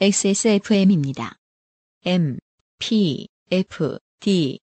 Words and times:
XSFM입니다. 0.00 1.36
M, 2.04 2.38
P, 2.78 3.28
F, 3.50 3.98
D. 4.20 4.58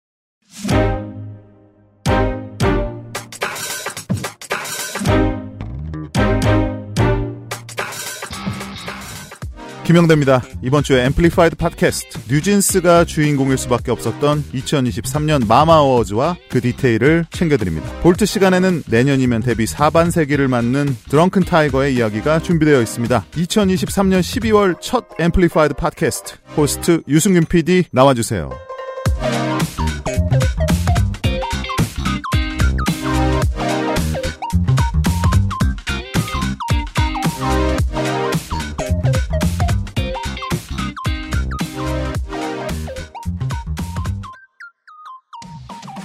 김영대입니다. 9.84 10.42
이번 10.62 10.82
주에 10.82 11.04
Amplified 11.04 11.56
팟캐스트 11.56 12.32
뉴진스가 12.32 13.04
주인공일 13.04 13.58
수밖에 13.58 13.90
없었던 13.90 14.42
2023년 14.54 15.46
마마어워즈와 15.46 16.36
그 16.48 16.62
디테일을 16.62 17.26
챙겨드립니다. 17.30 17.92
Vault 18.00 18.24
시간에는 18.24 18.84
내년이면 18.86 19.42
데뷔 19.42 19.66
4반세기를 19.66 20.48
맞는 20.48 20.96
드렁큰 21.10 21.44
타이거의 21.44 21.94
이야기가 21.96 22.40
준비되어 22.40 22.80
있습니다. 22.80 23.26
2023년 23.32 24.20
12월 24.20 24.80
첫 24.80 25.06
Amplified 25.20 25.74
팟캐스트 25.74 26.36
호스트 26.56 27.02
유승균 27.06 27.44
PD 27.44 27.84
나와주세요. 27.92 28.73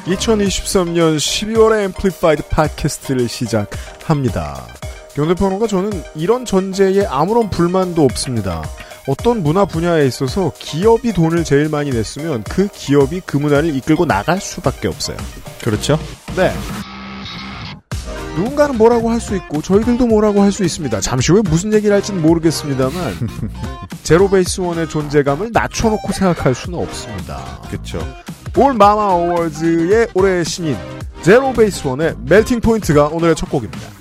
2023년 0.09 1.17
12월에 1.17 1.83
Amplified 1.85 2.43
팟캐스트를 2.49 3.27
시작합니다. 3.29 4.65
연대평론가 5.17 5.67
저는 5.67 5.91
이런 6.15 6.45
전제에 6.45 7.05
아무런 7.05 7.49
불만도 7.49 8.03
없습니다. 8.05 8.63
어떤 9.07 9.43
문화 9.43 9.65
분야에 9.65 10.05
있어서 10.07 10.51
기업이 10.57 11.13
돈을 11.13 11.43
제일 11.43 11.69
많이 11.69 11.89
냈으면 11.89 12.43
그 12.43 12.67
기업이 12.67 13.21
그 13.25 13.37
문화를 13.37 13.75
이끌고 13.75 14.05
나갈 14.05 14.39
수밖에 14.39 14.87
없어요. 14.87 15.17
그렇죠? 15.61 15.99
네. 16.35 16.53
누군가는 18.35 18.77
뭐라고 18.77 19.09
할 19.09 19.19
수 19.19 19.35
있고 19.35 19.61
저희들도 19.61 20.07
뭐라고 20.07 20.41
할 20.41 20.51
수 20.51 20.63
있습니다. 20.63 21.01
잠시 21.01 21.31
후에 21.31 21.41
무슨 21.41 21.73
얘기를 21.73 21.93
할지는 21.93 22.21
모르겠습니다만 22.21 23.27
제로베이스 24.03 24.61
원의 24.61 24.87
존재감을 24.89 25.49
낮춰놓고 25.51 26.13
생각할 26.13 26.55
수는 26.55 26.79
없습니다. 26.79 27.61
그렇죠. 27.69 27.99
올 28.57 28.73
마마 28.73 29.01
어워즈의 29.13 30.09
올해 30.15 30.43
신인 30.43 30.75
제로 31.21 31.53
베이스 31.53 31.85
원의 31.87 32.15
Melting 32.25 32.59
Point가 32.61 33.07
오늘의 33.07 33.35
첫 33.35 33.49
곡입니다. 33.49 33.99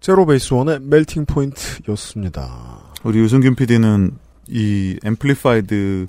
제로 0.00 0.24
베이스 0.24 0.54
원의 0.54 0.80
Melting 0.80 1.26
Point였습니다. 1.26 2.92
우리 3.04 3.18
유승균 3.18 3.54
PD는 3.56 4.16
이 4.48 4.98
Amplified 5.04 6.06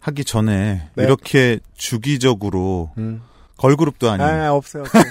하기 0.00 0.24
전에 0.24 0.90
네. 0.94 1.04
이렇게 1.04 1.60
주기적으로 1.74 2.90
걸그룹도 3.58 4.10
아닌 4.10 4.26
아, 4.26 4.52
없어요. 4.52 4.82
없어요. 4.82 5.04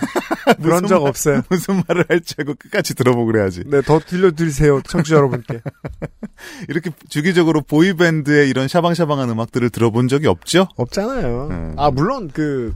그런 0.55 0.88
적 0.88 0.99
말- 0.99 1.09
없어요. 1.09 1.41
무슨 1.49 1.81
말을 1.88 2.05
할지 2.09 2.35
알고 2.38 2.55
끝까지 2.57 2.95
들어보고 2.95 3.25
그래야지. 3.27 3.63
네, 3.67 3.81
더 3.81 3.99
들려드리세요, 3.99 4.81
청취자 4.88 5.16
여러분께. 5.17 5.61
이렇게 6.69 6.91
주기적으로 7.09 7.61
보이밴드의 7.61 8.49
이런 8.49 8.67
샤방샤방한 8.67 9.29
음악들을 9.29 9.69
들어본 9.69 10.07
적이 10.07 10.27
없죠? 10.27 10.67
없잖아요. 10.75 11.47
음. 11.52 11.73
아, 11.77 11.91
물론 11.91 12.29
그, 12.33 12.73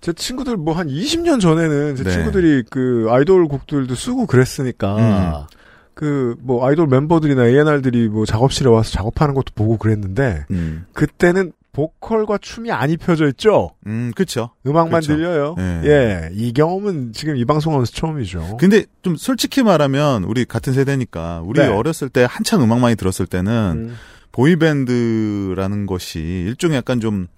제 0.00 0.12
친구들 0.12 0.56
뭐 0.56 0.74
한 0.74 0.88
20년 0.88 1.40
전에는 1.40 1.96
제 1.96 2.04
네. 2.04 2.10
친구들이 2.10 2.64
그 2.70 3.06
아이돌 3.10 3.48
곡들도 3.48 3.94
쓰고 3.94 4.26
그랬으니까, 4.26 4.96
음. 4.96 5.46
그뭐 5.94 6.66
아이돌 6.66 6.86
멤버들이나 6.86 7.46
A&R들이 7.46 8.08
뭐 8.08 8.24
작업실에 8.24 8.70
와서 8.70 8.90
작업하는 8.90 9.34
것도 9.34 9.52
보고 9.54 9.76
그랬는데, 9.76 10.46
음, 10.50 10.86
그때는 10.94 11.52
보컬과 11.80 12.38
춤이 12.38 12.70
안 12.70 12.90
입혀져 12.90 13.26
있죠? 13.28 13.70
음, 13.86 14.12
그쵸. 14.14 14.50
음악만 14.66 15.00
그렇죠. 15.00 15.16
들려요. 15.16 15.54
네. 15.56 15.80
예. 15.84 16.30
이 16.34 16.52
경험은 16.52 17.12
지금 17.14 17.36
이 17.36 17.44
방송하면서 17.46 17.92
처음이죠. 17.92 18.58
근데 18.60 18.84
좀 19.02 19.16
솔직히 19.16 19.62
말하면 19.62 20.24
우리 20.24 20.44
같은 20.44 20.74
세대니까 20.74 21.42
우리 21.42 21.60
네. 21.60 21.68
어렸을 21.68 22.10
때 22.10 22.26
한창 22.28 22.62
음악 22.62 22.80
많이 22.80 22.96
들었을 22.96 23.24
때는 23.26 23.52
음. 23.52 23.96
보이밴드라는 24.32 25.86
것이 25.86 26.18
일종의 26.18 26.76
약간 26.76 27.00
좀 27.00 27.28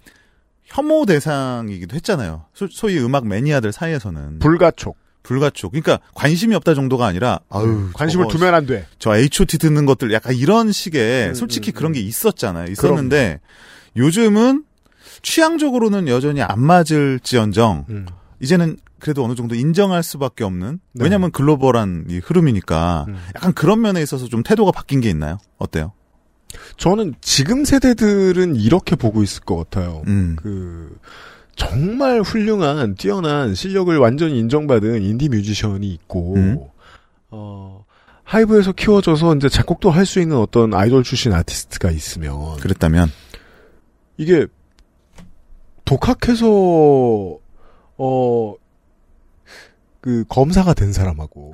혐오 0.65 1.05
대상이기도 1.05 1.95
했잖아요. 1.95 2.45
소, 2.53 2.67
소위 2.67 2.99
음악 2.99 3.25
매니아들 3.27 3.71
사이에서는 3.71 4.39
불가촉. 4.39 4.97
불가촉. 5.23 5.71
그러니까 5.71 5.99
관심이 6.15 6.53
없다 6.55 6.73
정도가 6.73 7.05
아니라 7.05 7.39
아유 7.49 7.89
관심을 7.93 8.25
저거 8.25 8.37
두면 8.37 8.53
안 8.53 8.65
돼. 8.65 8.85
저 8.99 9.15
H.O.T 9.15 9.57
듣는 9.57 9.85
것들 9.85 10.11
약간 10.11 10.35
이런 10.35 10.73
식의 10.73 11.29
음, 11.29 11.33
솔직히 11.33 11.71
음, 11.71 11.73
그런 11.73 11.91
게 11.93 12.01
있었잖아요. 12.01 12.69
있었는데 12.69 13.39
요 13.41 13.53
즘은 13.95 14.63
취향적으로는 15.21 16.07
여전히 16.07 16.41
안 16.41 16.59
맞을지언정 16.61 17.85
음. 17.89 18.05
이제는 18.39 18.77
그래도 18.99 19.23
어느 19.23 19.35
정도 19.35 19.55
인정할 19.55 20.01
수밖에 20.03 20.43
없는 20.43 20.79
네. 20.93 21.03
왜냐하면 21.03 21.31
글로벌한 21.31 22.05
이 22.09 22.19
흐름이니까 22.19 23.05
음. 23.07 23.17
약간 23.35 23.53
그런 23.53 23.81
면에 23.81 24.01
있어서 24.01 24.27
좀 24.27 24.43
태도가 24.43 24.71
바뀐 24.71 25.01
게 25.01 25.09
있나요? 25.09 25.37
어때요? 25.57 25.91
저는 26.77 27.15
지금 27.21 27.65
세대들은 27.65 28.55
이렇게 28.55 28.95
보고 28.95 29.23
있을 29.23 29.41
것 29.43 29.57
같아요. 29.57 30.03
음. 30.07 30.35
그 30.39 30.97
정말 31.55 32.21
훌륭한 32.21 32.95
뛰어난 32.95 33.55
실력을 33.55 33.95
완전히 33.97 34.39
인정받은 34.39 35.01
인디 35.03 35.29
뮤지션이 35.29 35.91
있고 35.93 36.35
음. 36.35 36.57
어 37.29 37.83
하이브에서 38.23 38.71
키워져서 38.71 39.35
이제 39.35 39.49
작곡도 39.49 39.89
할 39.91 40.05
수 40.05 40.19
있는 40.19 40.37
어떤 40.37 40.73
아이돌 40.73 41.03
출신 41.03 41.33
아티스트가 41.33 41.91
있으면 41.91 42.57
그랬다면 42.57 43.11
이게 44.17 44.47
독학해서 45.85 47.39
어. 47.97 48.55
그 50.01 50.25
검사가 50.27 50.73
된 50.73 50.91
사람하고 50.91 51.53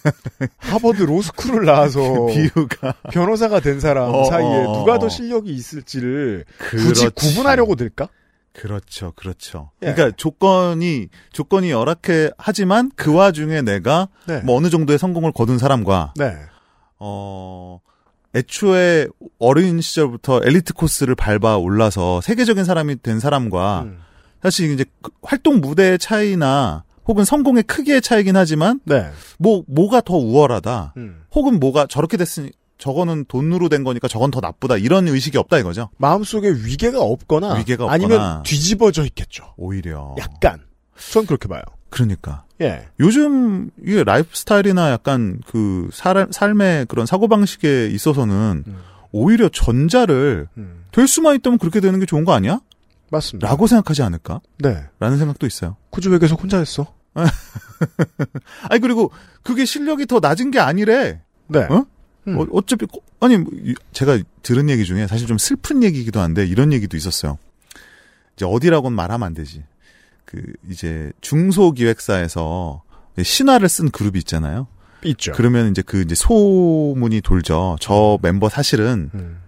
하버드 0.56 1.02
로스쿨을 1.02 1.66
나와서 1.66 2.00
비유가 2.00 2.94
변호사가 3.10 3.60
된 3.60 3.80
사람 3.80 4.14
어, 4.14 4.24
사이에 4.24 4.64
어, 4.64 4.78
누가 4.78 4.94
어. 4.94 4.98
더 4.98 5.10
실력이 5.10 5.50
있을지를 5.50 6.46
굳이 6.56 7.04
그렇지. 7.04 7.10
구분하려고 7.10 7.76
들까? 7.76 8.08
그렇죠, 8.54 9.12
그렇죠. 9.14 9.72
예. 9.82 9.92
그러니까 9.92 10.16
조건이 10.16 11.08
조건이 11.32 11.70
열악해 11.70 12.30
하지만 12.38 12.90
그 12.96 13.12
와중에 13.12 13.60
내가 13.60 14.08
네. 14.26 14.40
뭐 14.40 14.56
어느 14.56 14.70
정도의 14.70 14.98
성공을 14.98 15.32
거둔 15.32 15.58
사람과 15.58 16.14
네. 16.16 16.34
어 16.98 17.80
애초에 18.34 19.08
어린 19.38 19.80
시절부터 19.80 20.40
엘리트 20.44 20.74
코스를 20.74 21.14
밟아 21.14 21.56
올라서 21.56 22.20
세계적인 22.20 22.64
사람이 22.64 23.02
된 23.02 23.20
사람과 23.20 23.82
음. 23.82 23.98
사실 24.42 24.70
이제 24.72 24.84
그 25.02 25.10
활동 25.22 25.60
무대의 25.60 25.98
차이나 25.98 26.84
혹은 27.06 27.24
성공의 27.24 27.64
크기의 27.64 28.00
차이긴 28.00 28.36
하지만 28.36 28.80
네. 28.84 29.10
뭐 29.38 29.62
뭐가 29.66 30.00
더 30.00 30.14
우월하다 30.14 30.94
음. 30.96 31.22
혹은 31.34 31.60
뭐가 31.60 31.86
저렇게 31.86 32.16
됐으니 32.16 32.50
저거는 32.78 33.26
돈으로 33.26 33.68
된 33.68 33.84
거니까 33.84 34.08
저건 34.08 34.30
더 34.30 34.40
나쁘다 34.40 34.76
이런 34.76 35.06
의식이 35.06 35.38
없다 35.38 35.58
이거죠 35.58 35.90
마음속에 35.98 36.48
위계가 36.50 37.00
없거나 37.00 37.54
위계가 37.54 37.84
없거나. 37.84 37.92
아니면 37.92 38.42
뒤집어져 38.42 39.04
있겠죠. 39.04 39.54
오히려 39.56 40.16
약간. 40.18 40.60
전 41.12 41.26
그렇게 41.26 41.48
봐요. 41.48 41.62
그러니까 41.92 42.44
예. 42.60 42.88
요즘 43.00 43.70
이게 43.84 44.02
라이프 44.02 44.30
스타일이나 44.34 44.90
약간 44.90 45.40
그 45.46 45.88
살, 45.92 46.26
삶의 46.30 46.86
그런 46.86 47.04
사고 47.06 47.28
방식에 47.28 47.86
있어서는 47.88 48.64
음. 48.66 48.78
오히려 49.12 49.48
전자를 49.50 50.48
음. 50.56 50.84
될 50.90 51.06
수만 51.06 51.34
있다면 51.36 51.58
그렇게 51.58 51.80
되는 51.80 52.00
게 52.00 52.06
좋은 52.06 52.24
거 52.24 52.32
아니야? 52.32 52.60
맞습니다. 53.10 53.46
라고 53.46 53.66
생각하지 53.66 54.02
않을까? 54.02 54.40
네. 54.58 54.84
라는 54.98 55.18
생각도 55.18 55.46
있어요. 55.46 55.76
굳이 55.90 56.08
왜 56.08 56.18
계속 56.18 56.42
혼자 56.42 56.58
했어? 56.58 56.94
아니 58.68 58.80
그리고 58.80 59.10
그게 59.42 59.64
실력이 59.64 60.06
더 60.06 60.18
낮은 60.20 60.50
게 60.50 60.58
아니래. 60.58 61.20
네. 61.48 61.60
어? 61.64 61.84
음. 62.28 62.38
어, 62.38 62.46
어차피 62.52 62.86
거- 62.86 63.00
아니 63.20 63.36
뭐, 63.36 63.52
이- 63.54 63.74
제가 63.92 64.18
들은 64.42 64.70
얘기 64.70 64.84
중에 64.84 65.06
사실 65.06 65.26
좀 65.26 65.36
슬픈 65.38 65.82
얘기이기도 65.82 66.20
한데 66.20 66.46
이런 66.46 66.72
얘기도 66.72 66.96
있었어요. 66.96 67.38
이제 68.36 68.46
어디라고는 68.46 68.96
말하면 68.96 69.26
안 69.26 69.34
되지. 69.34 69.62
그 70.24 70.42
이제 70.68 71.12
중소 71.20 71.72
기획사에서 71.72 72.82
신화를 73.20 73.68
쓴 73.68 73.90
그룹이 73.90 74.18
있잖아요. 74.20 74.66
있죠. 75.04 75.32
그러면 75.32 75.70
이제 75.70 75.82
그 75.82 76.00
이제 76.00 76.14
소문이 76.14 77.20
돌죠. 77.20 77.76
저 77.80 78.18
멤버 78.22 78.48
사실은 78.48 79.10
음. 79.14 79.38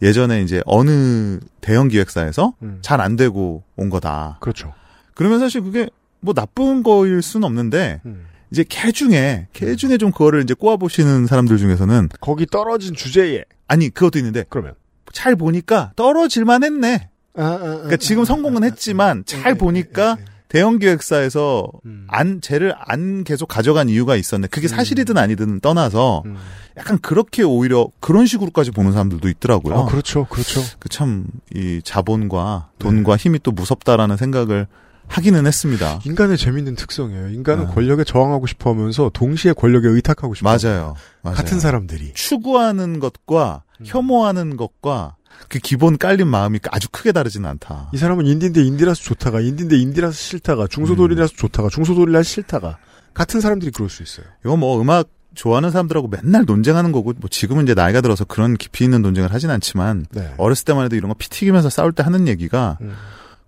예전에 0.00 0.42
이제 0.42 0.62
어느 0.66 1.38
대형 1.60 1.88
기획사에서 1.88 2.54
음. 2.62 2.78
잘안 2.82 3.16
되고 3.16 3.62
온 3.76 3.90
거다. 3.90 4.38
그렇죠. 4.40 4.72
그러면 5.14 5.38
사실 5.38 5.62
그게 5.62 5.88
뭐 6.20 6.34
나쁜 6.34 6.82
거일 6.82 7.22
수는 7.22 7.46
없는데 7.46 8.00
음. 8.06 8.26
이제 8.50 8.64
개 8.68 8.90
중에 8.92 9.48
개 9.52 9.76
중에 9.76 9.98
좀 9.98 10.10
그거를 10.10 10.42
이제 10.42 10.54
꼬아 10.54 10.76
보시는 10.76 11.26
사람들 11.26 11.56
중에서는 11.58 12.10
거기 12.20 12.46
떨어진 12.46 12.94
주제에 12.94 13.44
아니 13.68 13.88
그것도 13.90 14.18
있는데 14.18 14.44
그러면 14.48 14.74
잘 15.12 15.36
보니까 15.36 15.92
떨어질만 15.96 16.64
했네. 16.64 17.08
아, 17.36 17.42
아, 17.42 17.54
아, 17.54 17.58
그러니까 17.58 17.96
지금 17.96 18.22
아, 18.22 18.24
성공은 18.26 18.62
아, 18.62 18.66
했지만 18.66 19.20
아, 19.20 19.22
잘 19.26 19.52
예, 19.52 19.58
보니까 19.58 20.16
예, 20.18 20.22
예. 20.22 20.32
대형 20.48 20.78
기획사에서 20.78 21.66
음. 21.86 22.06
안 22.10 22.42
쟤를 22.42 22.74
안 22.78 23.24
계속 23.24 23.46
가져간 23.46 23.88
이유가 23.88 24.16
있었네. 24.16 24.48
그게 24.48 24.68
사실이든 24.68 25.16
아니든 25.16 25.60
떠나서 25.60 26.22
음. 26.26 26.36
약간 26.76 26.98
그렇게 26.98 27.42
오히려 27.42 27.88
그런 28.00 28.26
식으로까지 28.26 28.70
보는 28.70 28.92
사람들도 28.92 29.26
있더라고요. 29.30 29.74
아, 29.74 29.84
그렇죠, 29.86 30.26
그렇죠. 30.26 30.60
그 30.78 30.88
참 30.90 31.26
이 31.54 31.80
자본과 31.82 32.68
돈과 32.78 33.16
힘이 33.16 33.38
또 33.42 33.50
무섭다라는 33.50 34.18
생각을 34.18 34.66
하기는 35.08 35.46
했습니다. 35.46 36.00
인간의 36.04 36.36
재밌는 36.38 36.74
특성이에요. 36.76 37.28
인간은 37.30 37.66
아. 37.66 37.70
권력에 37.70 38.04
저항하고 38.04 38.46
싶어 38.46 38.70
하면서 38.70 39.10
동시에 39.12 39.52
권력에 39.54 39.88
의탁하고 39.88 40.34
싶어. 40.34 40.48
맞아요. 40.50 40.94
맞아요. 41.22 41.36
같은 41.36 41.60
사람들이. 41.60 42.12
추구하는 42.14 43.00
것과 43.00 43.62
음. 43.80 43.84
혐오하는 43.86 44.56
것과 44.58 45.16
그 45.48 45.58
기본 45.58 45.98
깔린 45.98 46.26
마음이 46.28 46.60
아주 46.70 46.88
크게 46.90 47.12
다르지는 47.12 47.48
않다. 47.50 47.90
이 47.92 47.96
사람은 47.98 48.26
인디인데 48.26 48.62
인디라서 48.62 49.02
좋다가, 49.02 49.40
인디인데 49.40 49.76
인디라서 49.78 50.12
싫다가, 50.12 50.66
중소돌이라서 50.66 51.34
좋다가, 51.36 51.68
중소돌이라서 51.68 52.22
싫다가. 52.22 52.78
같은 53.14 53.40
사람들이 53.40 53.70
그럴 53.72 53.90
수 53.90 54.02
있어요. 54.02 54.26
이거 54.44 54.56
뭐 54.56 54.80
음악 54.80 55.08
좋아하는 55.34 55.70
사람들하고 55.70 56.08
맨날 56.08 56.44
논쟁하는 56.44 56.92
거고 56.92 57.12
뭐 57.18 57.28
지금은 57.28 57.64
이제 57.64 57.74
나이가 57.74 58.00
들어서 58.00 58.24
그런 58.24 58.56
깊이 58.56 58.84
있는 58.84 59.02
논쟁을 59.02 59.32
하진 59.32 59.50
않지만 59.50 60.06
네. 60.10 60.34
어렸을 60.38 60.64
때만 60.64 60.84
해도 60.84 60.96
이런 60.96 61.08
거 61.08 61.14
피 61.18 61.28
튀기면서 61.30 61.70
싸울 61.70 61.92
때 61.92 62.02
하는 62.02 62.28
얘기가 62.28 62.78
음. 62.82 62.94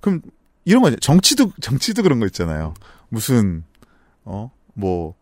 그럼 0.00 0.20
이런 0.64 0.82
거 0.82 0.90
정치도 0.96 1.52
정치도 1.60 2.02
그런 2.02 2.20
거 2.20 2.26
있잖아요. 2.26 2.74
무슨 3.08 3.64
어 4.24 4.50
뭐 4.76 5.14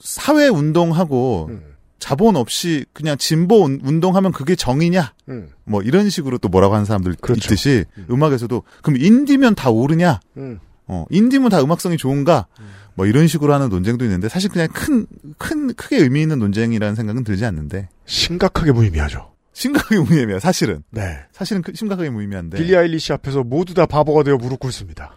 사회 0.00 0.48
운동하고 0.48 1.46
음. 1.50 1.69
자본 2.00 2.34
없이 2.34 2.84
그냥 2.92 3.16
진보 3.16 3.62
운- 3.62 3.80
운동하면 3.84 4.32
그게 4.32 4.56
정의냐? 4.56 5.12
음. 5.28 5.50
뭐 5.64 5.82
이런 5.82 6.10
식으로 6.10 6.38
또 6.38 6.48
뭐라고 6.48 6.74
하는 6.74 6.84
사람들 6.84 7.14
그렇죠. 7.20 7.38
있듯이 7.46 7.84
음. 7.98 8.06
음. 8.10 8.22
악에서도 8.22 8.62
그럼 8.82 8.96
인디면 9.00 9.54
다 9.54 9.70
오르냐? 9.70 10.18
음. 10.38 10.58
어, 10.88 11.04
인디면 11.10 11.50
다 11.50 11.60
음악성이 11.62 11.96
좋은가? 11.96 12.46
뭐 12.94 13.06
이런 13.06 13.28
식으로 13.28 13.54
하는 13.54 13.68
논쟁도 13.68 14.04
있는데 14.06 14.28
사실 14.28 14.50
그냥 14.50 14.66
큰, 14.72 15.06
큰, 15.38 15.72
크게 15.74 15.98
의미 15.98 16.20
있는 16.22 16.40
논쟁이라는 16.40 16.96
생각은 16.96 17.22
들지 17.22 17.44
않는데 17.44 17.88
심각하게 18.06 18.72
무의미하죠. 18.72 19.30
심각하게 19.52 20.00
무의미해요, 20.00 20.40
사실은. 20.40 20.82
네. 20.90 21.18
사실은 21.32 21.62
그- 21.62 21.72
심각하게 21.74 22.10
무의미한데. 22.10 22.58
빌리 22.58 22.76
아일리시 22.76 23.12
앞에서 23.12 23.44
모두 23.44 23.74
다 23.74 23.86
바보가 23.86 24.24
되어 24.24 24.36
무릎 24.36 24.58
꿇습니다. 24.58 25.14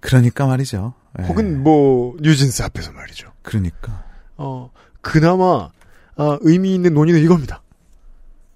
그러니까 0.00 0.46
말이죠. 0.46 0.94
예. 1.20 1.24
혹은 1.24 1.62
뭐 1.62 2.16
뉴진스 2.20 2.62
앞에서 2.62 2.92
말이죠. 2.92 3.32
그러니까. 3.42 4.04
어 4.36 4.70
그나마 5.00 5.70
아, 6.18 6.36
의미 6.42 6.74
있는 6.74 6.92
논의는 6.94 7.20
이겁니다. 7.22 7.62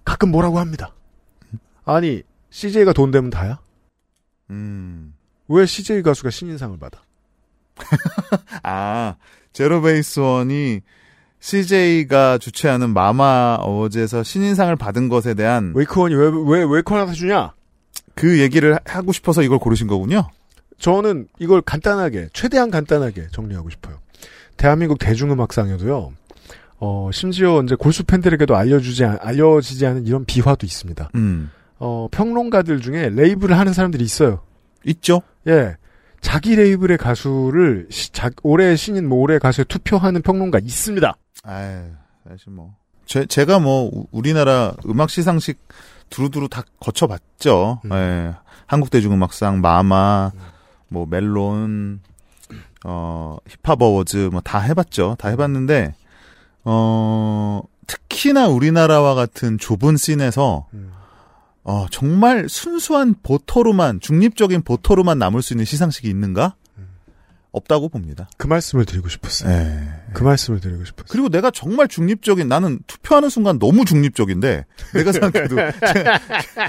가끔 0.05 0.31
뭐라고 0.31 0.59
합니다. 0.59 0.93
아니 1.85 2.23
CJ가 2.51 2.93
돈 2.93 3.11
되면 3.11 3.31
다야? 3.31 3.59
음. 4.51 5.15
왜 5.49 5.65
CJ 5.65 6.03
가수가 6.03 6.31
신인상을 6.31 6.79
받아? 6.79 7.03
아, 8.63 9.17
제로베이스 9.53 10.21
원이 10.21 10.81
CJ가 11.41 12.39
주최하는 12.39 12.91
마마 12.91 13.57
어워즈에서 13.61 14.23
신인상을 14.23 14.75
받은 14.77 15.09
것에 15.09 15.35
대한 15.35 15.73
웨이크원이 15.75 16.15
왜 16.15 16.29
왜 16.29 16.65
웨이크원한테 16.65 17.15
주냐? 17.15 17.55
그 18.15 18.41
얘기를 18.41 18.79
하고 18.85 19.13
싶어서 19.13 19.43
이걸 19.43 19.59
고르신 19.59 19.87
거군요. 19.87 20.29
저는 20.79 21.29
이걸 21.39 21.63
간단하게 21.63 22.29
최대한 22.33 22.71
간단하게 22.71 23.29
정리하고 23.33 23.71
싶어요. 23.71 23.99
대한민국 24.57 24.99
대중음악상에도요. 24.99 26.13
어 26.85 27.11
심지어 27.13 27.63
이제 27.63 27.77
골수 27.77 28.03
팬들에게도 28.03 28.57
알려주지 28.57 29.05
않- 29.05 29.19
알려지지 29.21 29.87
않은 29.87 30.05
이런 30.05 30.25
비화도 30.25 30.67
있습니다. 30.67 31.11
음. 31.15 31.49
어 31.79 32.09
평론가들 32.11 32.81
중에 32.81 33.09
레이블을 33.11 33.57
하는 33.57 33.73
사람들이 33.73 34.03
있어요. 34.03 34.41
있죠? 34.87 35.23
예. 35.47 35.77
자기 36.21 36.57
레이블의 36.57 36.99
가수를 36.99 37.87
시- 37.91 38.11
자- 38.11 38.31
올해 38.43 38.75
신인 38.75 39.09
뭐 39.09 39.19
올해 39.21 39.39
가수에 39.39 39.63
투표하는 39.65 40.23
평론가 40.23 40.59
있습니다. 40.59 41.15
아유, 41.45 41.83
사실 42.29 42.53
뭐. 42.53 42.75
제, 43.07 43.27
제가 43.27 43.59
뭐, 43.61 43.89
우- 43.93 44.07
우리나라 44.11 44.73
음악 44.87 45.11
시상식 45.11 45.59
두루두루 46.11 46.49
다 46.49 46.63
거쳐봤죠. 46.81 47.81
음. 47.85 47.93
예. 47.93 48.35
한국대중음악상, 48.67 49.61
마마, 49.61 50.31
뭐, 50.89 51.07
멜론, 51.09 52.01
어, 52.85 53.37
힙합 53.49 53.83
어워즈, 53.83 54.31
뭐, 54.33 54.41
다 54.41 54.61
해봤죠. 54.61 55.17
다 55.19 55.29
해봤는데, 55.29 55.95
어, 56.65 57.63
특히나 57.87 58.49
우리나라와 58.49 59.15
같은 59.15 59.59
좁은 59.59 59.97
scene에서, 59.97 60.67
어, 61.65 61.87
정말 61.91 62.49
순수한 62.49 63.15
보터로만, 63.23 64.01
중립적인 64.01 64.63
보터로만 64.63 65.19
남을 65.19 65.43
수 65.43 65.53
있는 65.53 65.65
시상식이 65.65 66.09
있는가? 66.09 66.55
없다고 67.53 67.91
봅니다. 67.91 68.31
그 68.39 68.47
말씀을 68.47 68.87
드리고 68.87 69.11
싶었어요. 69.11 69.53
예. 69.53 69.89
그 70.15 70.23
말씀을 70.23 70.61
드리고 70.61 70.87
싶었어요. 70.87 71.07
그리고 71.11 71.29
내가 71.29 71.51
정말 71.51 71.87
중립적인 71.87 72.49
나는 72.49 72.81
투표하는 72.87 73.29
순간 73.29 73.59
너무 73.59 73.85
중립적인데 73.85 74.65
내가 74.95 75.13
생각해도 75.13 75.57
제가, 75.57 76.21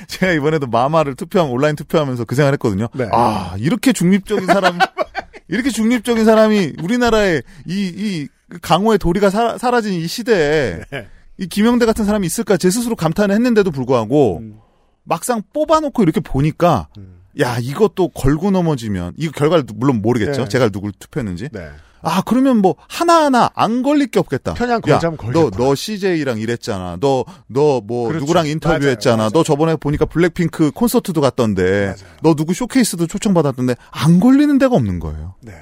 제가 0.07 0.31
이번에도 0.33 0.67
마마를 0.67 1.15
투표한 1.15 1.49
온라인 1.49 1.77
투표하면서 1.77 2.25
그 2.25 2.35
생각했거든요. 2.35 2.89
네. 2.95 3.07
아 3.13 3.55
이렇게 3.59 3.93
중립적인 3.93 4.45
사람 4.45 4.77
이렇게 5.47 5.69
중립적인 5.69 6.25
사람이 6.25 6.73
우리나라에 6.83 7.41
이 7.65 7.93
이 7.95 8.27
강호의 8.61 8.99
도리가 8.99 9.29
사, 9.29 9.57
사라진 9.57 9.93
이 9.93 10.07
시대에 10.07 10.81
네. 10.91 11.07
이 11.37 11.47
김영대 11.47 11.85
같은 11.85 12.05
사람이 12.05 12.25
있을까 12.27 12.57
제 12.57 12.69
스스로 12.69 12.95
감탄을 12.95 13.33
했는데도 13.33 13.71
불구하고 13.71 14.39
음. 14.39 14.59
막상 15.03 15.41
뽑아놓고 15.53 16.03
이렇게 16.03 16.19
보니까 16.19 16.87
음. 16.97 17.21
야 17.39 17.57
이것도 17.59 18.09
걸고 18.09 18.51
넘어지면 18.51 19.13
이거 19.17 19.31
결과를 19.31 19.65
물론 19.75 20.01
모르겠죠. 20.01 20.43
네. 20.43 20.47
제가 20.47 20.69
누굴 20.69 20.91
투표했는지. 20.97 21.49
네. 21.51 21.69
아, 22.05 22.21
그러면 22.21 22.57
뭐, 22.57 22.75
하나하나 22.89 23.49
안 23.55 23.81
걸릴 23.81 24.07
게 24.07 24.19
없겠다. 24.19 24.55
편향 24.55 24.75
야, 24.75 24.79
걸자면 24.81 25.17
너, 25.17 25.23
걸겠구나. 25.23 25.57
너 25.57 25.73
CJ랑 25.73 26.37
일했잖아. 26.37 26.97
너, 26.99 27.23
너 27.47 27.79
뭐. 27.79 28.11
누구랑 28.11 28.45
인터뷰했잖아. 28.45 29.15
맞아요, 29.15 29.17
맞아요. 29.17 29.29
너 29.31 29.43
저번에 29.43 29.75
보니까 29.77 30.05
블랙핑크 30.05 30.71
콘서트도 30.71 31.21
갔던데. 31.21 31.85
맞아요. 31.85 32.17
너 32.21 32.35
누구 32.35 32.53
쇼케이스도 32.53 33.07
초청받았던데. 33.07 33.75
안 33.89 34.19
걸리는 34.19 34.57
데가 34.57 34.75
없는 34.75 34.99
거예요. 34.99 35.35
네. 35.41 35.53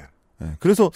예, 0.42 0.56
그래서, 0.58 0.90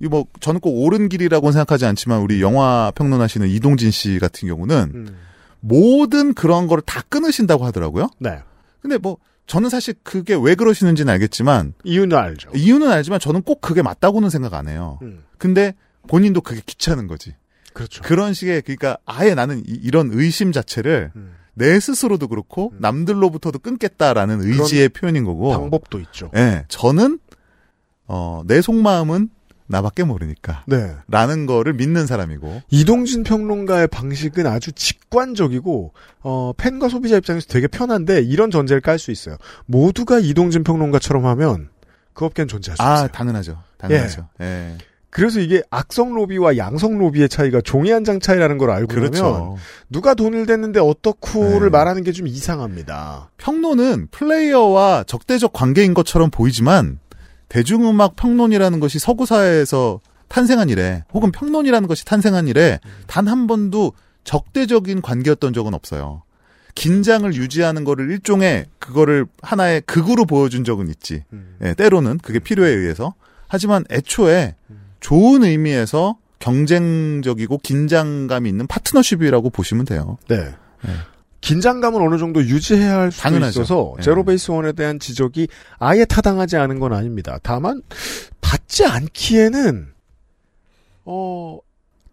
이 0.00 0.06
뭐, 0.06 0.26
저는 0.40 0.60
꼭 0.60 0.82
옳은 0.84 1.08
길이라고는 1.08 1.52
생각하지 1.52 1.86
않지만, 1.86 2.20
우리 2.20 2.40
영화 2.40 2.92
평론하시는 2.94 3.48
이동진 3.48 3.90
씨 3.90 4.18
같은 4.18 4.48
경우는, 4.48 4.92
음. 4.94 5.16
모든 5.60 6.34
그런 6.34 6.66
거를 6.66 6.82
다 6.86 7.02
끊으신다고 7.08 7.64
하더라고요. 7.64 8.08
네. 8.18 8.38
근데 8.80 8.98
뭐, 8.98 9.18
저는 9.46 9.68
사실 9.68 9.94
그게 10.02 10.38
왜 10.40 10.54
그러시는지는 10.54 11.12
알겠지만, 11.12 11.74
이유는 11.84 12.16
알죠. 12.16 12.50
이유는 12.54 12.88
알지만 12.88 13.18
저는 13.18 13.42
꼭 13.42 13.60
그게 13.60 13.82
맞다고는 13.82 14.30
생각 14.30 14.54
안 14.54 14.68
해요. 14.68 14.98
음. 15.02 15.24
근데 15.38 15.74
본인도 16.06 16.40
그게 16.40 16.60
귀찮은 16.64 17.06
거지. 17.08 17.34
그렇죠. 17.72 18.02
그런 18.02 18.32
식의 18.34 18.62
그러니까 18.62 18.98
아예 19.06 19.34
나는 19.34 19.62
이, 19.66 19.90
런 19.90 20.10
의심 20.12 20.52
자체를 20.52 21.12
음. 21.16 21.32
내 21.54 21.78
스스로도 21.78 22.28
그렇고 22.28 22.72
남들로부터도 22.78 23.58
끊겠다라는 23.58 24.40
의지의 24.42 24.88
표현인 24.90 25.24
거고. 25.24 25.50
방법도 25.50 26.00
있죠. 26.00 26.30
예. 26.36 26.64
저는 26.68 27.18
어, 28.12 28.42
내 28.44 28.60
속마음은 28.60 29.30
나밖에 29.68 30.02
모르니까. 30.02 30.64
네. 30.66 30.96
라는 31.06 31.46
거를 31.46 31.74
믿는 31.74 32.06
사람이고. 32.06 32.62
이동진 32.70 33.22
평론가의 33.22 33.86
방식은 33.86 34.44
아주 34.48 34.72
직관적이고 34.72 35.92
어, 36.22 36.52
팬과 36.56 36.88
소비자 36.88 37.16
입장에서 37.16 37.46
되게 37.48 37.68
편한데 37.68 38.20
이런 38.22 38.50
전제를 38.50 38.80
깔 38.80 38.98
수 38.98 39.12
있어요. 39.12 39.36
모두가 39.66 40.18
이동진 40.18 40.64
평론가처럼 40.64 41.24
하면 41.24 41.68
그 42.14 42.24
업계는 42.24 42.48
존재할 42.48 42.76
수 42.76 42.82
아, 42.82 42.92
없어요. 42.94 43.08
당연하죠. 43.08 43.58
당연하죠. 43.78 44.28
예. 44.40 44.76
그래서 45.08 45.38
이게 45.38 45.62
악성 45.70 46.14
로비와 46.14 46.56
양성 46.56 46.98
로비의 46.98 47.28
차이가 47.28 47.60
종이 47.60 47.90
한 47.92 48.04
장 48.04 48.18
차이라는 48.18 48.58
걸 48.58 48.70
알고 48.70 48.88
그렇죠. 48.94 49.56
누가 49.88 50.14
돈을 50.14 50.46
댔는데 50.46 50.80
어떻고를 50.80 51.66
네. 51.66 51.70
말하는 51.70 52.02
게 52.02 52.10
좀 52.12 52.26
이상합니다. 52.26 53.30
평론은 53.36 54.08
플레이어와 54.10 55.04
적대적 55.06 55.52
관계인 55.52 55.94
것처럼 55.94 56.30
보이지만 56.30 56.98
대중음악 57.50 58.16
평론이라는 58.16 58.80
것이 58.80 58.98
서구 58.98 59.26
사회에서 59.26 60.00
탄생한 60.28 60.70
이래 60.70 61.04
혹은 61.12 61.30
평론이라는 61.32 61.86
것이 61.88 62.04
탄생한 62.06 62.48
이래 62.48 62.78
단 63.06 63.28
한 63.28 63.46
번도 63.46 63.92
적대적인 64.24 65.02
관계였던 65.02 65.52
적은 65.52 65.74
없어요. 65.74 66.22
긴장을 66.76 67.34
유지하는 67.34 67.84
거를 67.84 68.10
일종의 68.12 68.66
그거를 68.78 69.26
하나의 69.42 69.82
극으로 69.82 70.24
보여준 70.24 70.62
적은 70.64 70.88
있지. 70.88 71.24
예, 71.62 71.74
때로는 71.74 72.18
그게 72.18 72.38
필요에 72.38 72.70
의해서. 72.70 73.14
하지만 73.48 73.84
애초에 73.90 74.54
좋은 75.00 75.42
의미에서 75.42 76.16
경쟁적이고 76.38 77.58
긴장감이 77.58 78.48
있는 78.48 78.66
파트너십이라고 78.68 79.50
보시면 79.50 79.84
돼요. 79.84 80.18
네. 80.28 80.36
네. 80.36 80.92
긴장감은 81.40 82.00
어느 82.00 82.18
정도 82.18 82.40
유지해야 82.42 82.98
할 82.98 83.12
수도 83.12 83.22
당연하죠. 83.22 83.62
있어서 83.62 83.94
네. 83.96 84.02
제로베이스 84.02 84.50
원에 84.50 84.72
대한 84.72 84.98
지적이 84.98 85.48
아예 85.78 86.04
타당하지 86.04 86.56
않은 86.56 86.78
건 86.78 86.92
아닙니다. 86.92 87.38
다만 87.42 87.82
받지 88.40 88.84
않기에는 88.84 89.88
어 91.06 91.58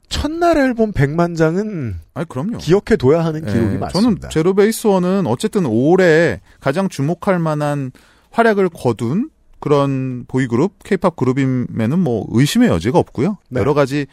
첫날 0.09 0.57
앨범 0.57 0.93
100만 0.93 1.35
장은 1.35 1.95
아니 2.13 2.27
그럼요. 2.27 2.57
기억해 2.57 2.95
둬야 2.97 3.25
하는 3.25 3.41
기록이 3.45 3.73
예, 3.75 3.77
맞습니다. 3.77 3.89
저는 3.89 4.17
제로 4.31 4.53
베이스 4.53 4.87
원은 4.87 5.27
어쨌든 5.27 5.65
올해 5.65 6.39
가장 6.61 6.87
주목할 6.87 7.39
만한 7.39 7.91
활약을 8.31 8.69
거둔 8.69 9.29
그런 9.59 10.25
보이그룹, 10.27 10.83
케이팝 10.83 11.15
그룹이면은 11.15 11.99
뭐 11.99 12.25
의심의 12.29 12.69
여지가 12.69 12.99
없고요. 12.99 13.37
네. 13.49 13.59
여러 13.59 13.73
가지 13.73 14.05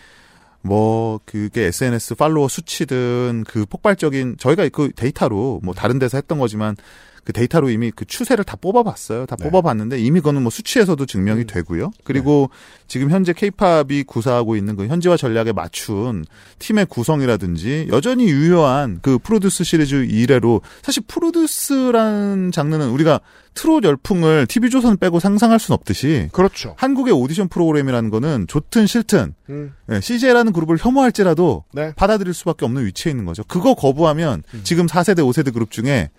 뭐 0.64 1.20
그게 1.26 1.64
SNS 1.64 2.14
팔로워 2.14 2.48
수치든 2.48 3.44
그 3.46 3.66
폭발적인 3.66 4.36
저희가 4.38 4.66
그 4.70 4.90
데이터로 4.96 5.60
뭐 5.62 5.74
다른 5.74 5.98
데서 5.98 6.16
했던 6.16 6.38
거지만 6.38 6.74
그 7.24 7.32
데이터로 7.32 7.70
이미 7.70 7.90
그 7.90 8.04
추세를 8.04 8.44
다 8.44 8.56
뽑아봤어요. 8.56 9.26
다 9.26 9.36
네. 9.36 9.44
뽑아봤는데 9.44 9.98
이미 9.98 10.20
그거는 10.20 10.42
뭐 10.42 10.50
수치에서도 10.50 11.04
증명이 11.06 11.42
음. 11.42 11.46
되고요. 11.46 11.90
그리고 12.04 12.50
지금 12.86 13.10
현재 13.10 13.32
케이팝이 13.32 14.04
구사하고 14.04 14.56
있는 14.56 14.76
그 14.76 14.86
현지화 14.86 15.16
전략에 15.16 15.52
맞춘 15.52 16.24
팀의 16.58 16.86
구성이라든지 16.86 17.88
여전히 17.90 18.26
유효한 18.26 18.98
그 19.00 19.18
프로듀스 19.18 19.64
시리즈 19.64 20.04
이래로 20.04 20.60
사실 20.82 21.02
프로듀스라는 21.06 22.52
장르는 22.52 22.90
우리가 22.90 23.20
트롯 23.54 23.84
열풍을 23.84 24.46
TV조선 24.46 24.98
빼고 24.98 25.20
상상할 25.20 25.58
순 25.58 25.74
없듯이 25.74 26.28
그렇죠. 26.32 26.74
한국의 26.76 27.14
오디션 27.14 27.48
프로그램이라는 27.48 28.10
거는 28.10 28.46
좋든 28.48 28.86
싫든 28.86 29.34
음, 29.48 29.72
CJ라는 30.00 30.52
그룹을 30.52 30.76
혐오할지라도 30.78 31.64
네. 31.72 31.92
받아들일 31.94 32.34
수밖에 32.34 32.64
없는 32.64 32.84
위치에 32.84 33.10
있는 33.10 33.24
거죠. 33.24 33.44
그거 33.44 33.74
거부하면 33.74 34.42
음. 34.52 34.60
지금 34.64 34.86
4세대, 34.86 35.18
5세대 35.20 35.52
그룹 35.52 35.70
중에 35.70 36.10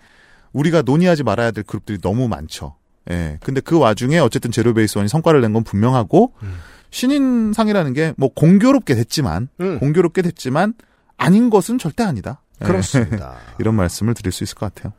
우리가 0.52 0.82
논의하지 0.82 1.22
말아야 1.22 1.50
될 1.50 1.64
그룹들이 1.64 1.98
너무 2.00 2.28
많죠. 2.28 2.74
예. 3.10 3.38
근데 3.42 3.60
그 3.60 3.78
와중에 3.78 4.18
어쨌든 4.18 4.50
제로베이스 4.50 4.98
원이 4.98 5.08
성과를 5.08 5.40
낸 5.40 5.52
건 5.52 5.62
분명하고 5.64 6.32
음. 6.42 6.56
신인상이라는 6.90 7.92
게 7.92 8.14
뭐 8.16 8.30
공교롭게 8.34 8.94
됐지만 8.94 9.48
음, 9.60 9.78
공교롭게 9.78 10.22
됐지만 10.22 10.74
아닌 11.16 11.50
것은 11.50 11.78
절대 11.78 12.02
아니다. 12.04 12.40
예. 12.62 12.64
그렇습니다. 12.64 13.36
이런 13.58 13.74
말씀을 13.74 14.14
드릴 14.14 14.32
수 14.32 14.44
있을 14.44 14.54
것 14.56 14.74
같아요. 14.74 14.92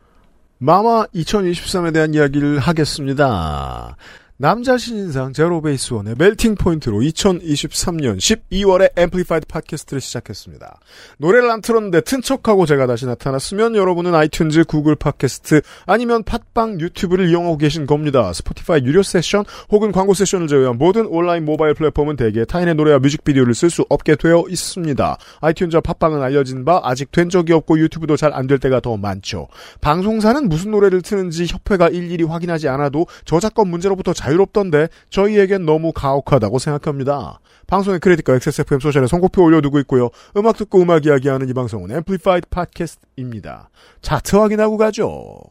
마마 0.59 1.05
2023에 1.13 1.93
대한 1.93 2.13
이야기를 2.13 2.59
하겠습니다. 2.59 3.95
남자 4.39 4.77
신인상 4.77 5.33
제로베이스 5.33 5.95
원의 5.95 6.13
Melting 6.15 6.53
Point로 6.53 6.99
2023년 6.99 8.17
12월에 8.17 8.95
Amplified 8.95 9.47
팟캐스트를 9.47 9.99
시작했습니다. 9.99 10.79
노래를 11.17 11.49
안 11.49 11.61
틀었는데 11.61 12.01
튼 12.01 12.21
척하고 12.21 12.67
제가 12.67 12.85
다시 12.85 13.07
나타났으면 13.07 13.75
여러분은 13.75 14.11
아이튠즈, 14.11 14.67
구글 14.67 14.93
팟캐스트 14.95 15.61
아니면 15.87 16.21
팟빵 16.21 16.79
유튜브를 16.79 17.29
이용하고 17.29 17.57
계신 17.57 17.87
겁니다. 17.87 18.31
스포티파이 18.31 18.81
유료 18.83 19.01
세션 19.01 19.43
혹은 19.71 19.91
광고 19.91 20.13
세션을 20.13 20.47
제외한 20.47 20.77
모든 20.77 21.07
온라인 21.07 21.43
모바일 21.43 21.73
플랫폼은 21.73 22.15
대개 22.15 22.45
타인의 22.45 22.75
노래와 22.75 22.99
뮤직비디오를 22.99 23.55
쓸 23.55 23.71
수 23.71 23.85
없게 23.89 24.15
되어 24.15 24.43
있습니다. 24.47 25.17
아이튠즈와 25.41 25.81
팟빵은 25.81 26.21
알려진 26.21 26.63
바 26.63 26.79
아직 26.83 27.11
된 27.11 27.31
적이 27.31 27.53
없고 27.53 27.79
유튜브도 27.79 28.15
잘 28.15 28.31
안 28.33 28.45
될 28.45 28.59
때가 28.59 28.81
더 28.81 28.97
많죠. 28.97 29.47
방송사는 29.81 30.47
무슨 30.47 30.69
노래를 30.69 31.01
트는지 31.01 31.47
협회가 31.47 31.89
일일이 31.89 32.23
확인하지 32.23 32.67
않아도 32.69 33.07
저작권 33.25 33.67
문제로부터 33.69 34.13
자유롭던데 34.27 34.89
저희에겐 35.09 35.65
너무 35.65 35.93
가혹하다고 35.93 36.59
생각합니다. 36.59 37.39
방송의 37.67 37.99
credit과 37.99 38.35
XSFM 38.35 38.79
social에 38.79 39.07
선곡표 39.07 39.43
올려두고 39.43 39.79
있고요. 39.79 40.09
음악 40.35 40.57
듣고 40.57 40.81
음악 40.81 41.05
이야기하는 41.05 41.49
이 41.49 41.53
방송은 41.53 41.91
Amplified 41.91 42.47
팟캐스트입니다. 42.49 43.69
차트 44.01 44.35
확인하고 44.35 44.77
가죠. 44.77 45.41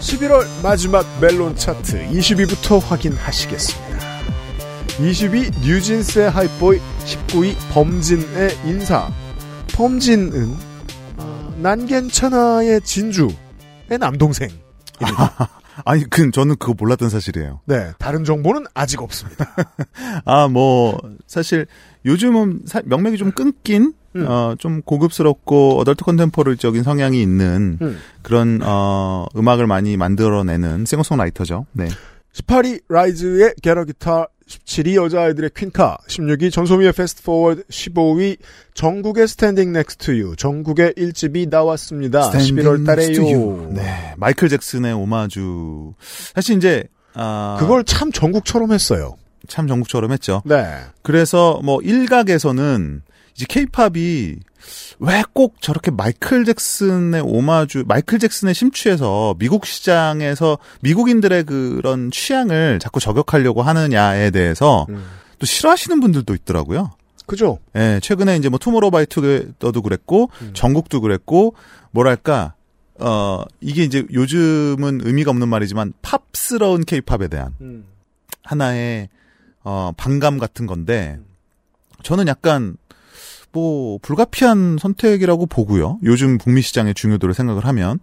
(11월) 0.00 0.44
마지막 0.62 1.06
멜론 1.20 1.54
차트 1.54 2.08
20위부터 2.08 2.80
확인하시겠습니다. 2.82 4.09
20위 5.00 5.50
뉴진스의 5.60 6.30
하이보이 6.30 6.78
19위 7.04 7.54
범진의 7.72 8.50
인사 8.66 9.10
범진은 9.74 10.54
어, 11.16 11.54
난 11.58 11.86
괜찮아의 11.86 12.80
진주의 12.82 13.34
남동생 13.98 14.48
아니, 15.86 16.04
그 16.10 16.30
저는 16.30 16.56
그거 16.58 16.74
몰랐던 16.76 17.08
사실이에요. 17.08 17.60
네 17.64 17.92
다른 17.98 18.22
정보는 18.24 18.66
아직 18.74 19.00
없습니다 19.00 19.46
아, 20.26 20.46
뭐 20.48 20.98
사실 21.26 21.66
요즘은 22.04 22.62
사- 22.66 22.82
명맥이 22.84 23.16
좀 23.16 23.30
끊긴 23.30 23.94
음. 24.16 24.26
어, 24.28 24.54
좀 24.58 24.82
고급스럽고 24.82 25.78
어덜트 25.80 26.04
컨템포럴적인 26.04 26.82
성향이 26.82 27.22
있는 27.22 27.78
음. 27.80 27.98
그런 28.20 28.60
어, 28.62 29.24
음악을 29.34 29.66
많이 29.66 29.96
만들어내는 29.96 30.84
싱어송라이터죠. 30.84 31.64
네. 31.72 31.88
18위 32.34 32.82
라이즈의 32.88 33.54
Get 33.62 33.84
A 33.84 33.90
Guitar 33.90 34.26
17위 34.50 34.96
여자아이들의 34.96 35.50
퀸카 35.56 35.98
16위 36.08 36.50
전소미의 36.52 36.92
Fast 36.92 37.22
Forward 37.22 37.64
15위 37.64 38.36
정국의 38.74 39.28
Standing 39.28 39.72
Next 39.72 40.03
to 40.03 40.18
You 40.18 40.34
정국의 40.36 40.94
1집이 40.94 41.48
나왔습니다 41.48 42.30
11월 42.30 42.84
달에요 42.84 43.70
네. 43.72 44.14
마이클 44.16 44.48
잭슨의 44.48 44.92
오마주. 44.92 45.94
사실 46.34 46.56
이제 46.56 46.84
아, 47.14 47.56
그걸 47.60 47.84
참 47.84 48.10
정국처럼 48.10 48.72
했어요 48.72 49.16
참 49.48 49.66
정국처럼 49.66 50.12
했죠. 50.12 50.42
네 50.44 50.64
그래서 51.02 51.60
뭐 51.64 51.80
일각에서는 51.82 53.02
이제 53.34 53.46
케이팝이 53.48 54.36
왜 55.00 55.22
꼭 55.32 55.62
저렇게 55.62 55.90
마이클 55.90 56.44
잭슨의 56.44 57.22
오마주, 57.24 57.84
마이클 57.86 58.18
잭슨에 58.18 58.54
심취해서 58.54 59.34
미국 59.38 59.64
시장에서 59.64 60.58
미국인들의 60.82 61.44
그런 61.44 62.10
취향을 62.10 62.78
자꾸 62.78 63.00
저격하려고 63.00 63.62
하느냐에 63.62 64.30
대해서 64.30 64.86
음. 64.90 65.02
또 65.38 65.46
싫어하시는 65.46 66.00
분들도 66.00 66.34
있더라고요. 66.34 66.90
그죠 67.26 67.58
예, 67.76 68.00
최근에 68.02 68.36
이제 68.36 68.48
뭐 68.48 68.58
투모로우바이투게더도 68.58 69.82
그랬고 69.82 70.30
음. 70.42 70.50
전국도 70.52 71.00
그랬고 71.00 71.54
뭐랄까 71.92 72.54
어 72.98 73.44
이게 73.60 73.84
이제 73.84 74.04
요즘은 74.12 75.00
의미가 75.04 75.30
없는 75.30 75.48
말이지만 75.48 75.92
팝스러운 76.02 76.84
케이팝에 76.84 77.28
대한 77.28 77.54
음. 77.60 77.86
하나의 78.42 79.08
어 79.62 79.92
반감 79.96 80.38
같은 80.38 80.66
건데 80.66 81.18
저는 82.02 82.26
약간 82.26 82.76
뭐 83.52 83.98
불가피한 84.02 84.78
선택이라고 84.80 85.46
보고요. 85.46 85.98
요즘 86.04 86.38
북미 86.38 86.62
시장의 86.62 86.94
중요도를 86.94 87.34
생각을 87.34 87.64
하면 87.66 87.98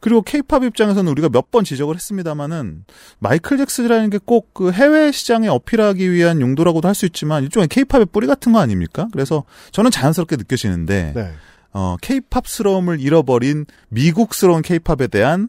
그리고 0.00 0.22
케이팝 0.22 0.64
입장에서는 0.64 1.10
우리가 1.12 1.28
몇 1.28 1.50
번 1.50 1.62
지적을 1.64 1.94
했습니다마는 1.94 2.84
마이클 3.18 3.58
잭슨이라는 3.58 4.10
게 4.10 4.18
꼭 4.18 4.52
그 4.54 4.72
해외 4.72 5.10
시장에 5.12 5.48
어필하기 5.48 6.10
위한 6.12 6.40
용도라고도 6.40 6.88
할 6.88 6.94
수 6.94 7.06
있지만 7.06 7.42
일종의 7.44 7.68
케이팝의 7.68 8.06
뿌리 8.12 8.26
같은 8.26 8.52
거 8.52 8.60
아닙니까? 8.60 9.08
그래서 9.12 9.44
저는 9.72 9.90
자연스럽게 9.90 10.36
느껴지는데 10.36 11.12
네. 11.14 11.32
어 11.72 11.96
케이팝스러움을 12.00 13.00
잃어버린 13.00 13.66
미국스러운 13.90 14.62
케이팝에 14.62 15.06
대한 15.08 15.48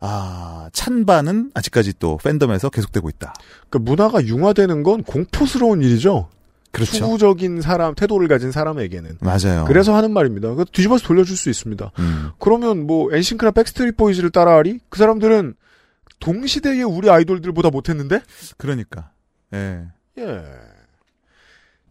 아 0.00 0.68
찬반은 0.72 1.50
아직까지 1.54 1.94
또 1.98 2.18
팬덤에서 2.22 2.68
계속되고 2.70 3.08
있다. 3.08 3.32
그 3.70 3.78
문화가 3.78 4.24
융화되는 4.24 4.82
건 4.82 5.02
공포스러운 5.02 5.80
일이죠. 5.82 6.28
그렇죠. 6.74 6.92
수구적인 6.96 7.60
사람, 7.62 7.94
태도를 7.94 8.28
가진 8.28 8.50
사람에게는. 8.50 9.18
맞아요. 9.20 9.64
그래서 9.66 9.94
하는 9.94 10.12
말입니다. 10.12 10.54
그 10.54 10.64
뒤집어서 10.70 11.06
돌려줄 11.06 11.36
수 11.36 11.48
있습니다. 11.48 11.92
음. 11.98 12.30
그러면 12.38 12.86
뭐 12.86 13.14
엔싱크나 13.14 13.52
백스트리트 13.52 13.96
보이즈를 13.96 14.30
따라하리? 14.30 14.80
그 14.88 14.98
사람들은 14.98 15.54
동시대의 16.20 16.82
우리 16.82 17.10
아이돌들보다 17.10 17.70
못했는데? 17.70 18.20
그러니까. 18.56 19.10
예. 19.52 19.84
예. 20.18 20.44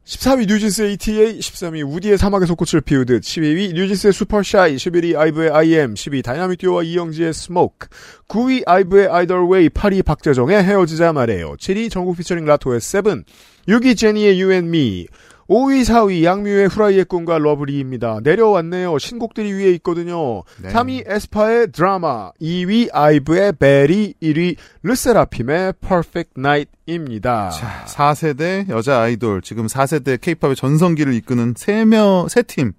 14위 0.05 0.47
뉴진스의 0.47 0.93
ETA, 0.93 1.39
13위 1.39 1.87
우디의 1.87 2.17
사막에서 2.17 2.45
꽃을 2.47 2.81
피우듯, 2.81 3.21
12위 3.21 3.73
뉴진스의 3.73 4.11
Super 4.11 4.47
Shy, 4.47 4.75
11위 4.75 5.17
아이브의 5.17 5.49
I 5.49 5.60
AM, 5.60 5.93
10위 5.93 6.21
다이나믹 6.21 6.59
듀오와 6.59 6.83
이영지의 6.83 7.33
Smoke, 7.33 7.87
9위 8.27 8.63
아이브의 8.65 9.07
Either 9.07 9.45
Way, 9.45 9.69
8위 9.69 10.03
박재정의 10.03 10.61
헤어지자 10.61 11.13
말해요, 11.13 11.55
7위 11.55 11.89
정국 11.89 12.17
featuring 12.17 12.43
Latto의 12.43 12.81
Seven, 12.81 13.23
6위 13.69 13.97
제니의 13.97 14.37
Me, 14.41 15.07
5위, 15.49 15.83
4위 15.83 16.23
악뮤의 16.23 16.67
후라이의 16.67 17.05
꿈과 17.05 17.37
Love 17.37 17.61
Lee입니다. 17.61 18.19
내려왔네요. 18.23 18.97
신곡들이 18.97 19.51
위에 19.51 19.71
있거든요. 19.75 20.43
네. 20.61 20.69
3위 20.69 21.03
에스파의 21.05 21.71
Drama, 21.71 22.31
2위 22.41 22.89
아이브의 22.91 23.53
Baddie, 23.53 24.15
1위 24.21 24.55
르세라핌의 24.83 25.73
Perfect 25.81 26.31
Night입니다. 26.37 27.49
자, 27.49 27.85
4세대 27.87 28.69
여자 28.69 29.01
아이돌, 29.01 29.41
지금 29.41 29.67
4세대 29.67 30.19
케이팝의 30.21 30.55
전성기를 30.55 31.13
이끄는 31.13 31.53
3명, 31.55 32.27
3팀 32.27 32.73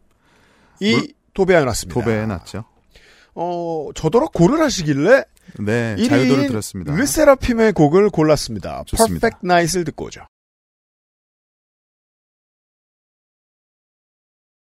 이 0.81 1.13
도배해 1.35 1.65
놨습니다. 1.65 2.01
도배해 2.01 2.27
놨죠. 2.27 2.65
어, 3.35 3.89
저더러 3.95 4.29
고르라 4.29 4.61
하시길래 4.61 5.25
네, 5.61 5.97
1위인 5.97 6.09
자유도를 6.09 6.47
들었습니다. 6.49 6.95
르세라핌의 6.95 7.73
곡을 7.73 8.11
골랐습니다. 8.11 8.85
좋습니다. 8.87 9.29
Perfect 9.29 9.41
Night을 9.45 9.85
듣고 9.85 10.07
오죠. 10.07 10.23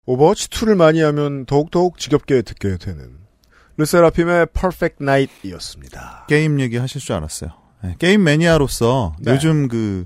오버워치 0.08 0.50
2를 0.50 0.76
많이 0.76 1.02
하면 1.02 1.46
더욱더욱 1.46 2.00
지겹게 2.00 2.42
듣게 2.42 2.78
되는 2.78 3.18
르세라핌의 3.76 4.48
Perfect 4.54 4.98
Night이었습니다. 5.02 6.26
게임 6.28 6.60
얘기 6.60 6.78
하실 6.78 7.00
줄 7.00 7.14
알았어요. 7.16 7.52
네, 7.84 7.96
게임 8.00 8.24
매니아로서 8.24 9.16
네. 9.20 9.34
요즘 9.34 9.68
그, 9.68 10.06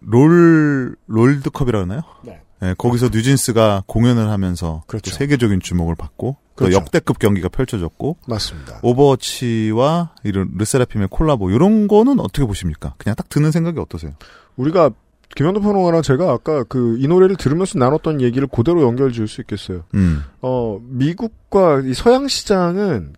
롤, 0.00 0.96
롤드컵이라 1.06 1.84
그러나요? 1.84 2.02
네. 2.24 2.42
네, 2.60 2.74
거기서 2.76 3.08
뉴진스가 3.08 3.84
공연을 3.86 4.28
하면서 4.28 4.82
그렇죠. 4.86 5.10
또 5.10 5.16
세계적인 5.16 5.60
주목을 5.60 5.94
받고 5.94 6.36
또 6.50 6.54
그렇죠. 6.54 6.76
역대급 6.76 7.18
경기가 7.18 7.48
펼쳐졌고 7.48 8.18
맞습니다. 8.28 8.80
오버워치와 8.82 10.14
이런 10.24 10.50
르세라핌의 10.58 11.08
콜라보 11.10 11.50
이런 11.50 11.88
거는 11.88 12.20
어떻게 12.20 12.44
보십니까? 12.46 12.94
그냥 12.98 13.16
딱 13.16 13.28
드는 13.28 13.50
생각이 13.50 13.80
어떠세요? 13.80 14.12
우리가 14.56 14.90
김영대 15.34 15.60
평론가랑 15.60 16.02
제가 16.02 16.30
아까 16.30 16.62
그 16.64 16.96
이 16.98 17.06
노래를 17.08 17.36
들으면서 17.36 17.78
나눴던 17.78 18.20
얘기를 18.20 18.46
그대로 18.46 18.82
연결 18.82 19.12
지을 19.12 19.26
수 19.28 19.40
있겠어요. 19.40 19.84
음, 19.94 20.22
어, 20.40 20.78
미국과 20.82 21.80
이 21.84 21.94
서양 21.94 22.28
시장은 22.28 23.14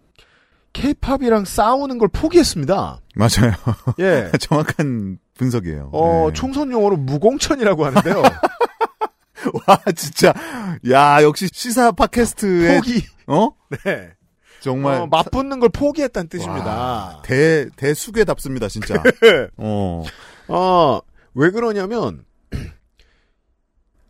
케이팝이랑 0.72 1.44
싸우는 1.44 1.98
걸 1.98 2.08
포기했습니다. 2.08 3.00
맞아요. 3.14 3.52
예. 4.00 4.30
정확한 4.40 5.18
분석이에요. 5.38 5.90
어, 5.92 6.26
네. 6.28 6.34
총선 6.34 6.70
용어로 6.72 6.96
무공천이라고 6.96 7.84
하는데요. 7.86 8.22
와 9.66 9.78
진짜 9.94 10.32
야 10.90 11.22
역시 11.22 11.48
시사 11.52 11.92
팟캐스트의 11.92 12.76
포기. 12.78 13.04
어 13.26 13.50
네. 13.84 14.10
정말 14.60 15.02
어, 15.02 15.06
맞붙는 15.06 15.60
걸 15.60 15.68
포기했다는 15.68 16.24
와, 16.26 16.28
뜻입니다. 16.30 17.22
대 17.24 17.68
대수괴답습니다 17.76 18.68
진짜. 18.68 18.94
어 19.58 20.02
어, 20.48 21.00
왜 21.34 21.50
그러냐면, 21.50 22.24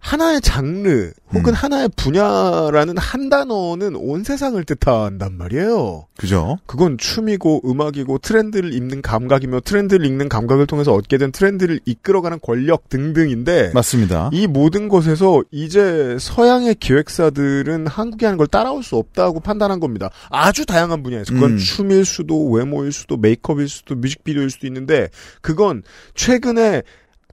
하나의 0.04 0.42
장르, 0.42 1.12
혹은 1.32 1.52
음. 1.52 1.54
하나의 1.54 1.88
분야라는 1.96 2.98
한 2.98 3.30
단어는 3.30 3.96
온 3.96 4.22
세상을 4.22 4.62
뜻한단 4.64 5.38
말이에요. 5.38 6.06
그죠? 6.18 6.58
그건 6.66 6.98
춤이고, 6.98 7.62
음악이고, 7.64 8.18
트렌드를 8.18 8.74
읽는 8.74 9.00
감각이며, 9.00 9.60
트렌드를 9.60 10.04
읽는 10.04 10.28
감각을 10.28 10.66
통해서 10.66 10.92
얻게 10.92 11.16
된 11.16 11.32
트렌드를 11.32 11.80
이끌어가는 11.86 12.38
권력 12.42 12.90
등등인데, 12.90 13.72
맞습니다. 13.72 14.28
이 14.34 14.46
모든 14.46 14.88
것에서 14.88 15.42
이제 15.50 16.18
서양의 16.20 16.74
기획사들은 16.74 17.86
한국이 17.86 18.26
하는 18.26 18.36
걸 18.36 18.46
따라올 18.46 18.82
수 18.82 18.96
없다고 18.96 19.40
판단한 19.40 19.80
겁니다. 19.80 20.10
아주 20.28 20.66
다양한 20.66 21.02
분야에서. 21.02 21.32
그건 21.32 21.52
음. 21.52 21.56
춤일 21.56 22.04
수도, 22.04 22.50
외모일 22.50 22.92
수도, 22.92 23.16
메이크업일 23.16 23.70
수도, 23.70 23.94
뮤직비디오일 23.94 24.50
수도 24.50 24.66
있는데, 24.66 25.08
그건 25.40 25.82
최근에 26.14 26.82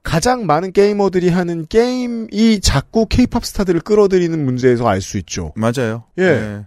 가장 0.02 0.46
많은 0.46 0.72
게이머들이 0.72 1.28
하는 1.28 1.66
게임이 1.66 2.60
자꾸 2.60 3.06
케이팝 3.06 3.44
스타들을 3.44 3.80
끌어들이는 3.80 4.44
문제에서 4.44 4.88
알 4.88 5.00
수 5.00 5.18
있죠. 5.18 5.52
맞아요. 5.56 6.04
예. 6.18 6.22
네. 6.22 6.66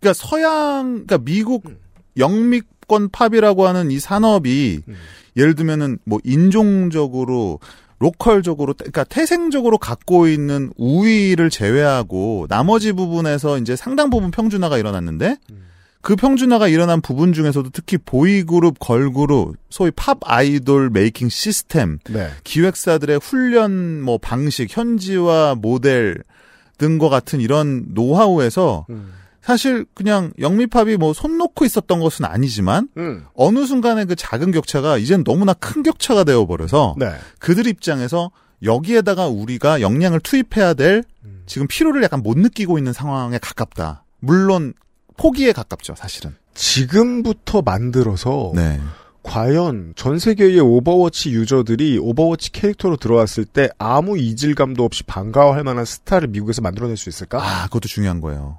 그러니까 0.00 0.14
서양, 0.14 1.04
그러니까 1.06 1.18
미국 1.18 1.66
음. 1.66 1.78
영미권 2.16 3.10
팝이라고 3.10 3.66
하는 3.66 3.90
이 3.90 3.98
산업이 3.98 4.82
음. 4.88 4.94
예를 5.36 5.54
들면은 5.54 5.98
뭐 6.04 6.18
인종적으로 6.24 7.60
로컬적으로 7.98 8.74
그러니까 8.74 9.04
태생적으로 9.04 9.78
갖고 9.78 10.26
있는 10.26 10.72
우위를 10.76 11.50
제외하고 11.50 12.46
나머지 12.48 12.92
부분에서 12.92 13.58
이제 13.58 13.76
상당 13.76 14.10
부분 14.10 14.30
평준화가 14.32 14.76
일어났는데 14.76 15.36
음. 15.50 15.71
그 16.02 16.16
평준화가 16.16 16.68
일어난 16.68 17.00
부분 17.00 17.32
중에서도 17.32 17.70
특히 17.72 17.96
보이그룹, 17.96 18.78
걸그룹, 18.80 19.56
소위 19.70 19.90
팝 19.92 20.18
아이돌 20.22 20.90
메이킹 20.90 21.28
시스템, 21.28 21.98
네. 22.10 22.28
기획사들의 22.44 23.20
훈련 23.22 24.02
뭐 24.02 24.18
방식, 24.18 24.76
현지화 24.76 25.56
모델 25.58 26.22
등과 26.78 27.08
같은 27.08 27.40
이런 27.40 27.86
노하우에서 27.90 28.86
음. 28.90 29.12
사실 29.42 29.84
그냥 29.94 30.32
영미팝이 30.38 30.96
뭐 30.96 31.12
손 31.12 31.38
놓고 31.38 31.64
있었던 31.64 32.00
것은 32.00 32.24
아니지만 32.24 32.88
음. 32.96 33.24
어느 33.34 33.64
순간에 33.66 34.04
그 34.04 34.16
작은 34.16 34.50
격차가 34.50 34.98
이젠 34.98 35.22
너무나 35.24 35.52
큰 35.52 35.82
격차가 35.82 36.24
되어 36.24 36.46
버려서 36.46 36.96
네. 36.98 37.12
그들 37.38 37.66
입장에서 37.66 38.30
여기에다가 38.64 39.28
우리가 39.28 39.80
역량을 39.80 40.20
투입해야 40.20 40.74
될 40.74 41.04
음. 41.24 41.42
지금 41.46 41.66
필요를 41.68 42.02
약간 42.02 42.22
못 42.22 42.38
느끼고 42.38 42.78
있는 42.78 42.92
상황에 42.92 43.38
가깝다. 43.38 44.04
물론 44.20 44.74
포기에 45.16 45.52
가깝죠, 45.52 45.94
사실은. 45.96 46.34
지금부터 46.54 47.62
만들어서 47.62 48.52
네. 48.54 48.80
과연 49.22 49.92
전 49.96 50.18
세계의 50.18 50.60
오버워치 50.60 51.30
유저들이 51.30 51.98
오버워치 51.98 52.52
캐릭터로 52.52 52.96
들어왔을 52.96 53.44
때 53.44 53.68
아무 53.78 54.18
이질감도 54.18 54.84
없이 54.84 55.04
반가워할 55.04 55.62
만한 55.62 55.84
스타를 55.84 56.28
미국에서 56.28 56.60
만들어낼 56.60 56.96
수 56.96 57.08
있을까? 57.08 57.38
아, 57.40 57.66
그것도 57.66 57.88
중요한 57.88 58.20
거예요. 58.20 58.58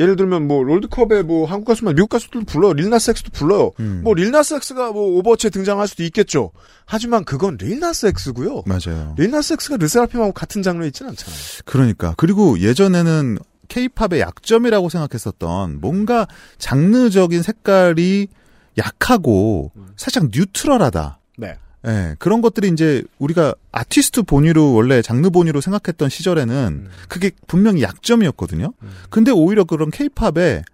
예를 0.00 0.14
들면 0.14 0.46
뭐 0.46 0.62
롤드컵에 0.62 1.22
뭐 1.22 1.44
한국 1.46 1.66
가수만 1.66 1.94
미국 1.96 2.08
가수들도 2.10 2.46
불러요. 2.46 2.72
릴나스엑스도 2.72 3.30
불러요. 3.32 3.72
음. 3.80 4.02
뭐 4.04 4.14
릴나스엑스가 4.14 4.92
뭐 4.92 5.18
오버워치에 5.18 5.50
등장할 5.50 5.88
수도 5.88 6.04
있겠죠. 6.04 6.52
하지만 6.84 7.24
그건 7.24 7.56
릴나스엑스고요. 7.60 8.62
맞아요. 8.66 9.14
릴나스엑스가 9.18 9.76
르세라핌하고 9.76 10.32
같은 10.32 10.62
장르에 10.62 10.86
있지는 10.88 11.10
않잖아요. 11.10 11.38
그러니까 11.64 12.14
그리고 12.16 12.60
예전에는 12.60 13.38
케이팝의 13.68 14.20
약점이라고 14.20 14.88
생각했었던 14.88 15.80
뭔가 15.80 16.26
장르적인 16.58 17.42
색깔이 17.42 18.28
약하고 18.76 19.72
살짝 19.96 20.28
뉴트럴하다. 20.32 21.18
네. 21.38 21.56
예, 21.86 22.16
그런 22.18 22.40
것들이 22.40 22.68
이제 22.68 23.04
우리가 23.18 23.54
아티스트 23.70 24.22
본위로 24.22 24.72
원래 24.72 25.00
장르 25.00 25.30
본위로 25.30 25.60
생각했던 25.60 26.08
시절에는 26.08 26.54
음. 26.86 26.90
그게 27.08 27.30
분명히 27.46 27.82
약점이었거든요. 27.82 28.72
근데 29.10 29.30
오히려 29.30 29.64
그런 29.64 29.90
케이팝에 29.90 30.64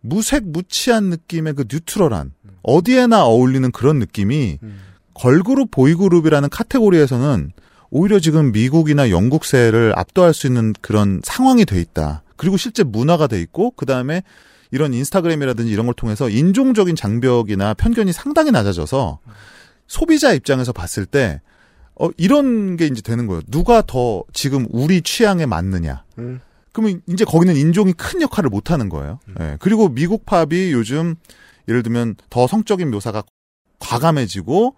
무색 0.00 0.44
무취한 0.44 1.04
느낌의 1.04 1.54
그 1.54 1.64
뉴트럴한 1.70 2.32
어디에나 2.62 3.24
어울리는 3.24 3.70
그런 3.70 3.98
느낌이 3.98 4.58
음. 4.62 4.80
걸그룹 5.14 5.70
보이그룹이라는 5.70 6.48
카테고리에서는 6.48 7.52
오히려 7.90 8.18
지금 8.20 8.52
미국이나 8.52 9.10
영국세를 9.10 9.92
압도할 9.96 10.34
수 10.34 10.46
있는 10.46 10.72
그런 10.80 11.20
상황이 11.24 11.64
돼 11.64 11.80
있다. 11.80 12.22
그리고 12.36 12.56
실제 12.56 12.82
문화가 12.82 13.26
돼 13.26 13.40
있고 13.40 13.72
그 13.72 13.86
다음에 13.86 14.22
이런 14.70 14.92
인스타그램이라든지 14.92 15.70
이런 15.70 15.86
걸 15.86 15.94
통해서 15.94 16.28
인종적인 16.28 16.96
장벽이나 16.96 17.74
편견이 17.74 18.12
상당히 18.12 18.50
낮아져서 18.50 19.20
소비자 19.86 20.32
입장에서 20.32 20.72
봤을 20.72 21.06
때 21.06 21.40
어, 21.98 22.10
이런 22.16 22.76
게 22.76 22.86
이제 22.86 23.00
되는 23.00 23.26
거예요. 23.26 23.42
누가 23.48 23.82
더 23.82 24.22
지금 24.32 24.66
우리 24.70 25.00
취향에 25.00 25.46
맞느냐. 25.46 26.04
음. 26.18 26.40
그러면 26.72 27.00
이제 27.06 27.24
거기는 27.24 27.56
인종이 27.56 27.94
큰 27.94 28.20
역할을 28.20 28.50
못 28.50 28.70
하는 28.70 28.90
거예요. 28.90 29.18
예. 29.40 29.56
그리고 29.60 29.88
미국 29.88 30.26
팝이 30.26 30.72
요즘 30.72 31.14
예를 31.68 31.82
들면 31.82 32.16
더 32.28 32.46
성적인 32.46 32.90
묘사가 32.90 33.22
과감해지고 33.78 34.74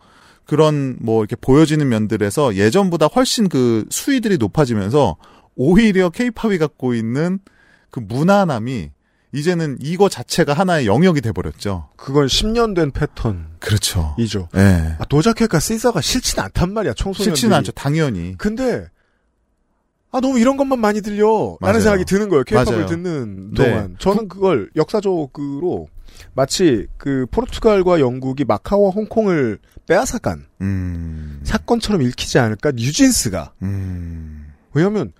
그런 0.48 0.96
뭐 0.98 1.20
이렇게 1.22 1.36
보여지는 1.36 1.90
면들에서 1.90 2.54
예전보다 2.54 3.04
훨씬 3.06 3.50
그 3.50 3.84
수위들이 3.90 4.38
높아지면서 4.38 5.16
오히려 5.56 6.08
케이팝이 6.08 6.56
갖고 6.56 6.94
있는 6.94 7.38
그 7.90 8.00
무난함이 8.00 8.90
이제는 9.34 9.76
이거 9.82 10.08
자체가 10.08 10.54
하나의 10.54 10.86
영역이 10.86 11.20
돼 11.20 11.32
버렸죠. 11.32 11.90
그건 11.96 12.28
10년 12.28 12.74
된 12.74 12.92
패턴이죠. 12.92 13.58
그렇죠. 13.58 14.48
예. 14.56 14.96
아, 14.98 15.04
도자켓과 15.04 15.60
시서가 15.60 16.00
싫진 16.00 16.40
않단 16.40 16.72
말이야. 16.72 16.94
청소년들이. 16.94 17.36
싫지는 17.36 17.54
않죠. 17.58 17.72
당연히. 17.72 18.34
근데 18.38 18.86
아 20.10 20.20
너무 20.20 20.38
이런 20.38 20.56
것만 20.56 20.78
많이 20.78 21.02
들려 21.02 21.58
맞아요. 21.60 21.72
라는 21.72 21.80
생각이 21.82 22.06
드는 22.06 22.30
거예요. 22.30 22.44
케이팝을. 22.44 22.86
듣는 22.86 23.50
네. 23.52 23.64
동안 23.64 23.96
저는 23.98 24.28
그걸 24.28 24.70
역사적으로 24.76 25.88
마치 26.32 26.86
그 26.96 27.26
포르투갈과 27.30 28.00
영국이 28.00 28.46
마카오와 28.46 28.92
홍콩을 28.92 29.58
빼앗아간 29.88 30.46
음. 30.60 31.40
사건처럼 31.44 32.02
읽히지 32.02 32.38
않을까? 32.38 32.72
뉴진스가. 32.72 33.54
음. 33.62 34.52
왜냐하면 34.74 35.12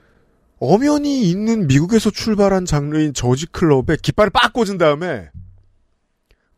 엄연히 0.60 1.22
있는 1.30 1.66
미국에서 1.66 2.10
출발한 2.10 2.66
장르인 2.66 3.14
저지 3.14 3.46
클럽에 3.46 3.96
깃발을 4.02 4.30
빡 4.30 4.52
꽂은 4.52 4.76
다음에 4.78 5.30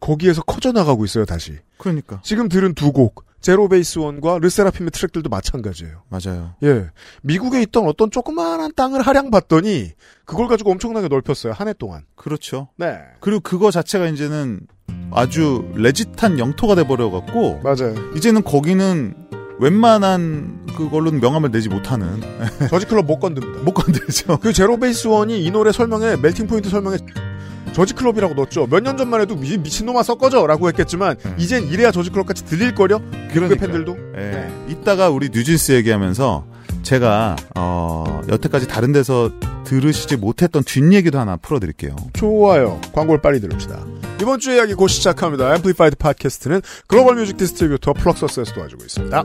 거기에서 0.00 0.42
커져 0.42 0.72
나가고 0.72 1.04
있어요 1.04 1.24
다시. 1.24 1.58
그러니까. 1.78 2.20
지금 2.24 2.48
들은 2.48 2.74
두 2.74 2.92
곡 2.92 3.24
제로 3.40 3.68
베이스 3.68 3.98
원과 3.98 4.38
르세라핌의 4.40 4.90
트랙들도 4.90 5.30
마찬가지예요. 5.30 6.02
맞아요. 6.08 6.54
예. 6.62 6.90
미국에 7.22 7.62
있던 7.62 7.86
어떤 7.86 8.10
조그마한 8.10 8.72
땅을 8.76 9.00
할양받더니 9.02 9.92
그걸 10.26 10.46
가지고 10.48 10.72
엄청나게 10.72 11.08
넓혔어요. 11.08 11.52
한 11.54 11.68
해 11.68 11.72
동안. 11.72 12.02
그렇죠. 12.16 12.68
네. 12.76 12.98
그리고 13.20 13.40
그거 13.40 13.70
자체가 13.70 14.06
이제는 14.08 14.60
아주 15.12 15.64
레짓한 15.74 16.38
영토가 16.38 16.74
돼 16.74 16.86
버려 16.86 17.10
갖고 17.10 17.60
맞아요. 17.62 17.94
이제는 18.16 18.42
거기는 18.44 19.14
웬만한 19.58 20.66
그걸로는 20.76 21.20
명함을 21.20 21.50
내지 21.50 21.68
못하는 21.68 22.20
저지클럽 22.70 23.04
못 23.06 23.18
건듭니다. 23.20 23.62
못 23.62 23.72
건들죠. 23.74 24.38
그 24.38 24.52
제로 24.52 24.78
베이스 24.78 25.06
원이 25.06 25.44
이 25.44 25.50
노래 25.50 25.70
설명에 25.72 26.16
멜팅 26.16 26.46
포인트 26.46 26.68
설명에 26.70 26.96
저지클럽이라고 27.72 28.34
넣었죠. 28.34 28.66
몇 28.66 28.80
년 28.80 28.96
전만 28.96 29.20
해도 29.20 29.36
미, 29.36 29.56
미친놈아 29.58 30.02
섞어져 30.02 30.46
라고 30.46 30.68
했겠지만 30.68 31.16
음. 31.24 31.34
이젠 31.38 31.64
이래야 31.66 31.90
저지클럽 31.92 32.26
같이 32.26 32.44
들릴거려? 32.44 33.00
그러니까. 33.32 33.60
팬들도? 33.66 33.96
예. 34.16 34.20
네. 34.20 34.64
이따가 34.68 35.10
우리 35.10 35.28
뉴진스 35.30 35.72
얘기하면서 35.72 36.44
제가 36.82 37.36
어, 37.56 38.22
여태까지 38.28 38.66
다른 38.66 38.92
데서 38.92 39.30
들으시지 39.64 40.16
못했던 40.16 40.64
뒷얘기도 40.64 41.18
하나 41.20 41.36
풀어드릴게요. 41.36 41.94
좋아요. 42.14 42.80
광고를 42.92 43.20
빨리 43.20 43.40
들읍시다. 43.40 43.78
이번 44.20 44.40
주 44.40 44.52
이야기 44.52 44.74
곧 44.74 44.88
시작합니다. 44.88 45.54
Amplified 45.56 45.96
팟캐스트는 45.96 46.62
글로벌 46.86 47.16
music 47.16 47.36
distributor 47.36 47.92
플럭서스에서 47.92 48.52
도와주고 48.54 48.84
있습니다. 48.84 49.24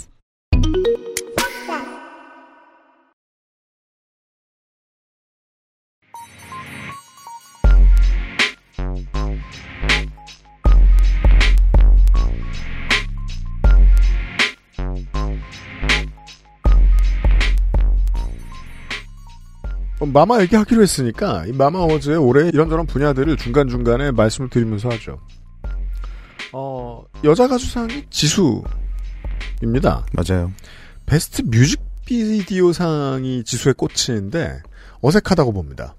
MAMA 20.11 20.41
얘기하기로 20.41 20.81
했으니까 20.81 21.45
이 21.45 21.51
마마 21.53 21.79
어워즈의 21.79 22.17
올해 22.17 22.47
이런저런 22.49 22.85
분야들을 22.85 23.37
중간중간에 23.37 24.11
말씀을 24.11 24.49
드리면서 24.49 24.89
하죠. 24.89 25.19
어, 26.53 27.03
여자 27.23 27.47
가수상이 27.47 28.05
지수입니다. 28.09 30.05
맞아요. 30.13 30.51
베스트 31.05 31.43
뮤직비디오 31.43 32.73
상이 32.73 33.43
지수에 33.43 33.73
꽂히는데 33.73 34.61
어색하다고 35.01 35.53
봅니다. 35.53 35.95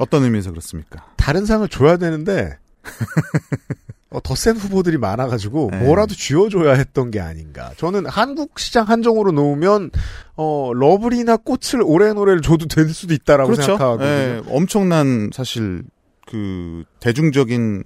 어떤 0.00 0.24
의미에서 0.24 0.50
그렇습니까? 0.50 1.06
다른 1.16 1.46
상을 1.46 1.66
줘야 1.68 1.96
되는데 1.96 2.58
어, 4.10 4.20
더센 4.22 4.56
후보들이 4.56 4.96
많아가지고 4.98 5.70
네. 5.72 5.78
뭐라도 5.80 6.14
쥐어줘야 6.14 6.74
했던 6.74 7.10
게 7.10 7.20
아닌가. 7.20 7.72
저는 7.78 8.06
한국 8.06 8.58
시장 8.60 8.88
한정으로 8.88 9.32
놓으면 9.32 9.90
어, 10.36 10.70
러브리나 10.74 11.38
꽃을 11.38 11.82
올해 11.84 12.12
노래를 12.12 12.40
줘도 12.40 12.66
될 12.66 12.88
수도 12.90 13.12
있다라고 13.14 13.50
그렇죠. 13.50 13.62
생각하거든요. 13.62 14.08
예, 14.08 14.42
엄청난 14.48 15.30
사실 15.32 15.82
그 16.26 16.84
대중적인 17.00 17.82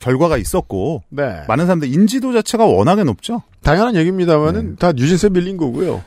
결과가 0.00 0.36
있었고 0.36 1.02
네. 1.08 1.44
많은 1.48 1.64
사람들 1.64 1.88
인지도 1.88 2.32
자체가 2.34 2.66
워낙에 2.66 3.04
높죠. 3.04 3.42
당연한 3.62 3.94
얘기입니다만은 3.96 4.70
네. 4.70 4.76
다 4.76 4.92
뉴진스에 4.92 5.30
밀린 5.30 5.56
거고요. 5.56 6.04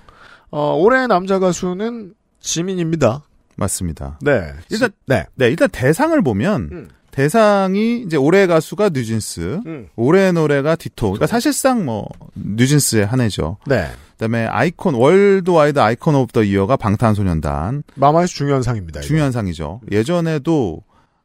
어, 0.51 0.75
올해 0.75 1.07
남자 1.07 1.39
가수는 1.39 2.13
지민입니다. 2.39 3.23
맞습니다. 3.55 4.19
네. 4.21 4.53
일단- 4.69 4.91
네. 5.07 5.25
네, 5.33 5.47
일단 5.49 5.67
대상을 5.71 6.21
보면 6.21 6.69
음. 6.71 6.87
대상이 7.17 8.03
이제 8.05 8.15
올해 8.15 8.45
가수가 8.45 8.89
뉴진스, 8.89 9.61
음. 9.65 9.87
올해 9.95 10.31
노래가 10.31 10.75
Ditto. 10.75 11.07
그러니까 11.07 11.25
사실상 11.25 11.83
뭐 11.83 12.07
뉴진스의 12.35 13.07
한 13.07 13.21
해죠. 13.21 13.57
네. 13.65 13.87
그다음에 14.11 14.45
Icon 14.45 14.93
Worldwide 14.93 15.79
Icon 15.79 16.13
of 16.13 16.31
the 16.31 16.43
Year가 16.43 16.77
방탄소년단 16.77 17.81
MAMA에서 17.95 18.31
중요한 18.31 18.61
상입니다. 18.61 18.99
이거. 18.99 19.07
중요한 19.07 19.31
상이죠. 19.31 19.81
예전에도 19.91 20.83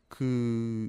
그 0.09 0.88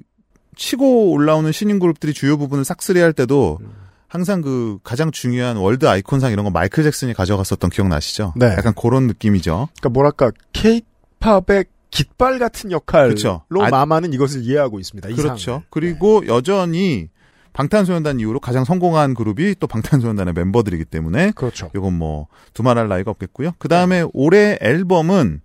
치고 0.56 1.10
올라오는 1.10 1.52
신인 1.52 1.80
그룹들이 1.80 2.14
주요 2.14 2.38
부분을 2.38 2.64
싹쓸이할 2.64 3.12
때도 3.12 3.58
음. 3.60 3.72
항상 4.08 4.40
그 4.40 4.78
가장 4.84 5.10
중요한 5.10 5.58
월드 5.58 5.86
아이콘상 5.86 6.32
이런 6.32 6.46
거 6.46 6.50
마이클 6.50 6.82
잭슨이 6.82 7.12
가져갔었던 7.12 7.68
기억 7.68 7.88
나시죠? 7.88 8.32
네. 8.36 8.46
약간 8.46 8.72
그런 8.72 9.06
느낌이죠. 9.06 9.68
그러니까 9.80 9.88
뭐랄까 9.90 10.32
케이팝의 10.54 11.66
깃발 11.94 12.38
같은 12.38 12.70
역할로. 12.72 13.14
아- 13.62 13.70
마마는 13.70 14.12
이것을 14.12 14.42
이해하고 14.42 14.80
있습니다. 14.80 15.08
이 15.10 15.14
그렇죠. 15.14 15.36
상을. 15.52 15.62
그리고 15.70 16.26
여전히 16.26 17.08
방탄소년단 17.52 18.18
이후로 18.18 18.40
가장 18.40 18.64
성공한 18.64 19.14
그룹이 19.14 19.54
또 19.60 19.68
방탄소년단의 19.68 20.34
멤버들이기 20.34 20.84
때문에 20.86 21.30
그렇죠. 21.36 21.70
이건 21.76 21.94
뭐 21.96 22.26
두말할 22.52 22.88
나위가 22.88 23.12
없겠고요. 23.12 23.52
그 23.58 23.68
다음에 23.68 24.04
올해 24.12 24.58
앨범은 24.60 25.40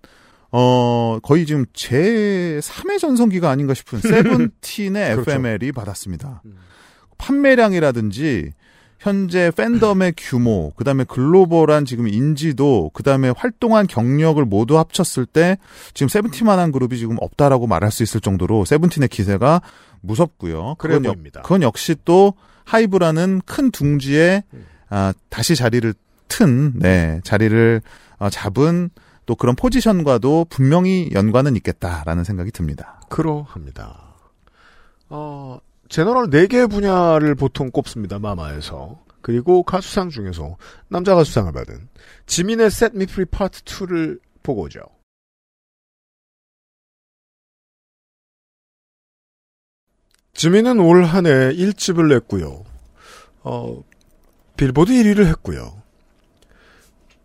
어 0.50 1.18
거의 1.22 1.46
지금 1.46 1.66
제 1.72 2.58
3회 2.60 2.98
전성기가 2.98 3.48
아닌가 3.48 3.72
싶은 3.74 4.00
세븐틴의 4.02 5.12
그렇죠. 5.14 5.30
FML이 5.30 5.70
받았습니다. 5.70 6.42
음. 6.46 6.56
판매량이라든지 7.18 8.52
현재 9.00 9.50
팬덤의 9.56 10.12
규모, 10.16 10.72
그 10.76 10.84
다음에 10.84 11.04
글로벌한 11.04 11.86
지금 11.86 12.06
인지도, 12.06 12.90
그 12.92 13.02
다음에 13.02 13.30
활동한 13.34 13.86
경력을 13.86 14.44
모두 14.44 14.78
합쳤을 14.78 15.24
때 15.24 15.56
지금 15.94 16.08
세븐틴만한 16.08 16.70
그룹이 16.70 16.98
지금 16.98 17.16
없다라고 17.18 17.66
말할 17.66 17.90
수 17.90 18.02
있을 18.02 18.20
정도로 18.20 18.66
세븐틴의 18.66 19.08
기세가 19.08 19.62
무섭고요. 20.02 20.74
그래 20.78 20.94
그건, 20.96 21.04
역- 21.06 21.12
보입니다. 21.14 21.40
그건 21.40 21.62
역시 21.62 21.96
또 22.04 22.34
하이브라는 22.64 23.40
큰 23.46 23.70
둥지에 23.70 24.42
음. 24.52 24.66
아, 24.90 25.14
다시 25.30 25.56
자리를 25.56 25.94
튼, 26.28 26.74
네, 26.78 27.20
자리를 27.24 27.80
어, 28.18 28.28
잡은 28.28 28.90
또 29.24 29.34
그런 29.34 29.56
포지션과도 29.56 30.46
분명히 30.50 31.08
연관은 31.14 31.56
있겠다라는 31.56 32.24
생각이 32.24 32.50
듭니다. 32.50 33.00
그러합니다. 33.08 33.98
어, 35.08 35.58
제너럴 35.90 36.30
4개 36.30 36.70
분야를 36.70 37.34
보통 37.34 37.70
꼽습니다. 37.70 38.18
마마에서. 38.18 39.04
그리고 39.22 39.62
가수상 39.62 40.08
중에서 40.08 40.56
남자 40.88 41.14
가수상을 41.14 41.52
받은 41.52 41.88
지민의 42.26 42.68
Set 42.68 42.96
Me 42.96 43.02
Free 43.04 43.26
Part 43.26 43.62
2를 43.64 44.18
보고 44.42 44.62
오죠. 44.62 44.80
지민은 50.34 50.78
올 50.80 51.04
한 51.04 51.26
해 51.26 51.52
1집을 51.54 52.08
냈고요. 52.08 52.64
어, 53.42 53.82
빌보드 54.56 54.92
1위를 54.92 55.26
했고요. 55.26 55.82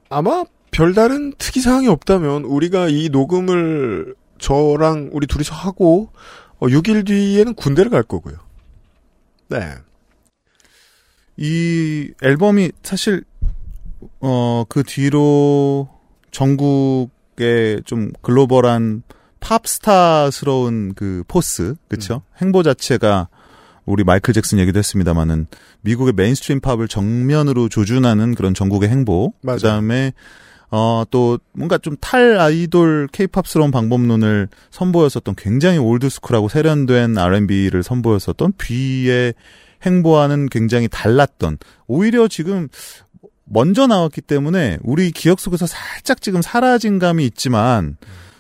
아마 0.10 0.44
별다른 0.72 1.34
특이사항이 1.38 1.88
없다면 1.88 2.44
우리가 2.44 2.90
이 2.90 3.10
녹음을 3.10 4.16
저랑 4.38 5.10
우리 5.14 5.28
둘이서 5.28 5.56
하고 5.56 6.10
어, 6.60 6.68
6일 6.68 7.06
뒤에는 7.08 7.54
군대를 7.54 7.90
갈 7.92 8.04
거고요. 8.04 8.45
네. 9.50 9.76
이 11.38 12.12
앨범이 12.22 12.72
사실 12.84 13.24
어 14.20 14.66
그 14.70 14.84
뒤로 14.84 15.90
전국의 16.32 17.82
좀 17.86 18.12
글로벌한 18.22 19.04
팝스타스러운 19.40 20.94
그 20.96 21.24
포스 21.28 21.76
그쵸 21.88 22.24
행보 22.42 22.64
자체가 22.64 23.30
우리 23.86 24.04
마이클 24.04 24.34
잭슨 24.34 24.58
얘기도 24.60 24.80
했습니다마는 24.80 25.48
미국의 25.82 26.14
mainstream 26.14 26.60
팝을 26.62 26.88
정면으로 26.88 27.70
조준하는 27.70 28.34
그런 28.36 28.54
정국의 28.54 28.90
행보 28.90 29.34
맞아요. 29.42 29.58
그다음에 29.58 30.14
어 30.72 31.06
또 31.12 31.40
뭔가 31.54 31.78
좀 31.78 31.96
탈 32.02 32.38
아이돌 32.40 33.08
케이팝스러운 33.12 33.72
방법론을 33.72 34.48
선보였었던 34.72 35.36
굉장히 35.38 35.78
old 35.78 35.94
school하고 35.94 36.50
세련된 36.50 37.18
R&B를 37.18 37.84
선보였었던 37.84 38.54
뷔의 38.58 39.34
행보와는 39.86 40.48
굉장히 40.50 40.88
달랐던 40.88 41.58
오히려 41.88 42.28
지금 42.28 42.68
먼저 43.44 43.86
나왔기 43.88 44.22
때문에 44.22 44.80
우리 44.82 45.12
기억 45.12 45.40
속에서 45.40 45.68
살짝 45.68 46.22
지금 46.22 46.42
사라진 46.42 46.98
감이 47.00 47.26
있지만 47.28 47.98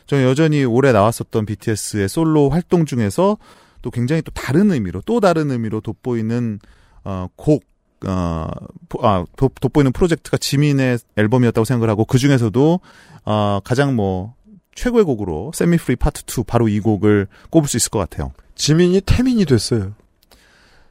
저 0.07 0.21
여전히 0.23 0.65
올해 0.65 0.91
나왔었던 0.91 1.45
BTS의 1.45 2.09
솔로 2.09 2.49
활동 2.49 2.85
중에서 2.85 3.37
또 3.81 3.91
굉장히 3.91 4.21
또 4.23 4.31
다른 4.31 4.71
의미로 4.71 5.01
또 5.05 5.19
다른 5.19 5.51
의미로 5.51 5.79
돋보이는 5.81 6.59
어 7.03 7.27
곡 7.35 7.63
어, 8.07 8.47
포- 8.89 9.05
아, 9.07 9.25
돋- 9.37 9.59
돋보이는 9.59 9.91
프로젝트가 9.91 10.37
지민의 10.37 10.99
앨범이었다고 11.15 11.65
생각을 11.65 11.89
하고 11.89 12.05
그 12.05 12.17
중에서도 12.17 12.79
어, 13.25 13.59
가장 13.63 13.95
뭐 13.95 14.33
최고의 14.75 15.05
곡으로 15.05 15.51
Set 15.55 15.69
Me 15.69 15.77
Free 15.77 15.95
Part 15.95 16.23
2 16.25 16.43
바로 16.45 16.67
이 16.67 16.79
곡을 16.79 17.27
꼽을 17.49 17.67
수 17.67 17.77
있을 17.77 17.89
것 17.89 17.99
같아요. 17.99 18.31
지민이 18.55 19.01
태민이 19.01 19.45
됐어요. 19.45 19.93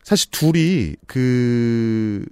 사실 0.02 0.30
둘이 0.30 0.96
그 1.06 2.24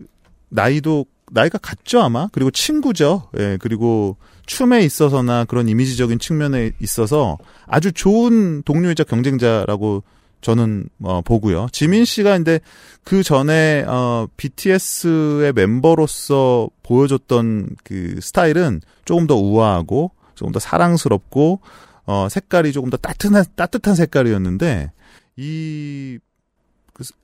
나이도 0.50 1.06
나이가 1.30 1.56
같죠 1.58 2.00
아마 2.02 2.28
그리고 2.32 2.50
친구죠 2.50 3.30
예 3.38 3.56
그리고 3.58 4.18
춤에 4.44 4.82
있어서나 4.82 5.46
그런 5.46 5.66
이미지적인 5.68 6.18
측면에 6.18 6.72
있어서 6.80 7.38
아주 7.66 7.92
좋은 7.92 8.62
동료이자 8.64 9.04
경쟁자라고 9.04 10.02
저는 10.42 10.88
어, 11.02 11.22
보고요. 11.22 11.68
지민 11.72 12.04
씨가 12.04 12.32
근데 12.36 12.60
그 13.04 13.22
전에 13.22 13.84
어 13.88 14.26
BTS의 14.36 15.52
멤버로서 15.54 16.68
보여줬던 16.82 17.76
그 17.84 18.18
스타일은 18.20 18.80
조금 19.04 19.26
더 19.26 19.36
우아하고 19.36 20.10
조금 20.34 20.52
더 20.52 20.58
사랑스럽고 20.58 21.60
어 22.04 22.28
색깔이 22.28 22.72
조금 22.72 22.90
더 22.90 22.96
따뜻한 22.96 23.44
따뜻한 23.56 23.94
색깔이었는데 23.94 24.90
이그 25.36 26.18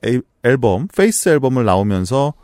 앨- 0.05 0.23
앨범 0.45 0.89
Face 0.89 1.29
앨범을 1.29 1.65
나오면서 1.65 2.35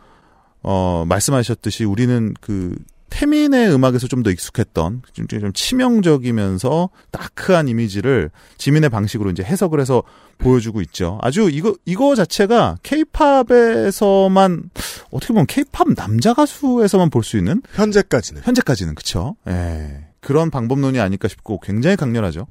어 0.62 1.04
말씀하셨듯이 1.06 1.84
우리는 1.84 2.34
그 2.40 2.74
태민의 3.14 3.72
음악에서 3.72 4.08
좀 4.08 4.24
더 4.24 4.30
익숙했던 4.30 5.02
좀, 5.12 5.26
좀 5.28 5.52
치명적이면서 5.52 6.88
다크한 7.12 7.68
이미지를 7.68 8.30
지민의 8.58 8.88
방식으로 8.90 9.30
이제 9.30 9.42
해석을 9.42 9.80
해서 9.80 10.02
보여주고 10.38 10.80
있죠. 10.82 11.18
아주 11.22 11.48
이거 11.50 11.76
이거 11.84 12.14
자체가 12.14 12.78
케이팝에서만 12.82 14.70
어떻게 15.10 15.32
보면 15.32 15.46
케이팝 15.46 15.94
남자 15.94 16.34
가수에서만 16.34 17.10
볼 17.10 17.22
수 17.22 17.36
있는 17.38 17.62
현재까지는. 17.74 18.42
현재까지는 18.44 18.94
그쵸. 18.94 19.36
예. 19.46 20.08
그런 20.20 20.50
방법론이 20.50 20.98
아닐까 20.98 21.28
싶고 21.28 21.60
굉장히 21.60 21.96
강렬하죠. 21.96 22.46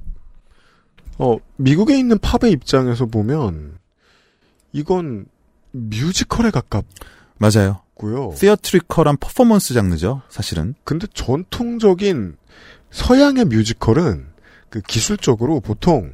어, 1.18 1.36
미국에 1.56 1.98
있는 1.98 2.18
팝의 2.18 2.52
입장에서 2.52 3.06
보면 3.06 3.78
이건 4.72 5.26
뮤지컬에 5.72 6.50
가깝고요. 6.50 7.83
맞아요. 7.94 8.32
시어트리컬한 8.36 9.16
퍼포먼스 9.18 9.74
장르죠, 9.74 10.22
사실은. 10.28 10.74
근데 10.84 11.06
전통적인 11.12 12.36
서양의 12.90 13.46
뮤지컬은 13.46 14.26
그 14.68 14.80
기술적으로 14.80 15.60
보통 15.60 16.12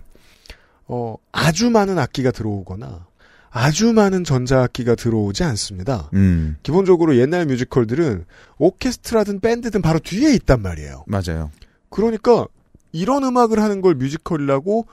어, 0.87 1.17
아주 1.33 1.71
많은 1.71 1.99
악기가 1.99 2.31
들어오거나 2.31 3.07
아주 3.51 3.93
많은 3.93 4.25
전자악기가 4.25 4.95
들어오지 4.95 5.43
않습니다. 5.45 6.09
음, 6.15 6.57
기본적으로 6.63 7.17
옛날 7.17 7.47
뮤지컬들은 7.47 8.25
오케스트라든 8.59 9.41
밴드든 9.41 9.83
바로 9.83 9.99
뒤에 9.99 10.33
있단 10.35 10.63
말이에요. 10.63 11.05
맞아요. 11.07 11.51
그러니까 11.89 12.47
이런 12.93 13.25
음악을 13.25 13.61
하는 13.61 13.81
걸 13.81 13.95
뮤지컬이라고 13.95 14.87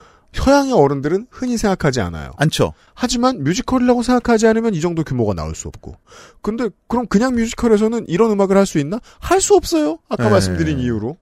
서양의 0.44 0.74
어른들은 0.74 1.28
흔히 1.30 1.58
생각하지 1.58 2.02
않아요. 2.02 2.32
않죠. 2.38 2.74
하지만 2.94 3.44
뮤지컬이라고 3.44 4.04
생각하지 4.04 4.48
않으면 4.48 4.74
이 4.74 4.82
정도 4.82 5.04
규모가 5.04 5.34
나올 5.34 5.56
수 5.56 5.68
없고. 5.68 5.96
근데 6.42 6.70
그럼 6.88 7.08
그냥 7.08 7.36
뮤지컬에서는 7.36 8.06
이런 8.08 8.32
음악을 8.32 8.56
할 8.58 8.66
수 8.66 8.80
있나? 8.80 9.00
할 9.20 9.42
수 9.42 9.56
없어요. 9.56 10.00
아까 10.10 10.26
네. 10.26 10.30
말씀드린 10.30 10.80
이유로. 10.80 11.18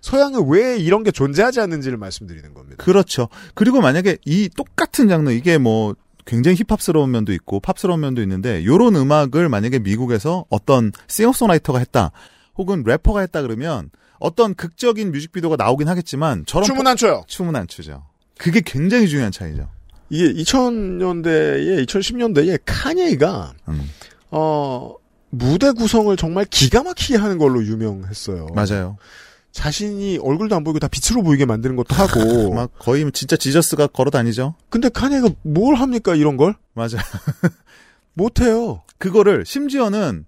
서양은 0.00 0.48
왜 0.48 0.76
이런 0.76 1.02
게 1.02 1.10
존재하지 1.10 1.60
않는지를 1.60 1.96
말씀드리는 1.98 2.54
겁니다. 2.54 2.82
그렇죠. 2.82 3.28
그리고 3.54 3.80
만약에 3.80 4.18
이 4.24 4.48
똑같은 4.54 5.08
장르, 5.08 5.30
이게 5.30 5.58
뭐, 5.58 5.94
굉장히 6.24 6.56
힙합스러운 6.58 7.10
면도 7.10 7.32
있고, 7.32 7.60
팝스러운 7.60 8.00
면도 8.00 8.22
있는데, 8.22 8.64
요런 8.64 8.94
음악을 8.94 9.48
만약에 9.48 9.78
미국에서 9.80 10.44
어떤 10.48 10.92
싱어송라이터가 11.08 11.78
했다, 11.80 12.12
혹은 12.56 12.82
래퍼가 12.86 13.20
했다 13.20 13.42
그러면, 13.42 13.90
어떤 14.18 14.54
극적인 14.54 15.10
뮤직비디오가 15.12 15.56
나오긴 15.56 15.88
하겠지만, 15.88 16.44
저런 16.46 16.64
춤은 16.64 16.86
안 16.86 16.96
춰요. 16.96 17.24
춤은 17.26 17.56
안 17.56 17.66
추죠. 17.66 18.04
그게 18.38 18.60
굉장히 18.60 19.08
중요한 19.08 19.32
차이죠. 19.32 19.68
이게 20.10 20.32
2000년대에 20.42 21.86
2010년대에 21.86 22.60
카니에가 22.64 23.54
음, 23.68 23.90
어 24.30 24.94
무대 25.30 25.72
구성을 25.72 26.14
정말 26.16 26.44
기가 26.44 26.82
막히게 26.82 27.16
하는 27.16 27.38
걸로 27.38 27.64
유명했어요. 27.64 28.48
맞아요. 28.54 28.96
자신이 29.52 30.18
얼굴도 30.18 30.54
안 30.54 30.64
보이고 30.64 30.78
다 30.78 30.86
빛으로 30.86 31.22
보이게 31.22 31.46
만드는 31.46 31.76
것도 31.76 31.94
하고. 31.94 32.52
막 32.54 32.78
거의 32.78 33.10
진짜 33.12 33.36
지저스가 33.36 33.86
걸어 33.88 34.10
다니죠. 34.10 34.54
근데 34.68 34.88
카니에가 34.90 35.30
뭘 35.42 35.76
합니까 35.76 36.14
이런 36.14 36.36
걸? 36.36 36.54
맞아요. 36.74 37.00
못해요. 38.12 38.82
그거를 38.98 39.44
심지어는 39.46 40.26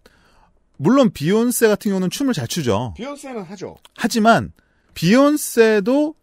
물론 0.79 1.11
비욘세 1.11 1.69
같은 1.69 1.91
경우는 1.91 2.11
춤을 2.11 2.33
잘 2.33 2.47
추죠. 2.47 2.95
비욘세는 2.97 3.43
하죠. 3.43 3.77
하지만 3.97 4.53
비욘세도 4.95 6.15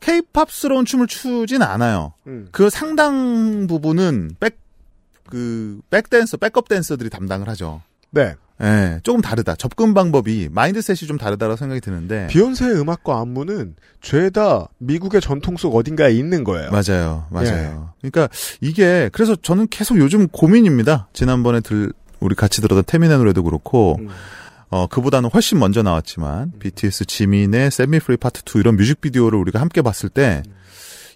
케이팝스러운 0.00 0.84
춤을 0.84 1.06
추진 1.06 1.62
않아요. 1.62 2.12
음. 2.26 2.48
그 2.52 2.70
상당 2.70 3.66
부분은 3.66 4.36
백, 4.40 4.58
그, 5.28 5.80
백댄서, 5.90 6.36
백업 6.36 6.68
댄서들이 6.68 7.10
담당을 7.10 7.48
하죠. 7.48 7.82
네. 8.10 8.34
예, 8.60 8.98
조금 9.04 9.20
다르다. 9.20 9.54
접근 9.54 9.94
방법이, 9.94 10.48
마인드셋이 10.50 11.06
좀 11.06 11.16
다르다고 11.16 11.54
생각이 11.54 11.80
드는데. 11.80 12.26
비욘세의 12.28 12.80
음악과 12.80 13.20
안무는 13.20 13.76
죄다 14.00 14.66
미국의 14.78 15.20
전통 15.20 15.56
속 15.56 15.76
어딘가에 15.76 16.12
있는 16.12 16.42
거예요. 16.42 16.70
맞아요. 16.70 17.26
맞아요. 17.30 17.92
그러니까 18.00 18.28
이게, 18.60 19.10
그래서 19.12 19.36
저는 19.36 19.68
계속 19.68 19.98
요즘 19.98 20.26
고민입니다. 20.26 21.08
지난번에 21.12 21.60
들, 21.60 21.92
우리 22.18 22.34
같이 22.34 22.60
들었던 22.60 22.82
태민의 22.84 23.18
노래도 23.18 23.44
그렇고, 23.44 23.96
음. 24.00 24.08
어, 24.70 24.86
그보다는 24.86 25.30
훨씬 25.30 25.58
먼저 25.58 25.82
나왔지만, 25.82 26.52
BTS 26.58 27.06
지민의 27.06 27.70
Set 27.70 27.88
Me 27.88 28.00
Free 28.00 28.16
Part 28.16 28.42
2 28.44 28.60
이런 28.60 28.76
뮤직비디오를 28.76 29.38
우리가 29.38 29.60
함께 29.60 29.80
봤을 29.80 30.08
때, 30.08 30.42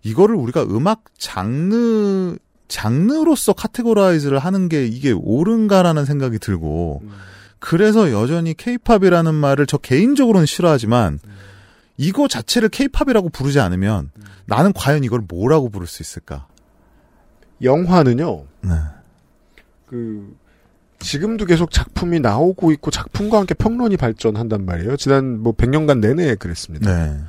이거를 0.02 0.34
우리가 0.34 0.62
음악 0.64 1.04
장르, 1.18 2.36
장르로서 2.68 3.52
categorize를 3.52 4.38
하는 4.38 4.68
게 4.68 4.86
이게 4.86 5.12
옳은가라는 5.12 6.06
생각이 6.06 6.38
들고, 6.38 7.02
그래서 7.58 8.10
여전히 8.10 8.54
케이팝이라는 8.54 9.34
말을 9.34 9.66
저 9.66 9.76
개인적으로는 9.76 10.46
싫어하지만, 10.46 11.18
이거 11.98 12.26
자체를 12.28 12.70
케이팝이라고 12.70 13.28
부르지 13.28 13.60
않으면, 13.60 14.10
나는 14.46 14.72
과연 14.72 15.04
이걸 15.04 15.22
뭐라고 15.28 15.68
부를 15.68 15.86
수 15.86 16.02
있을까? 16.02 16.46
영화는요. 17.62 18.44
네. 18.62 18.70
그 19.86 20.34
지금도 21.02 21.44
계속 21.46 21.70
작품이 21.70 22.20
나오고 22.20 22.72
있고 22.72 22.90
작품과 22.90 23.38
함께 23.38 23.54
평론이 23.54 23.96
발전한단 23.96 24.64
말이에요. 24.64 24.96
지난 24.96 25.38
뭐 25.40 25.52
100년간 25.52 25.98
내내 26.00 26.36
그랬습니다. 26.36 26.92
네. 26.94 27.20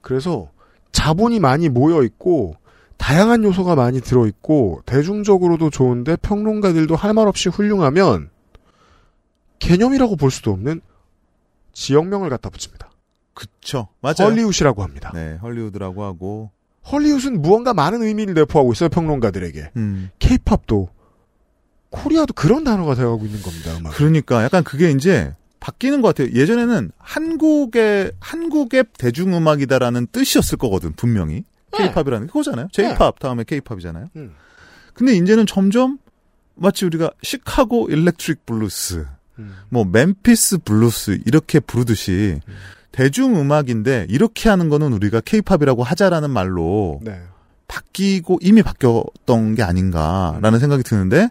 그래서 0.00 0.48
자본이 0.92 1.40
많이 1.40 1.68
모여 1.68 2.02
있고 2.02 2.56
다양한 2.98 3.42
요소가 3.44 3.74
많이 3.74 4.00
들어 4.00 4.26
있고 4.26 4.82
대중적으로도 4.86 5.70
좋은데 5.70 6.16
평론가들도 6.16 6.94
할 6.94 7.14
말 7.14 7.26
없이 7.28 7.48
훌륭하면 7.48 8.30
개념이라고 9.58 10.16
볼 10.16 10.30
수도 10.30 10.50
없는 10.52 10.80
지역명을 11.72 12.28
갖다 12.30 12.50
붙입니다. 12.50 12.90
그쵸. 13.34 13.88
맞아요. 14.00 14.30
헐리우드라고 14.30 14.82
합니다. 14.82 15.10
네, 15.14 15.36
헐리우드라고 15.40 16.04
하고, 16.04 16.50
헐리우드는 16.90 17.40
무언가 17.40 17.72
많은 17.72 18.02
의미를 18.02 18.34
내포하고 18.34 18.72
있어요, 18.72 18.88
평론가들에게. 18.90 19.70
음. 19.76 20.10
케이팝도 20.18 20.88
코리아도 21.92 22.32
그런 22.32 22.64
단어가 22.64 22.94
되어가고 22.94 23.26
있는 23.26 23.40
겁니다, 23.42 23.76
음악. 23.76 23.94
그러니까 23.94 24.42
약간 24.42 24.64
그게 24.64 24.90
이제 24.90 25.34
바뀌는 25.60 26.02
것 26.02 26.08
같아요. 26.08 26.34
예전에는 26.34 26.90
한국의 26.98 28.12
한국의 28.18 28.84
대중음악이다라는 28.98 30.08
뜻이었을 30.10 30.58
거거든 30.58 30.92
분명히 30.94 31.44
케이팝이라는 31.72 32.26
게 32.26 32.30
그거잖아요. 32.32 32.68
제이팝 32.72 33.20
다음에 33.20 33.44
케이팝이잖아요. 33.44 34.08
음. 34.16 34.32
근데 34.94 35.14
이제는 35.14 35.46
점점 35.46 35.98
마치 36.54 36.84
우리가 36.84 37.10
시카고 37.22 37.88
electric 37.90 38.44
블루스, 38.44 39.06
음. 39.38 39.54
뭐 39.68 39.84
멤피스 39.84 40.58
블루스 40.58 41.20
이렇게 41.26 41.60
부르듯이 41.60 42.40
대중음악인데 42.90 44.06
이렇게 44.08 44.48
하는 44.48 44.68
거는 44.68 44.92
우리가 44.92 45.20
케이팝이라고 45.20 45.82
하자라는 45.82 46.30
말로 46.30 47.00
네. 47.02 47.20
바뀌고 47.68 48.38
이미 48.42 48.62
바뀌었던 48.62 49.54
게 49.54 49.62
아닌가라는 49.62 50.58
생각이 50.58 50.82
드는데 50.82 51.28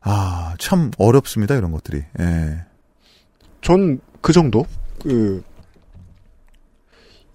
아 0.00 0.54
참 0.58 0.90
어렵습니다 0.98 1.54
이런 1.56 1.70
것들이. 1.72 2.04
예. 2.20 2.64
전 3.62 4.00
그 4.20 4.32
정도? 4.32 4.66
그, 5.02 5.42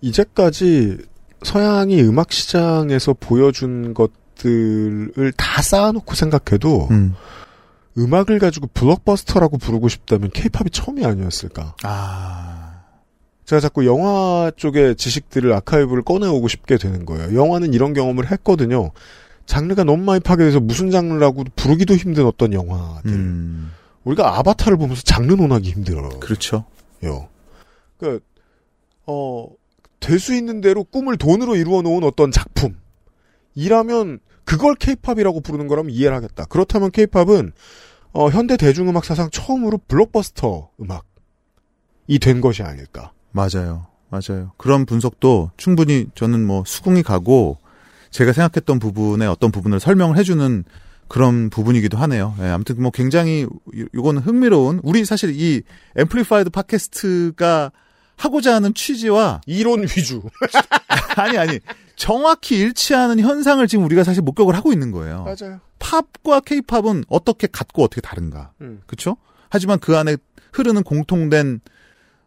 이제까지 0.01 0.97
서양이 1.43 2.01
음악 2.01 2.31
시장에서 2.31 3.13
보여준 3.13 3.93
것들을 3.93 5.33
다 5.37 5.61
쌓아놓고 5.61 6.13
생각해도 6.15 6.87
음. 6.91 7.15
음악을 7.97 8.39
가지고 8.39 8.67
블록버스터라고 8.73 9.57
부르고 9.57 9.87
싶다면 9.87 10.31
케이팝이 10.31 10.69
처음이 10.71 11.05
아니었을까. 11.05 11.75
아 11.83 12.81
제가 13.45 13.59
자꾸 13.59 13.85
영화 13.85 14.51
쪽의 14.55 14.95
지식들을 14.95 15.51
아카이브를 15.53 16.03
꺼내오고 16.03 16.47
싶게 16.47 16.77
되는 16.77 17.05
거예요. 17.05 17.35
영화는 17.37 17.73
이런 17.73 17.93
경험을 17.93 18.31
했거든요. 18.31 18.91
장르가 19.45 19.83
너무 19.83 20.03
많이 20.03 20.19
파괴돼서 20.19 20.59
무슨 20.59 20.91
장르라고 20.91 21.43
부르기도 21.55 21.95
힘든 21.95 22.25
어떤 22.25 22.53
영화들. 22.53 23.11
음. 23.11 23.71
우리가 24.03 24.37
아바타를 24.39 24.77
보면서 24.77 25.01
장르 25.03 25.33
논하기 25.33 25.69
힘들어요. 25.71 26.19
그렇죠. 26.19 26.65
그, 27.97 28.19
어, 29.05 29.47
될 29.99 30.19
수 30.19 30.33
있는 30.33 30.59
대로 30.61 30.83
꿈을 30.83 31.17
돈으로 31.17 31.55
이루어 31.55 31.81
놓은 31.81 32.03
어떤 32.03 32.31
작품. 32.31 32.75
이라면, 33.55 34.19
그걸 34.43 34.75
케이팝이라고 34.75 35.39
부르는 35.41 35.67
거라면 35.67 35.91
이해를 35.91 36.15
하겠다. 36.15 36.45
그렇다면 36.45 36.91
케이팝은, 36.91 37.53
어, 38.11 38.29
현대 38.29 38.57
대중음악 38.57 39.05
사상 39.05 39.29
처음으로 39.29 39.79
블록버스터 39.87 40.69
음악이 40.81 42.19
된 42.19 42.41
것이 42.41 42.61
아닐까. 42.63 43.11
맞아요. 43.31 43.87
맞아요. 44.09 44.51
그런 44.57 44.85
분석도 44.85 45.51
충분히 45.57 46.07
저는 46.13 46.45
뭐 46.45 46.63
수긍이 46.65 47.03
가고 47.03 47.57
제가 48.13 48.31
생각했던 48.31 48.79
부분의 48.79 49.27
어떤 49.27 49.51
부분을 49.51 49.79
설명을 49.79 50.17
해주는 50.17 50.63
그런 51.07 51.49
부분이기도 51.49 51.97
하네요. 51.97 52.35
예, 52.39 52.45
아무튼 52.45 52.81
뭐 52.81 52.91
굉장히 52.91 53.45
이- 53.73 53.85
이거는 53.93 54.21
흥미로운 54.21 54.79
우리 54.83 55.03
사실 55.03 55.31
이 55.35 55.61
Amplified 55.97 56.49
팟캐스트가 56.51 57.71
하고자 58.15 58.55
하는 58.55 58.73
취지와 58.73 59.41
이론 59.45 59.81
위주. 59.83 60.21
아니 61.17 61.37
아니 61.37 61.59
정확히 61.95 62.59
일치하는 62.59 63.19
현상을 63.19 63.65
지금 63.67 63.83
우리가 63.85 64.03
사실 64.03 64.21
목격을 64.21 64.55
하고 64.55 64.71
있는 64.71 64.91
거예요. 64.91 65.23
맞아요. 65.23 65.59
팝과 65.79 66.39
케이팝은 66.41 67.05
어떻게 67.09 67.47
같고 67.47 67.83
어떻게 67.83 67.99
다른가. 68.01 68.51
음. 68.61 68.81
그렇죠? 68.85 69.17
하지만 69.49 69.79
그 69.79 69.97
안에 69.97 70.17
흐르는 70.53 70.83
공통된 70.83 71.59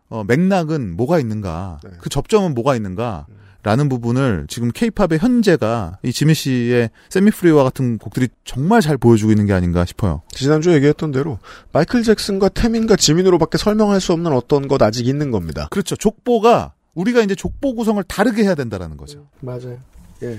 어, 0.08 0.22
맥락은 0.24 0.96
뭐가 0.96 1.18
있는가? 1.18 1.80
네. 1.82 1.90
그 1.98 2.08
접점은 2.08 2.54
뭐가 2.54 2.76
있는가? 2.76 3.26
라는 3.66 3.88
부분을 3.88 4.46
지금 4.48 4.70
케이팝의 4.70 5.18
현재가 5.18 5.98
이 6.04 6.12
지미 6.12 6.34
씨의 6.34 6.88
세미프리와 7.08 7.64
같은 7.64 7.98
곡들이 7.98 8.28
정말 8.44 8.80
잘 8.80 8.96
보여주고 8.96 9.32
있는 9.32 9.44
게 9.44 9.52
아닌가 9.54 9.84
싶어요. 9.84 10.22
지난주에 10.28 10.74
얘기했던 10.76 11.10
대로 11.10 11.40
마이클 11.72 12.04
잭슨과 12.04 12.50
태민과 12.50 12.94
지민으로밖에 12.94 13.58
설명할 13.58 14.00
수 14.00 14.12
없는 14.12 14.30
어떤 14.32 14.68
것 14.68 14.80
아직 14.82 15.08
있는 15.08 15.32
겁니다. 15.32 15.66
그렇죠. 15.72 15.96
족보가 15.96 16.74
우리가 16.94 17.22
이제 17.22 17.34
족보 17.34 17.74
구성을 17.74 18.00
다르게 18.04 18.44
해야 18.44 18.54
된다라는 18.54 18.96
거죠. 18.96 19.26
맞아요. 19.40 19.76
예. 20.22 20.38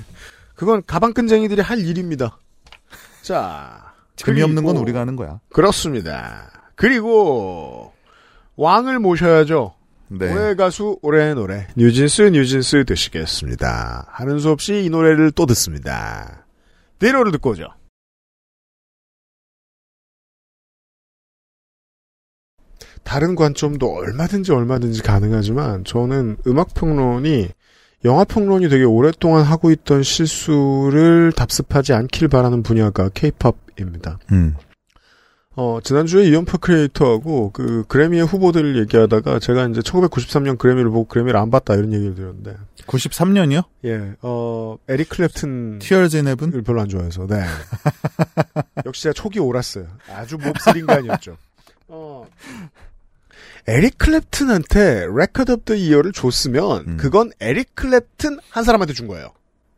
그건 0.56 0.82
가방끈쟁이들이 0.88 1.60
할 1.62 1.80
일입니다. 1.80 2.40
자. 3.24 3.92
재미없는 4.16 4.64
건 4.64 4.76
그리고- 4.76 4.84
우리가 4.84 5.02
하는 5.02 5.18
거야. 5.18 5.42
그렇습니다. 5.50 6.50
그리고 6.76 7.92
왕을 8.56 9.00
모셔야죠. 9.00 9.74
네. 10.10 10.32
올해 10.34 10.56
가수 10.56 10.98
올해의 11.02 11.36
노래 11.36 11.68
뉴진스 11.76 12.22
뉴진스 12.24 12.86
되시겠습니다. 12.86 14.08
하는 14.10 14.40
수 14.40 14.50
없이 14.50 14.84
이 14.86 14.90
노래를 14.90 15.32
또 15.32 15.46
듣습니다. 15.46 16.46
내로를 17.00 17.32
듣고 17.34 17.52
오죠. 17.52 17.68
다른 23.04 23.36
관점도 23.36 23.90
얼마든지 23.90 24.52
얼마든지 24.52 25.02
가능하지만 25.02 25.86
저는 25.86 26.38
음악 26.46 26.74
평론이 26.74 27.48
영화 28.06 28.24
평론이 28.24 28.70
되게 28.70 28.84
오랫동안 28.84 29.44
하고 29.44 29.72
있던 29.72 30.04
실수를 30.04 31.32
답습하지 31.32 31.94
않길 31.94 32.28
바라는 32.28 32.64
분야가 32.64 33.10
케이팝입니다. 33.10 34.20
음. 34.32 34.56
어, 35.60 35.80
지난주에 35.84 36.26
이연파 36.30 36.60
크리에이터하고 36.60 37.50
그 37.52 37.84
그래미의 37.88 38.28
후보들을 38.28 38.78
얘기하다가 38.78 39.40
제가 39.40 39.66
이제 39.66 39.82
1993년 39.82 40.56
그래미를 40.60 40.92
보고 40.92 41.06
그래미를 41.06 41.40
안 41.40 41.50
봤다 41.50 41.74
이런 41.74 41.94
얘기를 41.94 42.14
드렸는데 42.14 42.56
93년이요? 42.86 43.64
예, 43.86 44.14
어, 44.22 44.78
에릭 44.88 45.10
클랩튼 45.10 45.80
Tears 45.80 46.16
in 46.16 46.28
Heaven? 46.28 46.54
을 46.54 46.62
별로 46.62 46.82
안 46.82 46.88
좋아해서 46.88 47.26
네. 47.26 47.44
역시 48.86 49.10
촉이 49.12 49.40
옳았어요. 49.40 49.88
아주 50.14 50.38
몹쓸 50.38 50.78
인간이었죠. 50.78 51.38
어. 51.88 52.28
에릭 53.68 53.98
클랩튼한테 53.98 55.12
Record 55.12 55.54
of 55.54 55.64
the 55.66 55.74
Year를 55.74 56.12
줬으면 56.12 56.86
음. 56.88 56.98
그건 56.98 57.32
에릭 57.42 57.74
클랩튼 57.74 58.40
한 58.52 58.64
사람한테 58.64 58.94
준 58.94 59.08
거예요. 59.08 59.32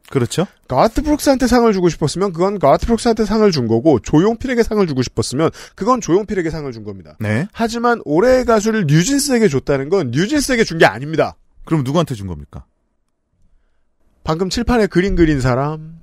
그렇죠. 0.10 0.48
가트 0.67 1.02
브룩스한테 1.04 1.45
상을 1.48 1.72
주고 1.72 1.88
싶었으면 1.89 2.34
그건 2.34 2.58
가트 2.58 2.86
브룩스한테 2.88 3.26
상을 3.26 3.50
준 3.52 3.67
거고 3.67 4.00
조용필에게 4.00 4.63
상을 4.63 4.86
주고 4.88 5.02
싶었으면 5.04 5.52
그건 5.76 6.02
조용필에게 6.02 6.50
상을 6.50 6.72
준 6.72 6.84
겁니다. 6.84 7.15
네. 7.19 7.48
하지만 7.54 8.02
올해의 8.06 8.45
가수를 8.45 8.86
뉴진스에게 8.88 9.48
줬다는 9.48 9.89
건 9.89 10.12
뉴진스에게 10.12 10.63
준 10.63 10.80
게 10.80 10.86
아닙니다. 10.86 11.36
그럼 11.65 11.84
누구한테 11.84 12.15
준 12.15 12.28
겁니까? 12.28 12.65
방금 14.24 14.50
칠판에 14.50 14.88
그림 14.88 15.15
그린 15.15 15.41
사람, 15.41 16.00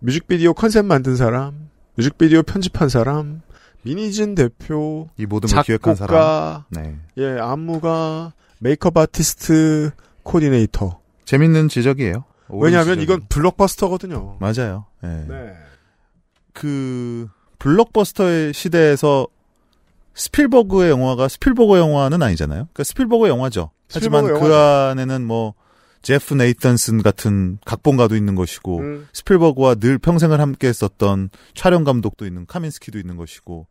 뮤직비디오 0.00 0.54
컨셉 0.54 0.84
만든 0.84 1.16
사람, 1.16 1.68
뮤직비디오 1.96 2.42
편집한 2.42 2.88
사람, 2.88 3.42
민희진 3.82 4.34
대표, 4.34 5.08
이 5.16 5.26
모든 5.26 5.48
걸 5.48 5.62
기획한 5.64 5.94
사람. 5.94 6.62
네. 6.70 6.96
예, 7.18 7.38
안무가, 7.40 8.32
메이크업 8.58 8.96
아티스트, 8.96 9.90
코디네이터. 10.22 11.00
재밌는 11.24 11.68
지적이에요. 11.68 12.24
왜냐하면. 12.52 13.00
이건 13.00 13.22
블록버스터거든요. 13.28 14.36
맞아요. 14.40 14.86
예. 15.04 15.08
네. 15.28 15.54
그 16.52 17.28
블록버스터의 17.58 18.52
시대에서 18.54 19.26
스필버그의 20.14 20.90
영화가 20.90 21.28
스필버그 21.28 21.78
영화는 21.78 22.22
아니잖아요. 22.22 22.64
그러니까 22.72 22.84
스필버그 22.84 23.28
영화죠. 23.28 23.70
하지만 23.92 24.24
스필버그 24.24 24.46
그 24.46 24.54
안에는 24.54 25.26
뭐 25.26 25.54
제프 26.02 26.34
네이턴슨 26.34 27.02
같은 27.02 27.58
각본가도 27.64 28.16
있는 28.16 28.34
것이고 28.34 28.78
음, 28.78 29.08
스필버그와 29.12 29.74
늘 29.76 29.98
평생을 29.98 30.40
함께 30.40 30.68
했었던 30.68 31.28
촬영 31.54 31.84
감독도 31.84 32.26
있는 32.26 32.46
카민스키도 32.46 32.98
있는 32.98 33.16
것이고 33.16 33.66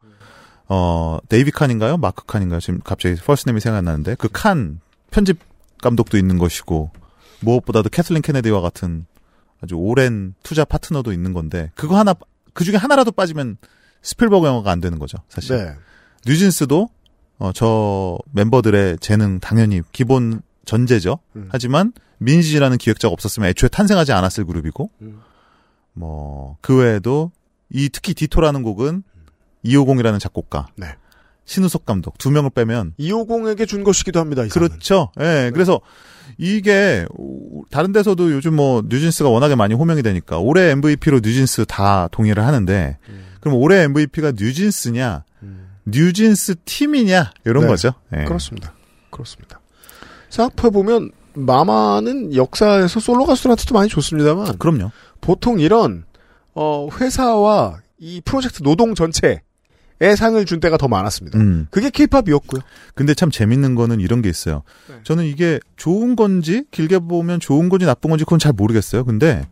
어 0.68 1.18
데이비 1.28 1.50
칸인가요? 1.52 1.98
마크 1.98 2.26
칸인가요? 2.26 2.60
지금 2.60 2.80
갑자기 2.84 3.16
first 3.16 3.50
name이 3.50 3.60
생각나는데 3.60 4.16
그 4.16 4.30
칸 4.32 4.80
편집 5.12 5.40
감독도 5.82 6.18
있는 6.18 6.38
것이고 6.38 6.92
무엇보다도 7.42 7.90
캐슬린 7.90 8.22
케네디와 8.22 8.62
같은 8.62 9.06
아주 9.62 9.76
오랜 9.76 10.34
투자 10.44 10.66
파트너도 10.66 11.12
있는 11.12 11.34
건데 11.34 11.72
그거 11.76 11.98
하나 11.98 12.16
그 12.54 12.64
중에 12.64 12.76
하나라도 12.76 13.12
빠지면 13.12 13.58
스필버그 14.02 14.48
영화가 14.48 14.72
안 14.72 14.80
되는 14.80 15.00
거죠 15.00 15.18
사실 15.28 15.58
네. 15.58 15.74
뉴진스도 16.26 16.90
어, 17.40 17.52
저 17.54 18.18
멤버들의 18.32 18.98
재능 19.00 19.40
당연히 19.40 19.82
기본 19.92 20.42
전제죠 20.66 21.20
음. 21.36 21.50
하지만 21.52 21.94
민지라는 22.20 22.78
기획자가 22.78 23.12
없었으면 23.12 23.50
애초에 23.50 23.70
탄생하지 23.70 24.14
않았을 24.14 24.46
그룹이고 24.46 24.92
음. 25.02 25.22
뭐그 25.94 26.78
외에도 26.78 27.32
이 27.70 27.90
특히 27.90 28.14
디토라는 28.14 28.64
곡은 28.64 29.04
250이라는 29.66 30.20
작곡가 30.20 30.68
네. 30.76 30.96
신우석 31.46 31.86
감독 31.86 32.18
두 32.18 32.32
명을 32.32 32.52
빼면 32.52 32.94
250에게 33.00 33.68
준 33.68 33.84
것이기도 33.84 34.20
합니다. 34.20 34.46
그렇죠. 34.48 35.12
예. 35.20 35.24
네. 35.24 35.52
그래서 35.52 35.82
이게 36.38 37.06
오- 37.18 37.64
다른 37.70 37.92
데서도 37.92 38.32
요즘 38.32 38.56
뭐 38.56 38.84
뉴진스가 38.88 39.30
워낙에 39.30 39.56
많이 39.56 39.74
호명이 39.74 40.02
되니까 40.04 40.40
올해 40.40 40.70
MVP로 40.72 41.20
뉴진스 41.24 41.66
다 41.68 42.08
동의를 42.12 42.46
하는데 42.46 42.98
음. 43.10 43.26
그럼 43.40 43.56
올해 43.58 43.84
MVP가 43.84 44.34
뉴진스냐, 44.36 45.24
음. 45.44 45.70
뉴진스 45.86 46.56
팀이냐 46.66 47.32
이런 47.46 47.64
네. 47.64 47.68
거죠. 47.70 47.94
예. 48.16 48.26
그렇습니다. 48.26 48.74
그렇습니다. 49.10 49.60
생각해 50.30 50.72
보면, 50.72 51.12
마마는 51.34 52.36
역사에서 52.36 53.00
솔로 53.00 53.26
가수들한테도 53.26 53.74
많이 53.74 53.88
좋습니다만, 53.90 54.58
그럼요. 54.58 54.92
보통 55.22 55.60
이런, 55.60 56.04
어, 56.54 56.90
회사와 57.00 57.78
이 57.98 58.22
프로젝트 58.26 58.62
노동 58.62 58.94
전체 58.94 59.42
에 60.02 60.16
상을 60.16 60.44
준 60.46 60.60
때가 60.60 60.78
더 60.78 60.88
많았습니다. 60.88 61.38
음. 61.40 61.68
그게 61.72 61.90
케이팝이었고요. 61.90 62.62
근데 62.96 63.14
참 63.14 63.30
재밌는 63.30 63.76
거는 63.76 64.00
이런 64.00 64.22
게 64.22 64.30
있어요. 64.30 64.64
네. 64.88 64.96
저는 65.04 65.26
이게 65.26 65.60
좋은 65.76 66.16
건지 66.16 66.64
길게 66.72 67.00
보면 67.00 67.42
좋은 67.42 67.68
건지 67.68 67.86
나쁜 67.86 68.10
건지 68.10 68.24
그건 68.24 68.40
잘 68.40 68.54
모르겠어요. 68.54 69.04
근데 69.04 69.46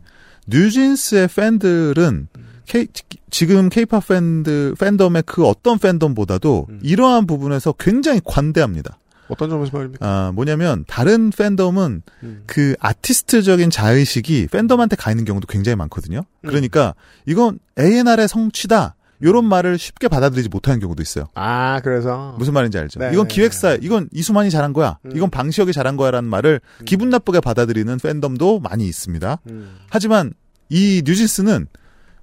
뉴진스의 0.46 1.28
팬들은 1.28 2.28
K, 2.66 2.86
지금 3.30 3.68
케이팝 3.68 4.08
팬들 4.08 4.74
팬덤의 4.78 5.24
그 5.26 5.46
어떤 5.46 5.78
팬덤보다도 5.78 6.66
음. 6.68 6.80
이러한 6.82 7.26
부분에서 7.26 7.72
굉장히 7.72 8.20
관대합니다. 8.24 8.98
어떤 9.28 9.50
점에서 9.50 9.76
말입니까? 9.76 10.06
아, 10.06 10.32
뭐냐면 10.32 10.84
다른 10.86 11.30
팬덤은 11.30 12.02
음. 12.22 12.42
그 12.46 12.74
아티스트적인 12.80 13.70
자의식이 13.70 14.48
팬덤한테 14.50 14.96
가 14.96 15.10
있는 15.10 15.24
경우도 15.24 15.46
굉장히 15.46 15.76
많거든요. 15.76 16.20
음. 16.20 16.46
그러니까 16.46 16.94
이건 17.26 17.58
A&R의 17.78 18.28
성취다. 18.28 18.94
요런 19.22 19.44
말을 19.44 19.78
쉽게 19.78 20.08
받아들이지 20.08 20.48
못하는 20.48 20.80
경우도 20.80 21.02
있어요. 21.02 21.26
아, 21.34 21.80
그래서. 21.80 22.34
무슨 22.38 22.52
말인지 22.54 22.78
알죠? 22.78 23.00
네, 23.00 23.10
이건 23.12 23.28
네, 23.28 23.34
기획사, 23.34 23.74
이건 23.74 24.08
이수만이 24.12 24.50
잘한 24.50 24.72
거야. 24.72 24.98
음. 25.04 25.12
이건 25.14 25.30
방시혁이 25.30 25.72
잘한 25.72 25.96
거야라는 25.96 26.28
말을 26.28 26.60
음. 26.80 26.84
기분 26.84 27.10
나쁘게 27.10 27.40
받아들이는 27.40 27.98
팬덤도 27.98 28.60
많이 28.60 28.86
있습니다. 28.86 29.40
음. 29.50 29.76
하지만 29.90 30.32
이 30.68 31.02
뉴진스는 31.04 31.66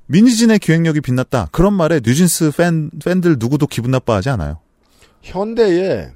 민희진의 0.08 0.60
기획력이 0.60 1.02
빛났다. 1.02 1.50
그런 1.52 1.74
말에 1.74 2.00
뉴진스 2.04 2.52
팬, 2.56 2.92
팬들 3.04 3.38
누구도 3.40 3.68
기분 3.68 3.92
나빠하지 3.92 4.30
않아요. 4.30 4.60
현대에, 5.24 6.12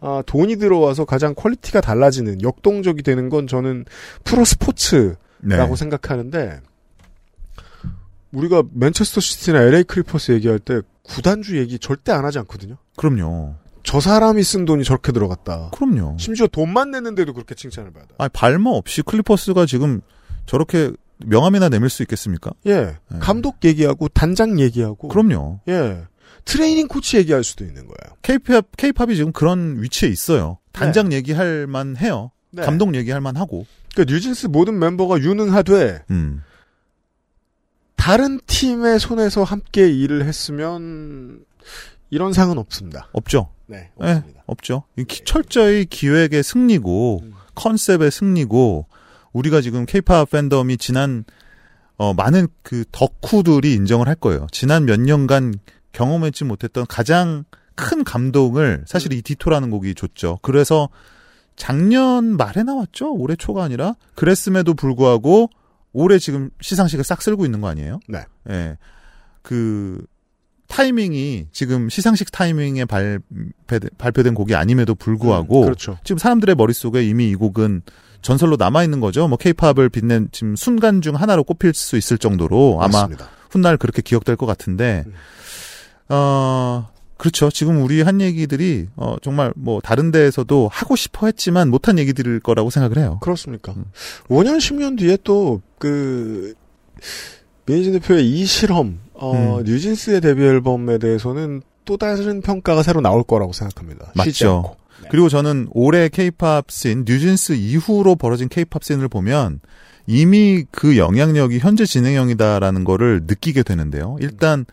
아, 0.00 0.22
돈이 0.26 0.56
들어와서 0.56 1.04
가장 1.04 1.34
퀄리티가 1.34 1.82
달라지는, 1.82 2.42
역동적이 2.42 3.02
되는 3.02 3.28
건 3.28 3.46
저는 3.46 3.84
프로 4.24 4.44
스포츠라고 4.44 5.16
네. 5.40 5.76
생각하는데, 5.76 6.60
우리가 8.32 8.62
맨체스터 8.72 9.20
시티나 9.20 9.62
LA 9.62 9.84
클리퍼스 9.84 10.32
얘기할 10.32 10.58
때 10.58 10.80
구단주 11.02 11.58
얘기 11.58 11.78
절대 11.78 12.12
안 12.12 12.24
하지 12.24 12.38
않거든요. 12.40 12.76
그럼요. 12.96 13.54
저 13.84 14.00
사람이 14.00 14.42
쓴 14.44 14.64
돈이 14.64 14.84
저렇게 14.84 15.12
들어갔다. 15.12 15.70
그럼요. 15.74 16.16
심지어 16.18 16.46
돈만 16.46 16.92
냈는데도 16.92 17.32
그렇게 17.32 17.54
칭찬을 17.54 17.92
받아. 17.92 18.06
아니, 18.18 18.30
발머 18.32 18.76
없이 18.76 19.02
클리퍼스가 19.02 19.66
지금 19.66 20.00
저렇게 20.46 20.92
명함이나 21.24 21.68
내밀 21.68 21.90
수 21.90 22.02
있겠습니까? 22.02 22.52
예. 22.66 22.74
네. 22.74 23.18
감독 23.20 23.64
얘기하고 23.64 24.08
단장 24.08 24.60
얘기하고. 24.60 25.08
그럼요. 25.08 25.60
예. 25.68 26.02
트레이닝 26.44 26.88
코치 26.88 27.18
얘기할 27.18 27.44
수도 27.44 27.64
있는 27.64 27.86
거예요. 27.86 28.16
케이팝 28.22 28.76
케이팝이 28.76 29.16
지금 29.16 29.32
그런 29.32 29.80
위치에 29.80 30.08
있어요. 30.08 30.58
단장 30.72 31.12
얘기할 31.12 31.66
만 31.66 31.96
해요. 31.96 32.30
네. 32.50 32.62
감독 32.62 32.94
얘기할 32.94 33.20
만 33.20 33.36
하고. 33.36 33.66
그러니까 33.94 34.12
뉴진스 34.12 34.46
모든 34.46 34.78
멤버가 34.78 35.18
유능하되 35.20 36.04
음. 36.10 36.42
다른 38.02 38.40
팀의 38.48 38.98
손에서 38.98 39.44
함께 39.44 39.88
일을 39.88 40.24
했으면 40.24 41.44
이런 42.10 42.32
상은 42.32 42.58
없습니다. 42.58 43.08
없죠. 43.12 43.50
네, 43.66 43.90
예, 44.02 44.10
없습니다. 44.14 44.42
없죠. 44.46 44.82
이 44.98 45.04
기- 45.04 45.22
철저히 45.24 45.84
기획의 45.84 46.42
승리고 46.42 47.20
음. 47.22 47.32
컨셉의 47.54 48.10
승리고 48.10 48.86
우리가 49.32 49.60
지금 49.60 49.86
케이팝 49.86 50.30
팬덤이 50.30 50.78
지난 50.78 51.24
어 51.96 52.12
많은 52.12 52.48
그 52.64 52.84
덕후들이 52.90 53.72
인정을 53.74 54.08
할 54.08 54.16
거예요. 54.16 54.48
지난 54.50 54.84
몇 54.84 54.98
년간 54.98 55.54
경험했지 55.92 56.42
못했던 56.42 56.84
가장 56.88 57.44
큰 57.76 58.02
감동을 58.02 58.82
사실 58.88 59.12
이 59.12 59.22
디토라는 59.22 59.70
곡이 59.70 59.94
줬죠. 59.94 60.40
그래서 60.42 60.88
작년 61.54 62.36
말에 62.36 62.64
나왔죠. 62.64 63.14
올해 63.14 63.36
초가 63.36 63.62
아니라 63.62 63.94
그랬음에도 64.16 64.74
불구하고 64.74 65.50
올해 65.92 66.18
지금 66.18 66.50
시상식을 66.60 67.04
싹 67.04 67.22
쓸고 67.22 67.44
있는 67.44 67.60
거 67.60 67.68
아니에요? 67.68 68.00
네. 68.08 68.24
예. 68.48 68.76
그 69.42 70.04
타이밍이 70.68 71.48
지금 71.52 71.90
시상식 71.90 72.32
타이밍에 72.32 72.86
발표, 72.86 73.20
발표된 73.98 74.34
곡이 74.34 74.54
아님에도 74.54 74.94
불구하고 74.94 75.60
음, 75.60 75.64
그렇죠. 75.64 75.98
지금 76.02 76.18
사람들의 76.18 76.54
머릿속에 76.54 77.04
이미 77.04 77.30
이 77.30 77.34
곡은 77.34 77.82
전설로 78.22 78.56
남아 78.56 78.84
있는 78.84 79.00
거죠. 79.00 79.28
뭐 79.28 79.36
케이팝을 79.36 79.90
빛낸 79.90 80.28
지금 80.32 80.56
순간 80.56 81.02
중 81.02 81.16
하나로 81.16 81.44
꼽힐 81.44 81.74
수 81.74 81.96
있을 81.96 82.16
정도로 82.16 82.78
아마 82.80 83.02
맞습니다. 83.02 83.28
훗날 83.50 83.76
그렇게 83.76 84.00
기억될 84.00 84.36
것 84.36 84.46
같은데 84.46 85.04
음. 85.06 85.14
어 86.08 86.91
그렇죠. 87.22 87.50
지금 87.50 87.80
우리 87.80 88.02
한 88.02 88.20
얘기들이 88.20 88.88
어 88.96 89.14
정말 89.22 89.52
뭐 89.54 89.80
다른 89.80 90.10
데에서도 90.10 90.68
하고 90.72 90.96
싶어 90.96 91.26
했지만 91.26 91.70
못한 91.70 91.96
얘기들일 92.00 92.40
거라고 92.40 92.68
생각을 92.68 92.98
해요. 92.98 93.20
그렇습니까? 93.22 93.74
음. 93.76 93.84
5년, 94.26 94.56
10년 94.56 94.98
뒤에 94.98 95.18
또, 95.22 95.62
그, 95.78 96.54
메이진 97.64 97.92
대표의 97.92 98.28
이 98.28 98.44
실험, 98.44 98.98
어, 99.14 99.58
음. 99.58 99.62
뉴진스의 99.62 100.20
데뷔 100.20 100.42
앨범에 100.42 100.98
대해서는 100.98 101.62
또 101.84 101.96
다른 101.96 102.40
평가가 102.40 102.82
새로 102.82 103.00
나올 103.00 103.22
거라고 103.22 103.52
생각합니다. 103.52 104.10
맞죠. 104.16 104.74
네. 105.00 105.08
그리고 105.08 105.28
저는 105.28 105.68
올해 105.70 106.08
케이팝 106.08 106.72
씬, 106.72 107.04
뉴진스 107.06 107.52
이후로 107.52 108.16
벌어진 108.16 108.48
케이팝 108.48 108.82
씬을 108.82 109.06
보면 109.06 109.60
이미 110.08 110.64
그 110.72 110.96
영향력이 110.96 111.60
현재 111.60 111.86
진행형이다라는 111.86 112.82
거를 112.82 113.20
느끼게 113.28 113.62
되는데요. 113.62 114.16
일단 114.18 114.66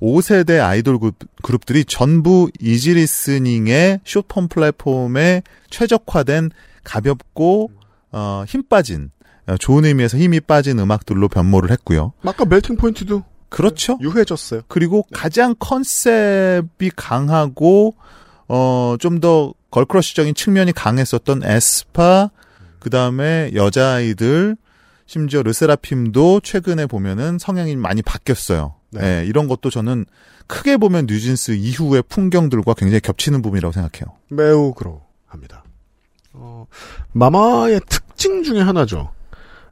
5세대 0.00 0.62
아이돌 0.62 0.98
그룹, 0.98 1.14
그룹 1.42 1.66
들이 1.66 1.84
전부 1.84 2.50
easy 2.60 2.94
listening의 2.94 4.00
숏폼 4.04 4.48
플랫폼에 4.48 5.42
최적화된 5.70 6.50
가볍고 6.84 7.70
어, 8.12 8.44
힘 8.46 8.62
빠진 8.68 9.10
어, 9.46 9.56
좋은 9.56 9.84
의미에서 9.84 10.18
힘이 10.18 10.40
빠진 10.40 10.78
음악들로 10.78 11.28
변모를 11.28 11.70
했고요. 11.70 12.12
아까 12.24 12.44
Melting 12.44 12.76
Point도 12.76 13.22
그렇죠. 13.48 13.98
유해졌어요. 14.00 14.62
그리고 14.68 15.04
가장 15.12 15.54
컨셉이 15.58 16.90
강하고 16.96 17.94
어 18.48 18.96
좀 19.00 19.20
더 19.20 19.54
걸크러쉬적인 19.70 20.34
측면이 20.34 20.72
강했었던 20.72 21.42
에스파 21.44 22.30
그 22.78 22.90
다음에 22.90 23.50
여자아이들 23.54 24.56
심지어 25.06 25.42
르세라핌도 25.42 26.40
최근에 26.40 26.86
보면은 26.86 27.38
성향이 27.38 27.76
많이 27.76 28.02
바뀌었어요. 28.02 28.74
네. 29.00 29.20
예, 29.20 29.26
이런 29.26 29.48
것도 29.48 29.70
저는 29.70 30.04
크게 30.46 30.76
보면 30.76 31.06
뉴진스 31.06 31.52
이후의 31.52 32.04
풍경들과 32.08 32.74
굉장히 32.74 33.00
겹치는 33.00 33.42
부분이라고 33.42 33.72
생각해요. 33.72 34.16
매우 34.28 34.72
그러합니다. 34.74 35.64
어, 36.32 36.66
마마의 37.12 37.80
특징 37.88 38.42
중에 38.42 38.60
하나죠. 38.60 39.10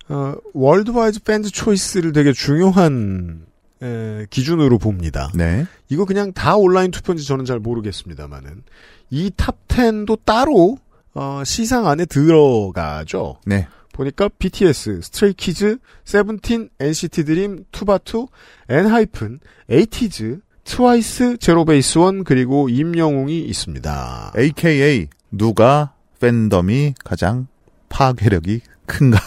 어, 0.09 0.35
Worldwide 0.53 1.20
Fans' 1.20 1.51
Choice를 1.51 2.12
되게 2.12 2.33
중요한 2.33 3.47
에, 3.83 4.27
기준으로 4.31 4.79
봅니다. 4.79 5.31
네. 5.35 5.66
이거 5.89 6.05
그냥 6.05 6.33
다 6.33 6.57
온라인 6.57 6.91
투표인지 6.91 7.27
저는 7.27 7.45
잘 7.45 7.59
모르겠습니다만은 7.59 8.62
이 9.11 9.25
top 9.25 9.68
10도 9.68 10.20
따로 10.25 10.79
어, 11.14 11.43
시상 11.45 11.87
안에 11.87 12.07
들어가죠. 12.07 13.37
네. 13.47 13.68
보니까 13.95 14.28
BTS, 14.28 15.01
스트레이키즈, 15.03 15.78
세븐틴, 16.05 16.68
NCT 16.80 17.24
드림, 17.24 17.64
투바투, 17.72 18.26
엔하이픈, 18.68 19.38
에이티즈, 19.70 20.40
트와이스, 20.64 21.36
제로베이스원 21.38 22.24
그리고 22.24 22.68
임영웅이 22.68 23.38
있습니다. 23.40 24.32
AKA 24.36 25.09
누가 25.30 25.95
팬덤이 26.20 26.95
가장 27.05 27.47
파괴력이 27.88 28.61
큰가? 28.86 29.18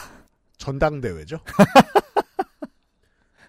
전당대회죠. 0.57 1.39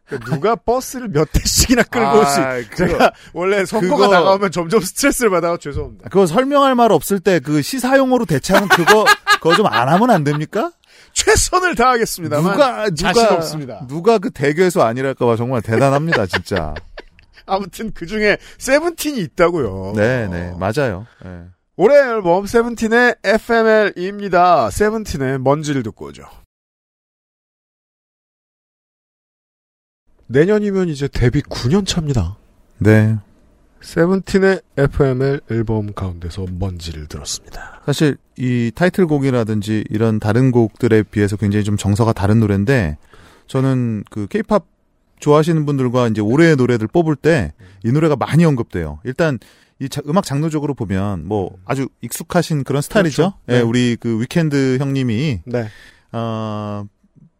그러니까 0.07 0.31
누가 0.35 0.57
버스를 0.57 1.09
몇 1.09 1.29
대씩이나 1.33 1.83
끌고 1.83 2.19
올 2.21 2.27
수. 2.27 2.41
아, 2.41 2.57
있... 2.57 2.75
제가 2.75 3.13
원래 3.35 3.67
선거가 3.67 3.97
그거- 4.07 4.09
다가오면 4.11 4.51
점점 4.53 4.81
스트레스를 4.81 5.31
받아서 5.31 5.59
죄송합니다. 5.59 6.09
그거 6.09 6.27
설명할 6.27 6.75
말 6.75 6.93
없을 6.93 7.21
때 7.21 7.41
그 7.41 7.61
시사용어로 7.61 8.25
대체하는 8.25 8.69
그거 8.69 9.05
그거 9.35 9.55
좀 9.55 9.67
안 9.67 9.89
하면 9.89 10.11
안 10.11 10.25
됩니까? 10.25 10.73
최선을 11.13 11.75
다하겠습니다만 11.75 12.53
누가 12.53 12.91
자신 12.91 13.23
누가 13.23 13.35
없습니다. 13.35 13.87
누가 13.89 14.19
그 14.19 14.31
대교에서 14.31 14.83
아니랄까봐 14.83 15.37
정말 15.37 15.63
대단합니다 15.63 16.27
진짜. 16.27 16.75
아무튼 17.47 17.93
그 17.95 18.07
중에 18.07 18.37
세븐틴이 18.59 19.21
있다고요. 19.21 19.95
네 19.97 20.29
네 20.29 20.55
맞아요. 20.59 21.07
네. 21.25 21.45
올해 21.77 21.97
앨범 21.97 22.47
세븐틴의 22.47 23.17
FML입니다. 23.25 24.71
세븐틴의 24.71 25.39
먼지를 25.41 25.83
듣고 25.83 26.07
오죠. 26.07 26.25
내년이면 30.27 30.89
이제 30.89 31.09
데뷔 31.09 31.41
9년 31.43 31.87
차입니다. 31.87 32.37
네. 32.79 33.17
세븐틴의 33.81 34.61
FML 34.77 35.41
앨범 35.51 35.93
가운데서 35.93 36.47
먼지를 36.59 37.07
들었습니다. 37.07 37.81
사실 37.87 38.17
이 38.37 38.71
타이틀곡이라든지 38.75 39.85
이런 39.91 40.19
다른 40.21 40.51
곡들에 40.51 41.03
비해서 41.05 41.37
굉장히 41.37 41.65
좀 41.65 41.77
정서가 41.77 42.13
다른 42.13 42.41
노래인데 42.41 42.99
저는 43.47 44.05
그 44.11 44.27
케이팝 44.27 44.67
좋아하시는 45.21 45.65
분들과 45.67 46.09
이제 46.09 46.21
올해의 46.21 46.57
노래들 46.57 46.87
뽑을 46.89 47.17
때 47.17 47.53
이 47.85 47.93
노래가 47.93 48.17
많이 48.17 48.45
언급돼요. 48.45 48.99
일단 49.05 49.39
이 49.79 49.89
자- 49.89 50.03
음악 50.09 50.25
장르적으로 50.25 50.75
보면 50.75 51.27
뭐 51.29 51.57
아주 51.65 51.89
익숙하신 52.01 52.65
그런 52.65 52.83
스타일이죠. 52.83 53.17
그렇죠. 53.23 53.39
예, 53.49 53.53
네. 53.55 53.61
우리 53.61 53.97
그 53.99 54.21
위켄드 54.21 54.79
형님이 54.81 55.43
네. 55.45 55.69
어 56.11 56.85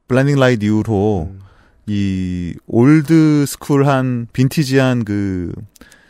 Blinding 0.07 0.39
Lights 0.39 0.65
이후로 0.65 1.31
음. 1.33 1.41
이 1.89 2.55
old 2.69 3.47
school한 3.47 4.29
빈티지한 4.33 5.05
그 5.05 5.53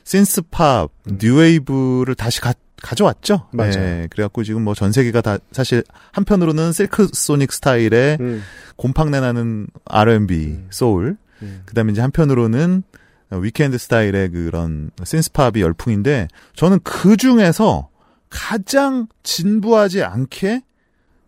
신스팝 0.09 0.91
음. 1.07 1.19
뉴웨이브를 1.21 2.15
다시 2.15 2.41
가, 2.41 2.55
가져왔죠. 2.81 3.49
맞아요. 3.53 3.73
예, 3.77 4.09
그래갖고 4.11 4.43
지금 4.43 4.65
뭐 4.65 4.73
전 4.73 4.91
세계가 4.91 5.21
다 5.21 5.37
사실 5.53 5.85
한편으로는 6.13 6.73
실크 6.73 7.09
소닉 7.13 7.53
스타일의 7.53 8.17
음. 8.19 8.43
곰팡내 8.77 9.21
나는 9.21 9.67
R&B 9.85 10.47
음. 10.47 10.67
소울, 10.71 11.19
음. 11.43 11.61
그다음에 11.67 11.93
이제 11.93 12.01
한편으로는 12.01 12.85
위켄드 13.31 13.77
스타일의 13.77 14.31
그런 14.31 14.91
신스팝이 15.05 15.61
열풍인데 15.61 16.29
저는 16.55 16.79
그 16.83 17.19
중에서 17.19 17.91
가장 18.31 19.09
진부하지 19.23 20.05
않게 20.05 20.63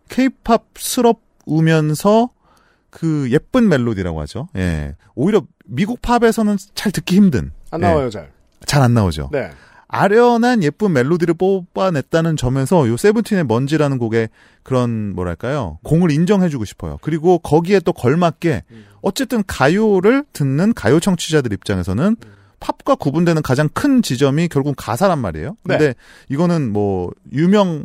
케이팝스럽우면서 0.09 2.31
그 2.89 3.27
예쁜 3.29 3.69
멜로디라고 3.69 4.19
하죠. 4.21 4.47
예. 4.57 4.95
오히려 5.13 5.45
미국 5.65 6.01
팝에서는 6.01 6.57
잘 6.73 6.91
듣기 6.91 7.15
힘든. 7.15 7.51
안 7.69 7.81
나와요, 7.81 8.09
잘. 8.09 8.31
잘 8.65 8.81
안 8.81 8.93
나오죠. 8.93 9.29
네. 9.31 9.51
아련한 9.91 10.63
예쁜 10.63 10.93
멜로디를 10.93 11.33
뽑아냈다는 11.33 12.37
점에서 12.37 12.87
요 12.87 12.95
세븐틴의 12.95 13.43
먼지라는 13.43 13.97
곡의 13.97 14.29
그런 14.63 15.13
뭐랄까요 15.13 15.79
공을 15.83 16.11
인정해주고 16.11 16.63
싶어요. 16.63 16.97
그리고 17.01 17.39
거기에 17.39 17.81
또 17.81 17.91
걸맞게 17.91 18.63
어쨌든 19.01 19.43
가요를 19.45 20.23
듣는 20.31 20.73
가요 20.73 21.01
청취자들 21.01 21.51
입장에서는 21.51 22.15
팝과 22.61 22.95
구분되는 22.95 23.41
가장 23.41 23.67
큰 23.73 24.01
지점이 24.01 24.47
결국 24.47 24.75
가사란 24.77 25.19
말이에요. 25.19 25.57
근데 25.67 25.87
네. 25.87 25.93
이거는 26.29 26.71
뭐 26.71 27.11
유명 27.33 27.83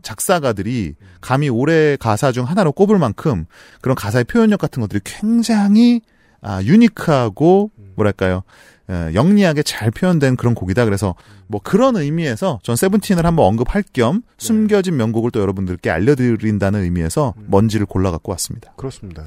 작사가들이 0.00 0.94
감히 1.20 1.48
올해 1.50 1.96
가사 1.96 2.32
중 2.32 2.44
하나로 2.44 2.72
꼽을 2.72 2.98
만큼 2.98 3.44
그런 3.82 3.94
가사의 3.94 4.24
표현력 4.24 4.58
같은 4.58 4.80
것들이 4.80 5.00
굉장히 5.04 6.00
아, 6.40 6.62
유니크하고 6.62 7.70
뭐랄까요 7.94 8.42
어, 8.81 8.81
영리하게 9.14 9.62
잘 9.62 9.90
표현된 9.90 10.36
그런 10.36 10.54
곡이다. 10.54 10.84
그래서 10.84 11.14
뭐 11.46 11.60
그런 11.62 11.96
의미에서 11.96 12.60
전 12.62 12.76
세븐틴을 12.76 13.24
한번 13.26 13.46
언급할 13.46 13.84
겸 13.92 14.22
숨겨진 14.38 14.96
명곡을 14.96 15.30
또 15.30 15.40
여러분들께 15.40 15.90
알려드린다는 15.90 16.82
의미에서 16.82 17.34
먼지를 17.46 17.86
골라 17.86 18.10
갖고 18.10 18.32
왔습니다. 18.32 18.72
그렇습니다. 18.76 19.24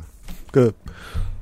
그 0.52 0.72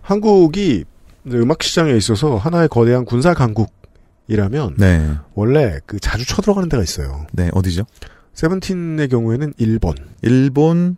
한국이 0.02 0.86
음악 1.32 1.64
시장에 1.64 1.94
있어서 1.94 2.36
하나의 2.38 2.68
거대한 2.68 3.06
군사 3.06 3.34
강국이라는 3.34 3.84
이라면 4.28 4.76
네. 4.78 5.12
원래 5.36 5.80
그 5.86 6.00
자주 6.00 6.26
쳐들어가는 6.26 6.70
데가 6.70 6.82
있어요. 6.82 7.26
네, 7.34 7.50
어디죠? 7.54 7.84
세븐틴의 8.34 9.10
경우에는 9.10 9.54
일본. 9.58 9.96
일본, 10.22 10.98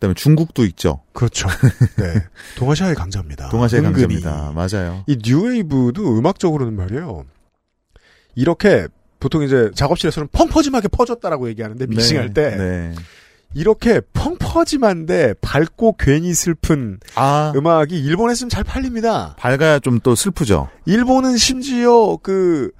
그다음에 0.00 0.14
중국도 0.14 0.64
있죠. 0.64 1.00
그렇죠. 1.12 1.46
네. 1.96 2.24
동아시아의 2.56 2.94
강자입니다. 2.94 3.50
동아시아 3.50 3.80
은근히. 3.80 4.20
강자입니다. 4.22 4.52
맞아요. 4.54 5.04
이 5.06 5.18
뉴웨이브도 5.22 6.18
음악적으로는 6.18 6.74
말이에요. 6.74 7.24
이렇게 8.34 8.88
보통 9.20 9.42
이제 9.42 9.70
작업실에서는 9.74 10.28
펑퍼짐하게 10.32 10.88
퍼졌다라고 10.88 11.48
얘기하는데 11.50 11.86
믹싱할 11.86 12.32
때 12.32 12.56
네. 12.56 12.94
이렇게 13.52 14.00
펑퍼짐한데 14.14 15.34
밝고 15.42 15.96
괜히 15.98 16.32
슬픈 16.32 16.98
아, 17.16 17.52
음악이 17.54 18.00
일본에 18.00 18.32
으면잘 18.32 18.64
팔립니다. 18.64 19.36
밝아야 19.38 19.78
좀 19.80 20.00
또 20.02 20.14
슬프죠. 20.14 20.70
일본은 20.86 21.36
심지어 21.36 22.16
그 22.22 22.70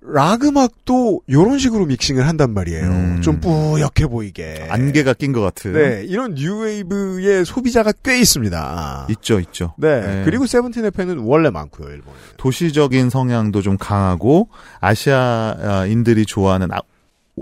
락 0.00 0.44
음악도 0.44 1.22
이런 1.26 1.58
식으로 1.58 1.84
믹싱을 1.86 2.26
한단 2.26 2.54
말이에요. 2.54 2.84
음. 2.86 3.20
좀 3.20 3.40
뿌옇게 3.40 4.06
보이게. 4.06 4.66
안개가 4.70 5.14
낀 5.14 5.32
것 5.32 5.40
같은. 5.40 5.72
네, 5.72 6.04
이런 6.06 6.34
뉴웨이브의 6.34 7.44
소비자가 7.44 7.92
꽤 8.04 8.18
있습니다. 8.20 9.06
있죠, 9.10 9.40
있죠. 9.40 9.74
네, 9.76 10.00
네. 10.00 10.22
그리고 10.24 10.46
세븐틴의 10.46 10.92
팬은 10.92 11.18
원래 11.18 11.50
많고요, 11.50 11.88
일본에. 11.88 12.16
도시적인 12.36 13.10
성향도 13.10 13.60
좀 13.60 13.76
강하고 13.76 14.48
아시아인들이 14.80 16.26
좋아하는 16.26 16.72
아, 16.72 16.78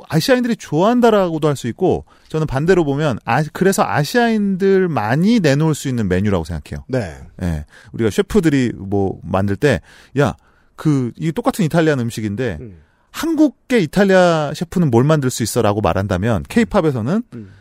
아시아인들이 0.08 0.56
좋아한다라고도 0.56 1.48
할 1.48 1.56
수 1.56 1.68
있고 1.68 2.04
저는 2.28 2.46
반대로 2.46 2.84
보면 2.84 3.18
아, 3.24 3.42
그래서 3.52 3.82
아시아인들 3.84 4.88
많이 4.88 5.40
내놓을 5.40 5.74
수 5.74 5.88
있는 5.88 6.08
메뉴라고 6.08 6.44
생각해요. 6.44 6.84
네. 6.88 7.16
예. 7.42 7.64
우리가 7.92 8.10
셰프들이 8.10 8.72
뭐 8.76 9.18
만들 9.22 9.56
때 9.56 9.80
야, 10.18 10.34
그 10.76 11.10
이 11.16 11.32
똑같은 11.32 11.64
이탈리안 11.64 11.98
음식인데 12.00 12.58
음. 12.60 12.78
한국계 13.10 13.78
이탈리아 13.80 14.52
셰프는 14.54 14.90
뭘 14.90 15.04
만들 15.04 15.30
수 15.30 15.42
있어 15.42 15.62
라고 15.62 15.80
말한다면 15.80 16.42
케이팝에서는 16.48 17.22
음. 17.34 17.52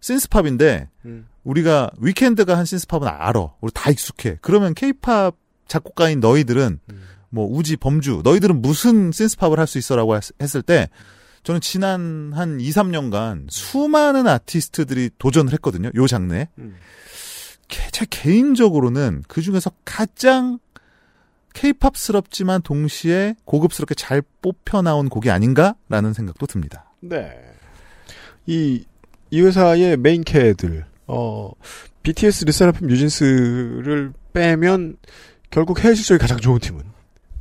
신스팝인데 0.00 0.88
음. 1.06 1.26
우리가 1.44 1.90
위켄드가 1.98 2.56
한 2.58 2.64
신스팝은 2.64 3.06
알아. 3.06 3.48
우리 3.60 3.70
다 3.72 3.90
익숙해. 3.90 4.38
그러면 4.40 4.74
케이팝 4.74 5.36
작곡가인 5.68 6.20
너희들은 6.20 6.80
음. 6.90 7.02
뭐 7.30 7.46
우지 7.46 7.76
범주 7.76 8.22
너희들은 8.24 8.60
무슨 8.62 9.12
synth-pop을 9.12 9.58
할 9.58 9.66
수 9.66 9.78
있어 9.78 9.96
라고 9.96 10.16
했- 10.16 10.30
했을 10.42 10.62
때 10.62 10.88
저는 11.42 11.60
지난 11.60 12.32
한 12.34 12.58
2, 12.60 12.70
3년간 12.70 13.46
수많은 13.50 14.26
아티스트들이 14.26 15.10
도전을 15.18 15.52
했거든요. 15.54 15.90
요 15.94 16.06
장르에. 16.06 16.48
음. 16.58 16.74
개- 17.68 17.88
제 17.92 18.06
개인적으로는 18.08 19.22
그 19.28 19.42
중에서 19.42 19.70
가장 19.84 20.58
케이팝스럽지만 21.54 22.62
동시에 22.62 23.34
고급스럽게 23.44 23.94
잘 23.94 24.22
뽑혀 24.42 24.82
나온 24.82 25.08
곡이 25.08 25.30
아닌가라는 25.30 26.12
생각도 26.12 26.46
듭니다. 26.46 26.90
네. 27.00 27.32
이, 28.46 28.84
이 29.30 29.40
회사의 29.40 29.96
메인 29.96 30.22
캐들, 30.22 30.84
어, 31.06 31.50
BTS, 32.02 32.44
르세라핌, 32.44 32.86
뉴진스를 32.88 34.12
빼면 34.32 34.98
결국 35.50 35.82
해외 35.82 35.94
실적이 35.94 36.18
가장 36.18 36.38
좋은 36.38 36.58
팀은 36.58 36.82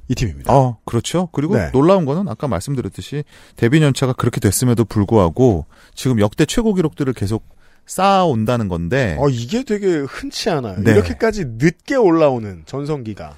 이 0.07 0.15
팀입니다. 0.15 0.53
어, 0.53 0.77
그렇죠. 0.85 1.27
그리고 1.31 1.55
네. 1.55 1.71
놀라운 1.71 2.05
거는 2.05 2.27
아까 2.29 2.47
말씀드렸듯이 2.47 3.23
데뷔 3.55 3.81
연차가 3.81 4.13
그렇게 4.13 4.39
됐음에도 4.39 4.85
불구하고 4.85 5.65
지금 5.95 6.19
역대 6.19 6.45
최고 6.45 6.73
기록들을 6.73 7.11
계속 7.13 7.43
쌓아온다는 7.85 8.69
건데 8.69 9.17
어, 9.19 9.29
이게 9.29 9.63
되게 9.63 9.97
흔치 9.97 10.49
않아요. 10.49 10.79
네. 10.79 10.91
이렇게까지 10.91 11.45
늦게 11.57 11.95
올라오는 11.95 12.63
전성기가. 12.65 13.35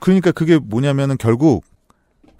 그러니까 0.00 0.32
그게 0.32 0.58
뭐냐면은 0.58 1.16
결국 1.18 1.64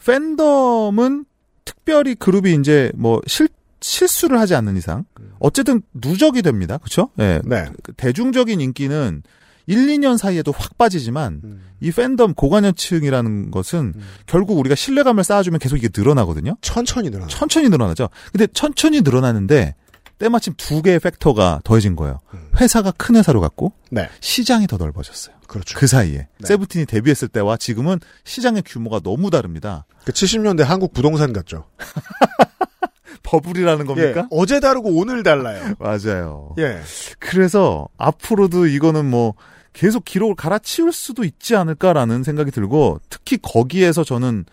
팬덤은 0.05 1.25
특별히 1.65 2.15
그룹이 2.15 2.55
이제 2.55 2.93
뭐 2.95 3.21
실, 3.27 3.49
실수를 3.81 4.39
하지 4.39 4.55
않는 4.55 4.77
이상 4.77 5.05
어쨌든 5.39 5.83
누적이 5.95 6.43
됩니다. 6.43 6.79
그렇죠? 6.79 7.11
예. 7.19 7.41
네. 7.45 7.67
그 7.83 7.93
대중적인 7.93 8.61
인기는 8.61 9.23
1, 9.67 9.87
2년 9.89 10.17
사이에도 10.17 10.53
확 10.53 10.79
빠지지만 10.79 11.41
음. 11.43 11.63
이 11.81 11.91
팬덤 11.91 12.35
고관여층이라는 12.35 13.51
것은 13.51 13.95
음. 13.97 14.03
결국 14.27 14.59
우리가 14.59 14.75
신뢰감을 14.75 15.25
쌓아주면 15.25 15.59
계속 15.59 15.77
이게 15.77 15.89
늘어나거든요. 15.95 16.57
천천히 16.61 17.11
늘어나. 17.11 17.27
천천히 17.27 17.69
늘어나죠. 17.69 18.09
근데 18.31 18.47
천천히 18.53 19.01
늘어나는데 19.01 19.75
때마침 20.19 20.55
두 20.57 20.83
개의 20.83 20.99
팩터가 20.99 21.61
더해진 21.65 21.97
거예요. 21.97 22.21
음. 22.33 22.49
회사가 22.61 22.93
큰 22.93 23.17
회사로 23.17 23.41
갔고 23.41 23.73
네. 23.91 24.09
시장이 24.21 24.67
더 24.67 24.77
넓어졌어요. 24.77 25.37
그렇죠. 25.47 25.79
그 25.79 25.87
사이에 25.87 26.29
네. 26.39 26.47
세븐틴이 26.47 26.87
데뷔했을 26.87 27.29
때와 27.29 27.57
지금은 27.57 28.01
시장의 28.25 28.63
규모가 28.65 29.01
너무 29.01 29.31
다릅니다. 29.31 29.87
그 30.05 30.13
70년대 30.13 30.63
한국 30.63 30.93
부동산 30.93 31.33
같죠. 31.33 31.67
버블이라는 33.23 33.87
겁니까? 33.87 34.21
예. 34.21 34.27
어제 34.31 34.61
다르고 34.61 34.91
오늘 34.91 35.23
달라요. 35.23 35.75
맞아요. 35.79 36.55
예. 36.59 36.81
그래서 37.19 37.89
앞으로도 37.99 38.67
이거는 38.67 39.05
뭐 39.05 39.35
계속 39.73 40.05
기록을 40.05 40.37
갈아치울 40.37 40.93
수도 40.93 41.25
있지 41.25 41.55
않을까라는 41.55 42.23
생각이 42.23 42.51
들고 42.51 43.01
특히 43.11 43.37
거기에서 43.37 44.05
저는 44.05 44.47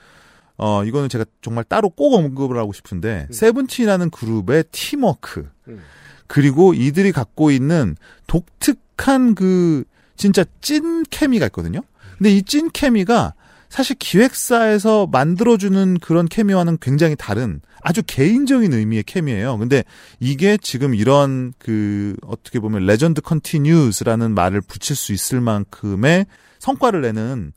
어 0.57 0.83
이거는 0.83 1.09
제가 1.09 1.25
정말 1.41 1.63
따로 1.63 1.89
꼭 1.89 2.15
언급을 2.15 2.57
하고 2.57 2.73
싶은데 2.73 3.27
세븐틴이라는 3.31 4.09
그룹의 4.11 4.65
팀워크 4.71 5.49
음. 5.67 5.81
그리고 6.27 6.73
이들이 6.73 7.11
갖고 7.11 7.51
있는 7.51 7.95
독특한 8.27 9.35
그 9.35 9.83
진짜 10.15 10.43
찐 10.61 11.03
케미가 11.09 11.47
있거든요. 11.47 11.81
근데 12.17 12.31
이 12.31 12.43
찐 12.43 12.69
케미가 12.71 13.33
사실 13.69 13.95
기획사에서 13.97 15.07
만들어주는 15.07 15.97
그런 15.99 16.27
케미와는 16.27 16.77
굉장히 16.79 17.15
다른 17.17 17.59
아주 17.81 18.03
개인적인 18.05 18.71
의미의 18.71 19.01
케미예요. 19.03 19.57
근데 19.57 19.83
이게 20.19 20.57
지금 20.57 20.93
이런 20.93 21.53
그 21.57 22.15
어떻게 22.21 22.59
보면 22.59 22.85
legend 22.85 23.21
continues라는 23.21 24.35
말을 24.35 24.61
붙일 24.61 24.95
수 24.95 25.11
있을 25.11 25.41
만큼의 25.41 26.27
성과를 26.59 27.01
내는 27.01 27.51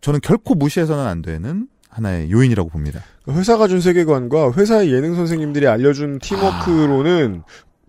저는 0.00 0.20
결코 0.22 0.54
무시해서는 0.54 1.04
안 1.06 1.20
되는 1.20 1.68
하나의 1.92 2.30
요인이라고 2.30 2.70
봅니다. 2.70 3.02
회사가 3.28 3.68
준 3.68 3.80
세계관과 3.80 4.52
회사의 4.52 4.92
예능 4.92 5.14
선생님들이 5.14 5.68
알려준 5.68 6.18
팀워크로는 6.18 7.42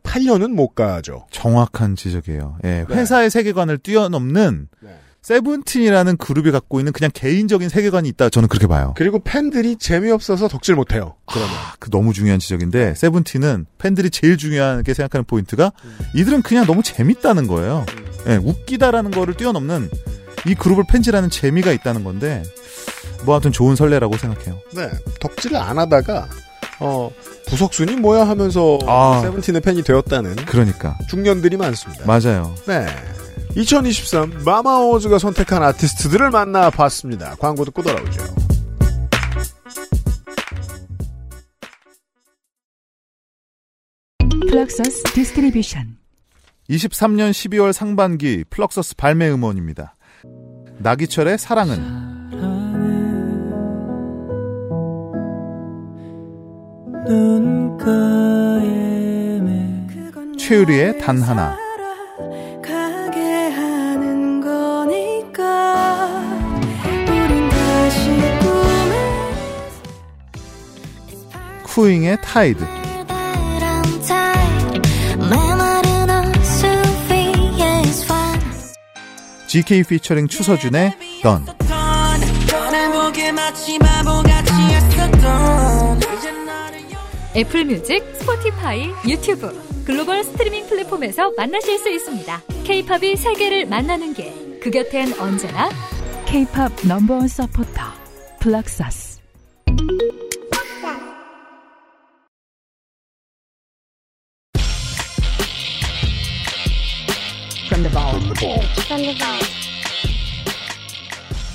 8년은 0.04 0.54
못 0.54 0.70
가죠. 0.76 1.26
정확한 1.32 1.96
지적이에요. 1.96 2.58
예, 2.66 2.86
네. 2.88 2.96
회사의 2.96 3.30
세계관을 3.30 3.78
뛰어넘는 3.80 4.68
네. 4.82 4.90
세븐틴이라는 5.22 6.18
그룹이 6.18 6.52
갖고 6.52 6.80
있는 6.82 6.92
그냥 6.92 7.10
개인적인 7.14 7.70
세계관이 7.70 8.10
있다. 8.10 8.28
저는 8.28 8.50
그렇게 8.50 8.68
봐요. 8.68 8.94
그리고 8.98 9.20
팬들이 9.24 9.78
재미없어서 9.78 10.50
덕질 10.50 10.76
못해요. 10.76 11.16
그러면. 11.26 11.50
그 11.80 11.90
너무 11.90 12.12
중요한 12.12 12.40
지적인데 12.40 12.96
세븐틴은 12.96 13.66
팬들이 13.78 14.10
제일 14.10 14.38
중요하게 14.38 14.94
생각하는 14.94 15.24
포인트가 15.24 15.72
이들은 16.14 16.42
그냥 16.42 16.66
너무 16.66 16.84
재밌다는 16.84 17.48
거예요. 17.48 17.86
예, 18.28 18.36
웃기다라는 18.36 19.12
거를 19.12 19.34
뛰어넘는 19.36 19.90
이 20.46 20.56
그룹을 20.56 20.84
팬지라는 20.90 21.30
재미가 21.30 21.72
있다는 21.72 22.04
건데 22.04 22.44
뭐 23.26 23.36
하여튼 23.36 23.52
좋은 23.52 23.76
설레라고 23.76 24.18
생각해요. 24.18 24.60
네. 24.74 24.90
덕질을 25.20 25.58
안 25.58 25.80
하다가, 25.80 26.28
어, 26.80 27.12
부석순이 27.48 27.96
뭐야 27.98 28.28
하면서 28.28 28.80
아. 28.88 29.22
세븐틴의 29.24 29.62
팬이 29.62 29.84
되었다는 29.84 30.36
그러니까 30.46 30.98
중년들이 31.10 31.58
많습니다. 31.58 32.06
맞아요. 32.06 32.56
네. 32.68 32.86
2023 33.56 34.44
마마어즈가 34.44 35.20
선택한 35.20 35.62
아티스트들을 35.62 36.32
만나봤습니다. 36.32 37.36
광고 37.36 37.64
듣고 37.66 37.84
돌아오죠. 37.84 38.24
플럭서스 44.50 45.04
Distribution 45.14 45.98
23년 46.70 47.32
12월 47.32 47.74
상반기 47.74 48.44
플럭서스 48.50 48.96
발매 48.96 49.30
음원입니다. 49.30 49.96
나기철의 50.80 51.38
사랑은 51.38 52.03
최유리의 60.38 61.00
단 61.00 61.22
하나. 61.22 61.58
쿠잉의 71.64 72.18
Tide. 72.24 72.64
GK 79.48 79.84
피처링 79.84 80.28
추서준의 80.28 80.98
던 81.22 81.46
애플 87.36 87.66
뮤직, 87.66 88.04
스포티파이, 88.16 88.90
유튜브, 89.08 89.52
글로벌 89.86 90.24
스트리밍 90.24 90.68
플랫폼에서 90.68 91.32
만나실 91.36 91.80
수 91.80 91.90
있습니다. 91.90 92.42
케이팝이 92.64 93.16
세계를 93.16 93.66
만나는 93.66 94.14
길. 94.14 94.60
그 94.62 94.70
곁엔 94.70 95.20
언제나 95.20 95.70
K-팝 96.26 96.72
number 96.88 97.15
one 97.15 97.28
서포터 97.28 97.82
플럭서스 98.40 99.20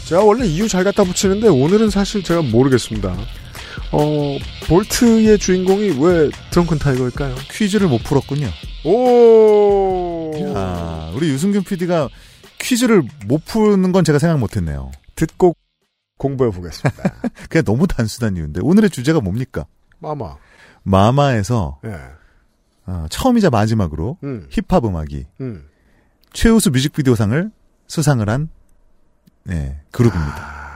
제가 0.07 0.23
원래 0.23 0.47
이유 0.47 0.69
잘 0.69 0.85
갖다 0.85 1.05
붙이는데 1.05 1.49
오늘은 1.49 1.91
사실 1.91 2.23
제가 2.23 2.43
모르겠습니다. 2.43 3.17
어, 3.93 4.39
볼트의 4.67 5.39
주인공이 5.39 5.99
왜 6.01 6.31
드렁큰 6.51 6.79
타이거일까요? 6.79 7.35
퀴즈를 7.51 7.89
못 7.89 8.03
풀었군요. 8.05 8.49
오! 8.85 10.33
아, 10.55 11.11
우리 11.15 11.31
유승균 11.31 11.65
PD가 11.65 12.09
퀴즈를 12.59 13.03
못 13.27 13.45
푸는 13.45 13.93
건 13.93 14.05
제가 14.05 14.19
생각 14.19 14.39
못 14.39 14.57
했네요. 14.57 14.91
듣고 15.15 15.57
공부해 16.19 16.51
보겠습니다. 16.51 17.15
그냥 17.49 17.65
너무 17.65 17.87
단순한 17.87 18.37
이유인데. 18.37 18.61
오늘의 18.63 18.91
주제가 18.91 19.21
뭡니까? 19.21 19.65
마마. 20.01 20.37
마마에서 20.83 21.81
예. 21.85 21.95
어, 22.87 23.07
처음이자 23.11 23.51
마지막으로 23.51 24.19
음. 24.25 24.47
힙합 24.51 24.85
음악이 24.85 25.27
음. 25.41 25.69
최우수 26.33 26.71
뮤직비디오상을 26.71 27.51
수상을 27.87 28.29
한 28.29 28.49
네, 29.45 29.81
그룹입니다. 29.91 30.68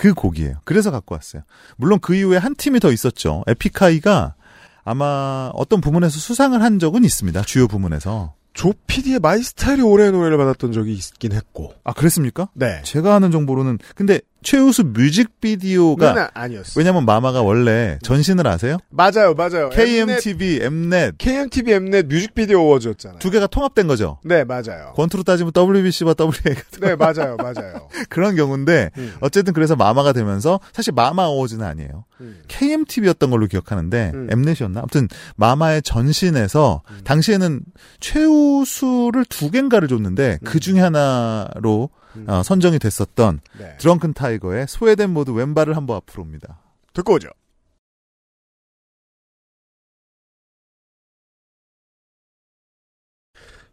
그 0.00 0.14
곡이에요. 0.14 0.54
그래서 0.64 0.90
갖고 0.90 1.14
왔어요. 1.14 1.42
물론 1.76 1.98
그 2.00 2.14
이후에 2.14 2.38
한 2.38 2.54
팀이 2.54 2.80
더 2.80 2.90
있었죠. 2.90 3.44
에픽하이가 3.46 4.34
아마 4.82 5.50
어떤 5.52 5.82
부문에서 5.82 6.18
수상을 6.18 6.60
한 6.62 6.78
적은 6.78 7.04
있습니다. 7.04 7.42
주요 7.42 7.68
부문에서. 7.68 8.32
조 8.54 8.72
PD의 8.86 9.18
My 9.18 9.42
Style이 9.42 9.82
올해의 9.82 10.12
노래를 10.12 10.38
받았던 10.38 10.72
적이 10.72 10.94
있긴 10.94 11.32
했고. 11.32 11.74
아, 11.84 11.92
그랬습니까? 11.92 12.48
네. 12.54 12.80
제가 12.82 13.14
아는 13.14 13.30
정보로는 13.30 13.76
근데 13.94 14.20
최우수 14.42 14.84
뮤직비디오가 14.84 16.30
아니었어요. 16.34 16.72
왜냐면 16.76 17.04
마마가 17.04 17.42
원래 17.42 17.98
전신을 18.02 18.46
아세요? 18.46 18.78
맞아요, 18.90 19.34
맞아요. 19.34 19.70
KMTV, 19.70 20.60
엠넷 20.62 21.18
KMTV 21.18 21.74
엠넷 21.74 22.06
뮤직비디오 22.06 22.60
어워즈였잖아요. 22.60 23.18
두 23.18 23.30
개가 23.30 23.46
통합된 23.46 23.86
거죠. 23.86 24.18
네, 24.24 24.44
맞아요. 24.44 24.92
권투로 24.96 25.22
따지면 25.22 25.52
WBC와 25.56 26.14
WA가 26.18 26.62
네, 26.80 26.96
맞아요, 26.96 27.36
맞아요. 27.36 27.88
그런 28.08 28.34
경우인데 28.34 28.90
음. 28.96 29.14
어쨌든 29.20 29.52
그래서 29.52 29.76
마마가 29.76 30.12
되면서 30.12 30.60
사실 30.72 30.92
마마 30.92 31.24
어워즈는 31.24 31.64
아니에요. 31.64 32.04
음. 32.20 32.42
KMTV였던 32.48 33.30
걸로 33.30 33.46
기억하는데 33.46 34.12
음. 34.14 34.28
엠넷이었나? 34.30 34.80
아무튼 34.80 35.08
마마의 35.36 35.82
전신에서 35.82 36.82
당시에는 37.04 37.60
최우수를 38.00 39.24
두 39.26 39.50
개인가를 39.50 39.88
줬는데 39.88 40.38
그 40.44 40.60
중에 40.60 40.80
하나로 40.80 41.90
음. 42.16 42.28
어, 42.28 42.42
선정이 42.42 42.78
됐었던 42.78 43.40
네. 43.58 43.76
드렁큰 43.78 44.14
타이거의 44.14 44.66
소외된 44.68 45.10
모두 45.10 45.32
왼발을 45.32 45.76
한번 45.76 45.96
앞으로입니다. 45.96 46.58
듣고 46.92 47.14
오죠. 47.14 47.28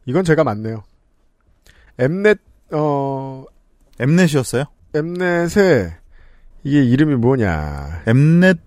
이건 0.06 0.24
제가 0.24 0.44
맞네요. 0.44 0.84
엠넷 2.00 2.40
어 2.72 3.46
엠넷이었어요? 4.00 4.66
엠넷에 4.96 5.98
이게 6.64 6.84
이름이 6.84 7.16
뭐냐? 7.16 8.04
엠넷 8.08 8.58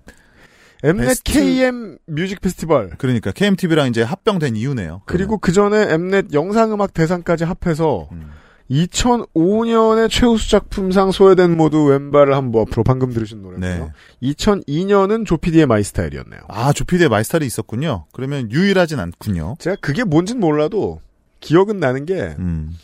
엠넷 0.83 1.07
베스트- 1.09 1.33
KM 1.33 1.99
뮤직 2.07 2.41
페스티벌. 2.41 2.91
그러니까 2.99 3.31
KMTV랑 3.33 3.89
이제 3.89 4.03
합병된 4.03 4.57
이유네요. 4.57 5.03
그리고 5.07 5.39
그 5.39 5.53
전에 5.53 5.93
엠넷 5.93 6.33
영상음악 6.33 6.93
대상까지 6.95 7.45
합해서 7.45 8.09
음. 8.13 8.31
2005년에 8.71 10.09
최우수 10.09 10.49
작품상 10.49 11.11
소외된 11.11 11.57
모두 11.57 11.85
왼발을 11.85 12.35
한번 12.35 12.63
앞으로 12.63 12.85
방금 12.85 13.13
들으신 13.13 13.43
노래고요. 13.43 13.69
네. 13.69 13.93
2002년은 14.23 15.27
조피디의 15.27 15.67
My 15.67 15.83
Style이었네요. 15.83 16.41
아 16.49 16.73
조피디의 16.73 17.09
My 17.09 17.25
Style이 17.25 17.47
있었군요. 17.47 18.07
그러면 18.13 18.51
유일하진 18.51 19.01
않군요. 19.01 19.57
제가 19.59 19.77
그게 19.81 20.05
뭔진 20.05 20.39
몰라도 20.39 21.01
기억은 21.41 21.79
나는 21.79 22.07
게 22.07 22.37
음. 22.39 22.77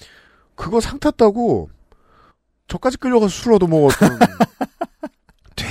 그거 0.56 0.80
상 0.80 0.98
탔다고 0.98 1.70
저까지 2.66 2.96
끌려가서 2.96 3.28
술 3.28 3.52
얻어 3.52 3.66
먹었던 3.68 4.18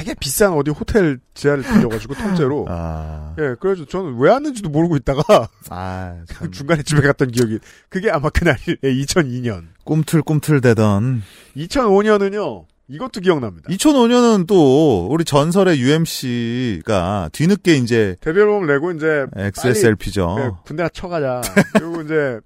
되게 0.05 0.13
비싼 0.19 0.53
어디 0.53 0.69
호텔 0.69 1.17
지하를 1.33 1.63
빌려가지고 1.63 2.13
통째로. 2.13 2.67
아, 2.69 3.33
예 3.39 3.55
그래서 3.59 3.85
저는 3.85 4.17
왜 4.19 4.29
왔는지도 4.29 4.69
모르고 4.69 4.95
있다가 4.97 5.23
아 5.69 6.15
참. 6.27 6.51
중간에 6.51 6.83
집에 6.83 7.01
갔던 7.01 7.31
기억이 7.31 7.57
그게 7.89 8.11
아마 8.11 8.29
그날이 8.29 8.59
2002년. 8.83 9.65
꿈틀꿈틀 9.83 10.61
대던. 10.61 11.23
2005년은요 11.57 12.65
이것도 12.87 13.21
기억납니다. 13.21 13.67
2005년은 13.71 14.45
또 14.45 15.07
우리 15.07 15.25
전설의 15.25 15.79
UMC가 15.79 17.29
뒤늦게 17.33 17.77
이제 17.77 18.15
데뷔 18.21 18.41
앨범 18.41 18.67
내고 18.67 18.91
이제 18.91 19.25
XSLP죠. 19.35 20.35
예, 20.39 20.51
군대나 20.65 20.89
쳐가자. 20.89 21.41
그리고 21.73 22.01
이제 22.03 22.39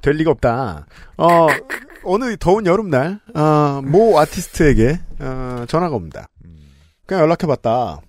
될 0.00 0.14
리가 0.14 0.30
없다. 0.30 0.86
어 1.16 1.48
어느 2.04 2.36
더운 2.36 2.66
여름날 2.66 3.18
어, 3.34 3.80
모 3.82 4.20
아티스트에게 4.20 5.00
어, 5.20 5.64
전화가 5.66 5.96
옵니다 5.96 6.28
그냥 7.06 7.22
연락해봤다. 7.24 8.00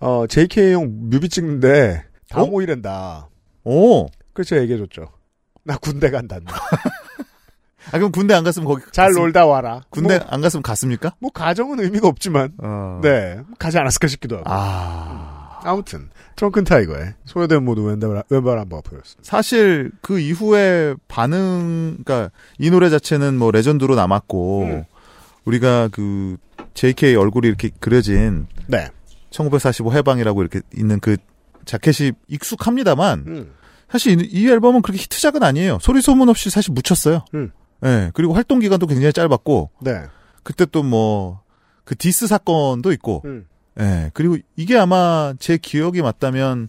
어, 0.00 0.26
JK용 0.28 1.08
뮤비 1.10 1.28
찍는데 1.28 2.04
다 2.28 2.42
어? 2.42 2.46
모이랜다. 2.46 3.28
오, 3.64 4.06
그래서 4.32 4.56
얘기해줬죠. 4.58 5.06
나 5.64 5.76
군대 5.78 6.10
간다. 6.10 6.38
아 7.92 7.98
그럼 7.98 8.10
군대 8.10 8.34
안 8.34 8.42
갔으면 8.42 8.66
거기 8.66 8.82
잘 8.92 9.08
갔습- 9.10 9.20
놀다 9.20 9.46
와라. 9.46 9.80
군대 9.90 10.18
뭐, 10.18 10.26
안 10.28 10.40
갔으면 10.40 10.62
갔습니까? 10.62 11.14
뭐 11.20 11.30
가정은 11.30 11.78
의미가 11.80 12.08
없지만 12.08 12.52
어. 12.58 12.98
네 13.02 13.40
가지 13.58 13.78
않았을까 13.78 14.08
싶기도 14.08 14.38
하고. 14.38 14.44
아 14.48 15.60
아무튼 15.62 16.10
트렁큰 16.34 16.64
타이거의 16.64 17.14
소외된 17.26 17.64
모두 17.64 17.84
왼발 17.84 18.22
왼발 18.28 18.58
한번 18.58 18.82
보였습니다. 18.82 19.22
사실 19.22 19.92
그 20.02 20.18
이후에 20.18 20.94
반응, 21.06 21.98
그러니까 22.04 22.30
이 22.58 22.70
노래 22.70 22.90
자체는 22.90 23.38
뭐 23.38 23.52
레전드로 23.52 23.94
남았고 23.94 24.62
음. 24.64 24.84
우리가 25.44 25.88
그 25.92 26.36
JK 26.76 27.16
얼굴이 27.16 27.48
이렇게 27.48 27.70
그려진 27.80 28.46
네. 28.68 28.88
1945 29.30 29.92
해방이라고 29.92 30.40
이렇게 30.42 30.60
있는 30.76 31.00
그 31.00 31.16
자켓이 31.64 32.12
익숙합니다만 32.28 33.24
음. 33.26 33.52
사실 33.90 34.20
이, 34.20 34.24
이 34.30 34.48
앨범은 34.48 34.82
그렇게 34.82 35.02
히트작은 35.02 35.42
아니에요. 35.42 35.78
소리 35.80 36.00
소문 36.00 36.28
없이 36.28 36.50
사실 36.50 36.72
묻혔어요. 36.72 37.24
음. 37.34 37.50
예. 37.84 38.10
그리고 38.14 38.32
활동 38.34 38.60
기간도 38.60 38.86
굉장히 38.86 39.12
짧았고 39.12 39.70
네. 39.82 40.02
그때 40.44 40.64
또 40.64 40.82
뭐 40.82 41.46
그 41.86 41.96
디스 41.96 42.26
사건도 42.26 42.92
있고 42.92 43.22
음. 43.24 43.46
예. 43.80 44.10
그리고 44.12 44.36
이게 44.56 44.76
아마 44.76 45.32
제 45.38 45.56
기억이 45.56 46.02
맞다면 46.02 46.68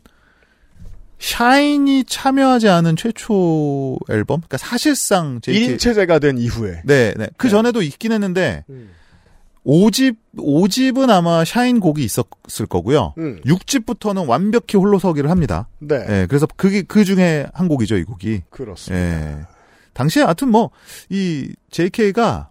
샤인이 1.20 2.04
참여하지 2.06 2.70
않은 2.70 2.96
최초 2.96 3.98
앨범? 4.10 4.42
그러니까 4.42 4.58
사실상 4.58 5.42
JK 5.42 5.76
1인 5.76 5.80
체제가 5.80 6.20
된 6.20 6.38
이후에. 6.38 6.84
네, 6.86 7.16
네. 7.18 7.28
그 7.38 7.48
네. 7.48 7.52
전에도 7.52 7.82
있긴 7.82 8.12
했는데 8.12 8.64
음. 8.70 8.92
5집 9.68 10.16
5집은 10.38 11.10
아마 11.10 11.44
샤인 11.44 11.80
곡이 11.82 12.02
있었을 12.04 12.66
거고요. 12.70 13.14
음. 13.18 13.42
6집부터는 13.46 14.28
완벽히 14.28 14.78
홀로서기를 14.78 15.30
합니다. 15.30 15.68
네. 15.80 16.06
예. 16.08 16.26
그래서 16.30 16.48
그게 16.56 16.82
그 16.84 17.04
중에 17.04 17.46
한 17.54 17.68
곡이죠, 17.68 17.98
이 17.98 18.04
곡이. 18.06 18.44
그렇습니다. 18.50 19.06
예. 19.06 19.46
당시에 19.94 20.24
하여튼 20.24 20.50
뭐 20.52 20.70
이 21.10 21.50
JK가 21.72 22.50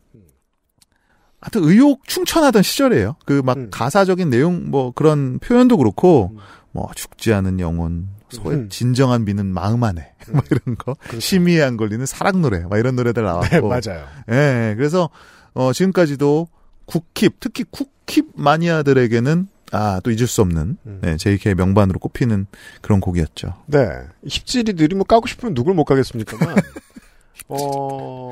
하여튼 1.41 1.65
의욕 1.65 2.07
충천하던 2.07 2.63
시절이에요. 2.63 3.17
그막 3.25 3.57
음. 3.57 3.69
가사적인 3.71 4.31
내용 4.31 4.71
뭐 4.71 4.91
그런 4.93 5.39
표현도 5.39 5.77
그렇고 5.77 6.31
음. 6.35 6.39
뭐 6.73 6.91
죽지 6.95 7.33
않은 7.33 7.61
영혼, 7.61 8.09
소의 8.31 8.57
음. 8.59 8.69
진정한 8.69 9.25
미는 9.25 9.47
마음 9.47 9.85
안에 9.85 10.13
막 10.33 10.45
이런 10.51 10.77
거, 10.77 10.95
그렇죠. 10.95 11.21
심의에 11.21 11.63
안 11.63 11.77
걸리는 11.77 12.05
사랑 12.05 12.43
노래 12.43 12.61
막 12.61 12.79
이런 12.79 12.97
노래들 12.97 13.23
나왔고. 13.23 13.49
네, 13.49 13.61
맞아요. 13.63 14.05
예, 14.31 14.75
그래서 14.77 15.09
어 15.55 15.73
지금까지도 15.73 16.49
국힙 16.87 17.41
특히 17.41 17.65
국힙 17.71 18.27
마니아들에게는 18.35 19.49
아 19.73 20.01
또 20.03 20.11
잊을 20.13 20.27
수 20.29 20.43
없는 20.43 20.77
음. 20.87 20.99
네, 21.03 21.17
JK의 21.17 21.55
명반으로 21.57 21.99
꼽히는 21.99 22.47
그런 22.81 23.01
곡이었죠. 23.01 23.55
네. 23.67 23.89
힙질이 24.27 24.75
느리면 24.75 25.05
까고 25.09 25.27
싶으면 25.27 25.55
누굴 25.55 25.75
못 25.75 25.85
까겠습니까만, 25.85 26.57
어, 27.49 28.31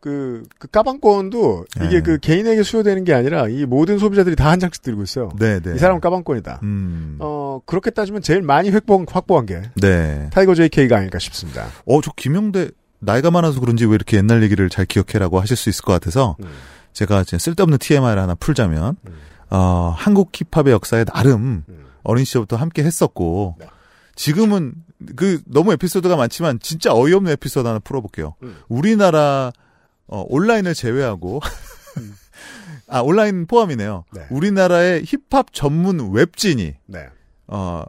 그, 0.00 0.44
그 0.58 0.68
까방권도 0.68 1.64
이게 1.78 1.88
네. 1.96 2.00
그 2.00 2.18
개인에게 2.18 2.62
수여되는 2.62 3.04
게 3.04 3.12
아니라 3.14 3.48
이 3.48 3.66
모든 3.66 3.98
소비자들이 3.98 4.36
다 4.36 4.50
한 4.50 4.60
장씩 4.60 4.82
들고 4.82 5.02
있어요. 5.02 5.30
네, 5.38 5.60
네. 5.60 5.74
이 5.74 5.78
사람은 5.78 6.00
까방권이다. 6.00 6.60
음. 6.62 7.16
어, 7.20 7.60
그렇게 7.66 7.90
따지면 7.90 8.22
제일 8.22 8.42
많이 8.42 8.70
획보, 8.70 9.04
확보한 9.08 9.46
게 9.46 9.62
네. 9.80 10.28
타이거 10.32 10.54
JK가 10.54 10.96
아닐까 10.96 11.18
싶습니다. 11.18 11.66
어, 11.86 12.00
저 12.00 12.12
김영대 12.16 12.70
나이가 13.00 13.30
많아서 13.32 13.58
그런지 13.60 13.84
왜 13.84 13.94
이렇게 13.96 14.16
옛날 14.16 14.42
얘기를 14.44 14.68
잘 14.68 14.86
기억해라고 14.86 15.40
하실 15.40 15.56
수 15.56 15.68
있을 15.70 15.82
것 15.82 15.92
같아서 15.92 16.36
음. 16.40 16.48
제가 16.92 17.22
이제 17.22 17.38
쓸데없는 17.38 17.78
TMI를 17.78 18.22
하나 18.22 18.34
풀자면 18.34 18.96
음. 19.06 19.18
어, 19.50 19.94
한국 19.96 20.30
힙합의 20.32 20.72
역사에 20.72 21.04
나름 21.04 21.64
음. 21.68 21.86
어린 22.02 22.24
시절부터 22.24 22.56
함께 22.56 22.82
했었고 22.82 23.56
네. 23.58 23.66
지금은 24.14 24.74
그 25.16 25.40
너무 25.46 25.72
에피소드가 25.72 26.16
많지만 26.16 26.58
진짜 26.60 26.92
어이없는 26.94 27.32
에피소드 27.32 27.66
하나 27.66 27.78
풀어볼게요. 27.78 28.34
음. 28.42 28.56
우리나라 28.68 29.52
어, 30.06 30.24
온라인을 30.28 30.74
제외하고 30.74 31.40
음. 31.98 32.14
아 32.88 33.00
온라인 33.00 33.46
포함이네요. 33.46 34.04
네. 34.12 34.26
우리나라의 34.30 35.04
힙합 35.04 35.52
전문 35.52 36.12
웹진이 36.12 36.74
네. 36.86 37.08
어 37.46 37.84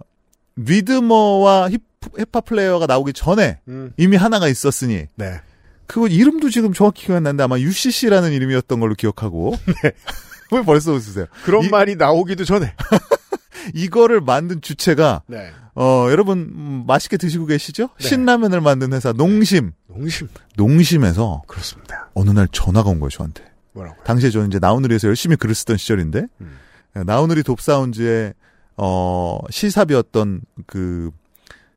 리드머와 0.56 1.70
힙, 1.70 1.82
힙합 2.18 2.46
플레이어가 2.46 2.86
나오기 2.86 3.14
전에 3.14 3.60
음. 3.68 3.92
이미 3.98 4.16
하나가 4.16 4.48
있었으니 4.48 5.08
네. 5.16 5.42
그거 5.88 6.08
이름도 6.08 6.50
지금 6.50 6.74
정확히 6.74 7.06
기억 7.06 7.18
안 7.18 7.24
나는데 7.24 7.44
아마 7.44 7.60
UCC라는 7.60 8.32
이름이었던 8.32 8.80
걸로 8.80 8.96
기억하고 8.96 9.54
왜 10.52 10.62
벌써 10.64 10.92
웃으세요? 10.94 11.26
그런 11.46 11.66
이- 11.66 11.70
말이 11.70 11.96
나오기도 11.96 12.46
전에. 12.46 12.74
이거를 13.74 14.20
만든 14.22 14.60
주체가 14.62 15.22
네. 15.28 15.52
어 15.76 16.08
여러분 16.12 16.40
음, 16.54 16.84
맛있게 16.86 17.16
드시고 17.18 17.46
계시죠? 17.46 17.90
네. 18.00 18.08
신라면을 18.08 18.60
만든 18.62 18.92
회사 18.94 19.14
농심 19.14 19.72
농심. 19.88 20.28
농심에서 20.58 21.44
그렇습니다. 21.48 22.10
어느 22.14 22.30
날 22.32 22.48
전화가 22.52 22.90
온 22.90 23.00
거예요 23.00 23.10
저한테. 23.10 23.44
뭐라고요? 23.72 24.04
당시에 24.04 24.30
저는 24.32 24.48
이제 24.50 24.60
나우누리에서 24.60 25.08
열심히 25.08 25.36
글을 25.38 25.56
쓰던 25.56 25.78
시절인데 25.78 26.26
음. 26.42 26.58
나우누리 27.06 27.42
돕사운즈의 27.44 28.34
어 28.78 29.40
시삽이었던 29.50 30.42
그 30.68 31.10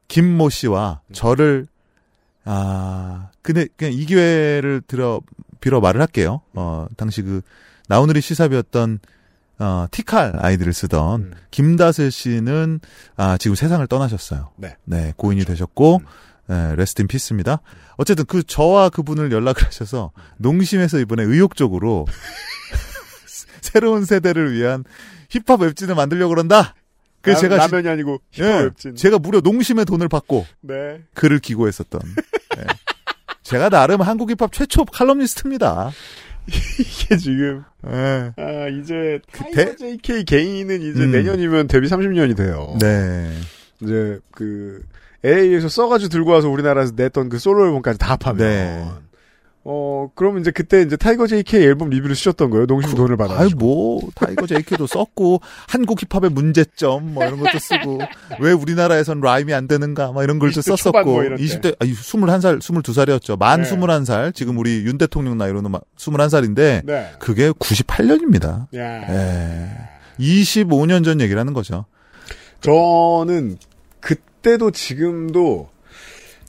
김모 0.08 0.50
씨와 0.50 1.00
음. 1.06 1.12
저를 1.14 1.66
아 2.46 3.28
근데 3.42 3.66
그냥 3.76 3.92
이 3.92 4.06
기회를 4.06 4.80
들어 4.86 5.20
빌어 5.60 5.80
말을 5.80 6.00
할게요. 6.00 6.40
어 6.54 6.86
당시 6.96 7.22
그 7.22 7.42
나우누리 7.88 8.20
시삽이었던 8.20 9.00
어 9.58 9.86
티칼 9.90 10.34
아이들을 10.38 10.72
쓰던 10.72 11.20
음. 11.20 11.32
김다슬 11.50 12.10
씨는 12.10 12.80
아 13.16 13.36
지금 13.36 13.54
세상을 13.56 13.84
떠나셨어요. 13.88 14.52
네. 14.84 15.12
고인이 15.16 15.44
되셨고 15.44 16.00
음. 16.02 16.06
예, 16.48 16.74
rest 16.76 17.02
in 17.02 17.08
peace입니다. 17.08 17.60
어쨌든 17.96 18.24
그 18.24 18.44
저와 18.44 18.88
그분을 18.90 19.32
연락을 19.32 19.64
하셔서 19.66 20.12
농심에서 20.36 21.00
이번에 21.00 21.24
의욕적으로 21.24 22.06
새로운 23.60 24.04
세대를 24.04 24.52
위한 24.52 24.84
힙합 25.28 25.60
웹진을 25.60 25.96
만들려고 25.96 26.28
그런다. 26.30 26.74
그래서 27.20 27.40
제가 27.40 27.66
지- 27.66 27.72
라면이 27.72 27.88
아니고 27.88 28.20
힙합 28.30 28.48
예, 28.48 28.62
웹진. 28.64 28.94
제가 28.94 29.18
무려 29.18 29.40
농심의 29.40 29.84
돈을 29.86 30.08
받고 30.08 30.46
네. 30.60 31.02
글을 31.14 31.40
기고했었던. 31.40 32.00
예. 33.46 33.50
제가 33.50 33.68
나름 33.68 34.00
한국 34.02 34.30
힙합 34.30 34.52
최초 34.52 34.84
칼럼니스트입니다. 34.84 35.90
이게 36.48 37.16
지금 37.16 37.64
예. 37.88 38.32
아 38.36 38.68
이제 38.68 39.20
그때- 39.32 39.74
타이거 39.76 39.76
JK 39.78 40.24
개인은 40.24 40.82
이제 40.82 41.02
음. 41.04 41.10
내년이면 41.12 41.66
데뷔 41.66 41.88
30년이 41.88 42.36
돼요. 42.36 42.76
네. 42.80 43.32
이제 43.82 44.18
그 44.32 44.82
LA에서 45.24 45.68
써가지고 45.68 46.08
들고 46.08 46.30
와서 46.30 46.48
우리나라에서 46.48 46.92
냈던 46.94 47.28
그 47.28 47.38
솔로 47.38 47.66
앨범까지 47.66 47.98
다 47.98 48.12
합하면 48.12 48.38
네. 48.38 48.88
어 49.68 50.08
그러면 50.14 50.42
이제 50.42 50.52
그때 50.52 50.80
이제 50.80 50.96
타이거 50.96 51.26
JK 51.26 51.60
앨범 51.60 51.90
리뷰를 51.90 52.14
쓰셨던 52.14 52.50
거예요. 52.50 52.66
농심 52.66 52.94
돈을 52.94 53.16
받아. 53.16 53.40
아이 53.40 53.48
뭐 53.56 54.00
타이거 54.14 54.46
JK도 54.46 54.86
썼고 54.86 55.40
한국 55.68 55.98
힙합의 56.00 56.30
문제점 56.30 57.14
뭐 57.14 57.24
이런 57.24 57.40
것도 57.40 57.58
쓰고 57.58 57.98
왜 58.38 58.52
우리나라에선 58.52 59.20
rhyme이 59.20 59.52
안 59.52 59.66
되는가 59.66 60.12
막 60.12 60.22
이런 60.22 60.38
글도 60.38 60.60
20대 60.60 60.76
초반 60.76 61.02
썼었고 61.02 61.12
뭐 61.12 61.24
이럴 61.24 61.36
때. 61.38 61.42
20대 61.44 61.76
아니 61.80 61.92
21살 61.92 62.60
22살이었죠. 62.60 63.36
만 63.38 63.62
네. 63.62 63.68
21살. 63.68 64.34
지금 64.36 64.56
우리 64.56 64.84
윤 64.84 64.98
대통령 64.98 65.36
나이로는 65.36 65.70
막 65.72 65.82
21살인데 65.96 66.84
네. 66.84 67.10
그게 67.18 67.50
98년입니다. 67.50 68.72
야. 68.76 69.02
예. 69.08 69.68
25년 70.20 71.04
전 71.04 71.20
얘기라는 71.20 71.52
거죠. 71.52 71.86
저는 72.60 73.58
그때도 74.00 74.70
지금도 74.70 75.70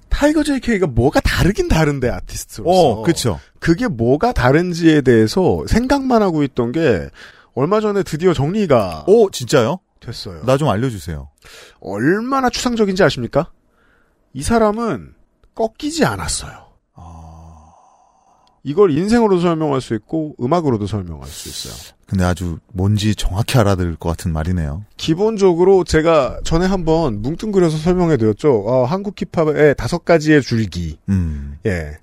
타이거 0.10 0.44
JK가 0.44 0.88
뭐가 0.88 1.20
다르긴 1.20 1.68
다른데 1.68 2.10
아티스트로서. 2.10 2.70
어, 2.70 3.02
그렇죠. 3.04 3.40
그게 3.60 3.88
뭐가 3.88 4.32
다른지에 4.34 5.02
대해서 5.02 5.64
생각만 5.68 6.22
하고 6.22 6.44
있던 6.44 6.72
게 6.72 7.10
얼마 7.54 7.80
전에 7.82 8.04
드디어 8.04 8.34
정리가 8.34 9.06
오, 9.08 9.30
진짜요? 9.32 9.80
됐어요. 10.00 10.44
나 10.46 10.58
좀 10.58 10.70
알려 10.70 10.90
주세요. 10.90 11.30
얼마나 11.80 12.50
추상적인지 12.50 13.04
아십니까? 13.04 13.52
이 14.34 14.44
사람은 14.44 15.14
꺾이지 15.56 16.06
않았어요. 16.06 16.68
이걸 18.64 18.92
인생으로도 18.92 19.42
설명할 19.42 19.80
수 19.82 19.96
있고 19.96 20.36
음악으로도 20.42 20.88
설명할 20.88 21.28
수 21.28 21.48
있어요. 21.50 21.96
근데 22.08 22.24
아주 22.24 22.58
뭔지 22.72 23.16
정확히 23.16 23.58
알아들 23.58 23.96
것 23.98 24.10
같은 24.10 24.32
말이네요. 24.32 24.86
기본적으로 24.96 25.84
제가 25.84 26.40
전에 26.46 26.66
한번 26.66 27.22
뭉뚱그려서 27.22 27.78
설명해 27.78 28.16
드렸죠. 28.18 28.64
어, 28.66 28.86
한국 28.86 29.16
힙합의 29.18 29.76
다섯 29.76 30.06
가지의 30.06 30.42
줄기. 30.42 30.98
음. 31.10 31.58
예. 31.66 31.98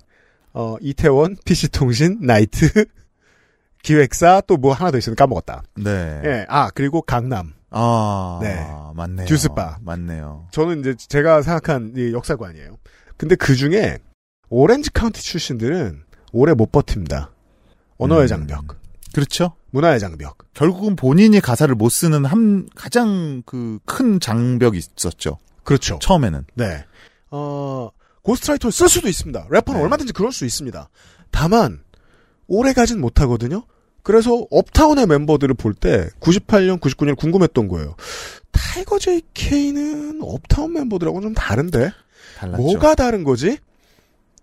어, 0.53 0.77
이태원, 0.79 1.35
PC통신, 1.43 2.19
나이트, 2.21 2.85
기획사, 3.81 4.41
또 4.41 4.57
뭐 4.57 4.73
하나 4.73 4.91
더 4.91 4.97
있었는데 4.97 5.17
까먹었다. 5.19 5.63
네. 5.75 6.21
예. 6.23 6.45
아, 6.49 6.69
그리고 6.73 7.01
강남. 7.01 7.53
아, 7.71 8.39
네. 8.41 8.55
맞네요. 8.93 9.25
듀스바. 9.27 9.79
맞네요. 9.81 10.47
저는 10.51 10.79
이제 10.81 10.95
제가 10.95 11.41
생각한 11.41 11.93
이 11.97 12.13
역사관이에요. 12.13 12.77
근데 13.17 13.35
그 13.35 13.55
중에 13.55 13.97
오렌지 14.49 14.91
카운티 14.91 15.21
출신들은 15.21 16.03
오래 16.31 16.53
못 16.53 16.71
버팁니다. 16.71 17.31
언어의 17.97 18.23
음. 18.23 18.27
장벽, 18.27 18.77
그렇죠. 19.15 19.53
문화의 19.71 19.99
장벽. 20.01 20.37
결국은 20.53 20.97
본인이 20.97 21.39
가사를 21.39 21.73
못 21.73 21.87
쓰는 21.89 22.25
한 22.25 22.67
가장 22.75 23.41
그 23.45 23.79
큰 23.85 24.19
장벽이 24.19 24.77
있었죠. 24.77 25.39
그렇죠. 25.63 25.99
처음에는. 26.01 26.45
네. 26.55 26.83
어, 27.31 27.89
ghostwriter를 28.23 28.71
쓸 28.73 28.89
수도 28.89 29.07
있습니다. 29.07 29.47
래퍼는 29.49 29.79
네. 29.79 29.83
얼마든지 29.83 30.11
그럴 30.13 30.31
수 30.33 30.45
있습니다. 30.45 30.89
다만, 31.31 31.81
오래 32.47 32.73
가진 32.73 32.99
못하거든요? 32.99 33.63
그래서 34.03 34.45
업타운의 34.51 35.07
멤버들을 35.07 35.55
볼 35.55 35.73
때 35.73 36.09
98년, 36.19 36.79
99년 36.81 37.15
궁금했던 37.17 37.67
거예요. 37.69 37.95
타이거 38.51 38.99
JK는 38.99 40.19
업타운 40.23 40.73
멤버들하고는 40.73 41.29
좀 41.29 41.33
다른데? 41.33 41.91
달랐죠. 42.37 42.61
뭐가 42.61 42.95
다른 42.95 43.23
거지? 43.23 43.57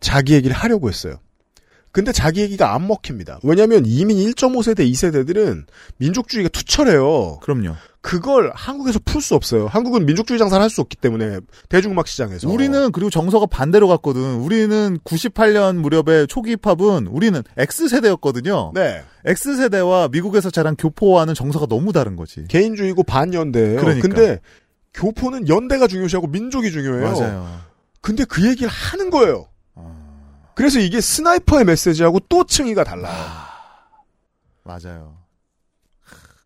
자기 0.00 0.32
얘기를 0.34 0.56
하려고 0.56 0.88
했어요. 0.88 1.16
근데 1.92 2.10
자기 2.10 2.40
얘기가 2.40 2.74
안 2.74 2.86
먹힙니다. 2.88 3.40
왜냐면 3.42 3.84
이민 3.84 4.16
1.5세대, 4.16 4.78
2세대들은 4.90 5.64
민족주의가 5.98 6.48
투철해요. 6.48 7.38
그럼요. 7.42 7.74
그걸 8.00 8.50
한국에서 8.54 8.98
풀 9.04 9.20
수 9.20 9.34
없어요. 9.34 9.66
한국은 9.66 10.06
민족주의 10.06 10.38
장사를 10.38 10.60
할 10.60 10.70
수 10.70 10.80
없기 10.80 10.96
때문에 10.96 11.38
대중음악 11.68 12.08
시장에서 12.08 12.48
우리는 12.48 12.90
그리고 12.92 13.10
정서가 13.10 13.46
반대로 13.46 13.86
갔거든. 13.88 14.36
우리는 14.36 14.98
98년 15.04 15.76
무렵에 15.76 16.26
초기 16.26 16.56
힙합은 16.56 17.06
우리는 17.08 17.42
X세대였거든요. 17.58 18.72
네 18.74 19.02
X세대와 19.26 20.08
미국에서 20.08 20.50
자란 20.50 20.74
교포와는 20.76 21.34
정서가 21.34 21.66
너무 21.66 21.92
다른 21.92 22.16
거지. 22.16 22.44
개인주의고 22.48 23.02
반연대예요. 23.04 23.80
그러니까. 23.80 24.08
근데 24.08 24.40
교포는 24.94 25.48
연대가 25.48 25.86
중요시하고 25.86 26.26
민족이 26.26 26.72
중요해요. 26.72 27.02
맞아요. 27.12 27.60
근데 28.00 28.24
그 28.24 28.44
얘기를 28.44 28.68
하는 28.68 29.10
거예요. 29.10 29.46
어, 30.62 30.64
그래서 30.64 30.78
이게 30.78 31.00
스나이퍼의 31.00 31.64
메시지하고 31.64 32.20
또 32.28 32.44
층위가 32.44 32.84
달라요. 32.84 33.14
맞아요. 34.62 35.16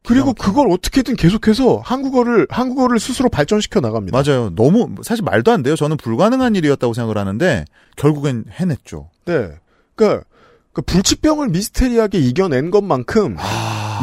그리고. 0.06 0.32
그걸 0.32 0.70
어떻게든 0.70 1.16
계속해서 1.16 1.82
한국어를 1.84 2.46
한국어를 2.48 2.98
스스로 2.98 3.28
발전시켜 3.28 3.80
나갑니다. 3.80 4.16
맞아요. 4.16 4.54
너무 4.54 4.94
사실 5.02 5.24
말도 5.24 5.50
안 5.50 5.62
돼요. 5.62 5.76
저는 5.76 5.96
불가능한 5.96 6.54
일이었다고 6.54 6.94
생각을 6.94 7.18
하는데 7.18 7.64
결국엔 7.96 8.44
해냈죠. 8.50 9.10
네. 9.24 9.50
그러니까 9.94 10.24
그 10.72 10.82
불치병을 10.82 11.48
미스테리하게 11.48 12.18
이겨낸 12.18 12.70
것만큼 12.70 13.36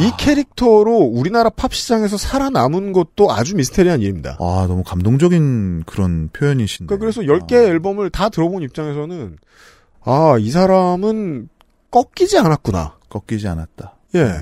이 0.02 0.12
캐릭터로 0.18 0.98
우리나라 0.98 1.50
팝 1.50 1.74
시장에서 1.74 2.18
살아남은 2.18 2.94
것도 2.94 3.32
아주 3.32 3.56
미스테리한 3.56 4.02
일입니다. 4.02 4.38
아, 4.40 4.66
너무 4.68 4.84
감동적인 4.84 5.84
그런 5.86 6.30
표현이신데. 6.34 6.96
그러니까 6.96 7.00
그래서 7.00 7.22
10개의 7.22 7.68
아, 7.68 7.70
앨범을 7.70 8.10
다 8.10 8.30
들어본 8.30 8.64
입장에서는 8.64 9.38
아, 10.06 10.36
이 10.40 10.52
사람은 10.52 11.50
꺾이지 11.92 12.38
않았구나. 12.38 12.98
꺾이지 13.10 13.48
않았다. 13.48 13.96
예. 14.16 14.36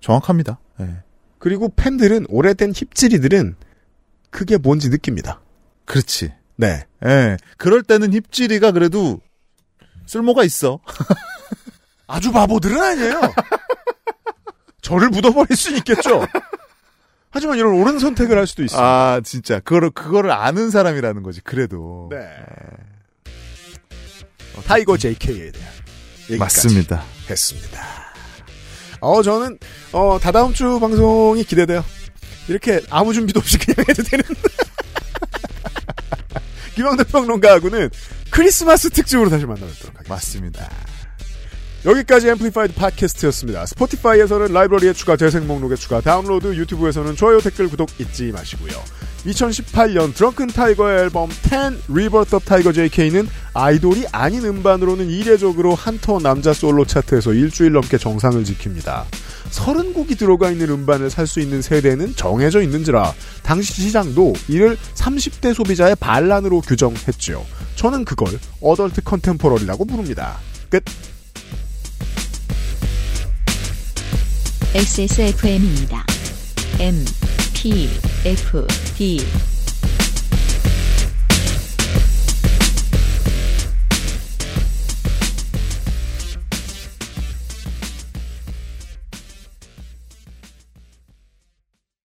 정확합니다. 0.00 0.58
예. 0.80 1.02
그리고 1.38 1.68
팬들은 1.74 2.26
오래된 2.28 2.72
힙질이들은 2.74 3.56
그게 4.30 4.56
뭔지 4.56 4.88
느낍니다. 4.88 5.40
그렇지. 5.84 6.32
네. 6.56 6.84
예. 7.04 7.36
그럴 7.58 7.82
때는 7.82 8.12
힙질이가 8.12 8.72
그래도 8.72 9.20
쓸모가 10.06 10.44
있어. 10.44 10.78
아주 12.06 12.32
바보들은 12.32 12.80
아니에요. 12.80 13.20
저를 14.82 15.08
묻어버릴 15.10 15.56
수는 15.56 15.78
있겠죠. 15.78 16.26
하지만 17.30 17.56
이런 17.56 17.74
옳은 17.74 17.98
선택을 17.98 18.36
할 18.36 18.46
수도 18.46 18.62
있어요. 18.62 18.82
아, 18.84 19.20
진짜. 19.24 19.58
그거를, 19.60 19.90
그거를 19.90 20.30
아는 20.30 20.70
사람이라는 20.70 21.22
거지. 21.22 21.40
그래도. 21.40 22.08
네. 22.10 22.18
타이거 24.66 24.96
JK에 24.96 25.52
대한 25.52 25.72
얘기까지 26.30 26.38
맞습니다. 26.38 27.04
했습니다. 27.28 27.82
어, 29.00 29.22
저는, 29.22 29.58
어, 29.92 30.18
다다음 30.20 30.54
주 30.54 30.78
방송이 30.78 31.42
기대돼요. 31.44 31.84
이렇게 32.48 32.80
아무 32.90 33.12
준비도 33.12 33.40
없이 33.40 33.58
그냥 33.58 33.84
해도 33.88 34.02
되는. 34.02 34.24
김영대 36.74 37.04
평론가하고는 37.04 37.90
크리스마스 38.30 38.88
특집으로 38.90 39.28
다시 39.28 39.44
만나뵙도록 39.44 39.94
하겠습니다. 39.94 40.14
맞습니다. 40.14 40.70
여기까지 41.84 42.28
앰플리파이드 42.30 42.74
팟캐스트였습니다. 42.74 43.66
스포티파이에서는 43.66 44.52
라이브러리에 44.52 44.92
추가, 44.92 45.16
재생 45.16 45.46
목록에 45.46 45.74
추가, 45.74 46.00
다운로드, 46.00 46.54
유튜브에서는 46.54 47.16
좋아요, 47.16 47.40
댓글, 47.40 47.68
구독 47.68 47.90
잊지 47.98 48.30
마시고요. 48.32 48.72
2018년 49.26 50.14
드렁큰 50.14 50.48
타이거의 50.48 51.00
앨범 51.00 51.30
10 51.30 51.84
Rebirth 51.88 52.34
of 52.34 52.44
Tiger 52.44 52.72
JK는 52.72 53.28
아이돌이 53.54 54.06
아닌 54.10 54.44
음반으로는 54.44 55.08
이례적으로 55.08 55.74
한터 55.74 56.18
남자 56.18 56.52
솔로 56.52 56.84
차트에서 56.84 57.32
일주일 57.32 57.72
넘게 57.72 57.98
정상을 57.98 58.42
지킵니다. 58.42 59.04
30곡이 59.50 60.18
들어가 60.18 60.50
있는 60.50 60.70
음반을 60.70 61.10
살 61.10 61.26
수 61.26 61.40
있는 61.40 61.62
세대는 61.62 62.16
정해져 62.16 62.60
있는지라 62.62 63.12
당시 63.42 63.72
시장도 63.74 64.32
이를 64.48 64.76
30대 64.94 65.54
소비자의 65.54 65.94
반란으로 65.96 66.60
규정했죠. 66.62 67.46
저는 67.76 68.04
그걸 68.04 68.38
어덜트 68.60 69.02
컨템포러리라고 69.02 69.84
부릅니다. 69.84 70.38
끝. 70.68 70.82
XSFM입니다. 74.74 76.04
M, 76.80 77.04
P, 77.62 77.88
F, 78.24 78.56
D, 78.96 79.20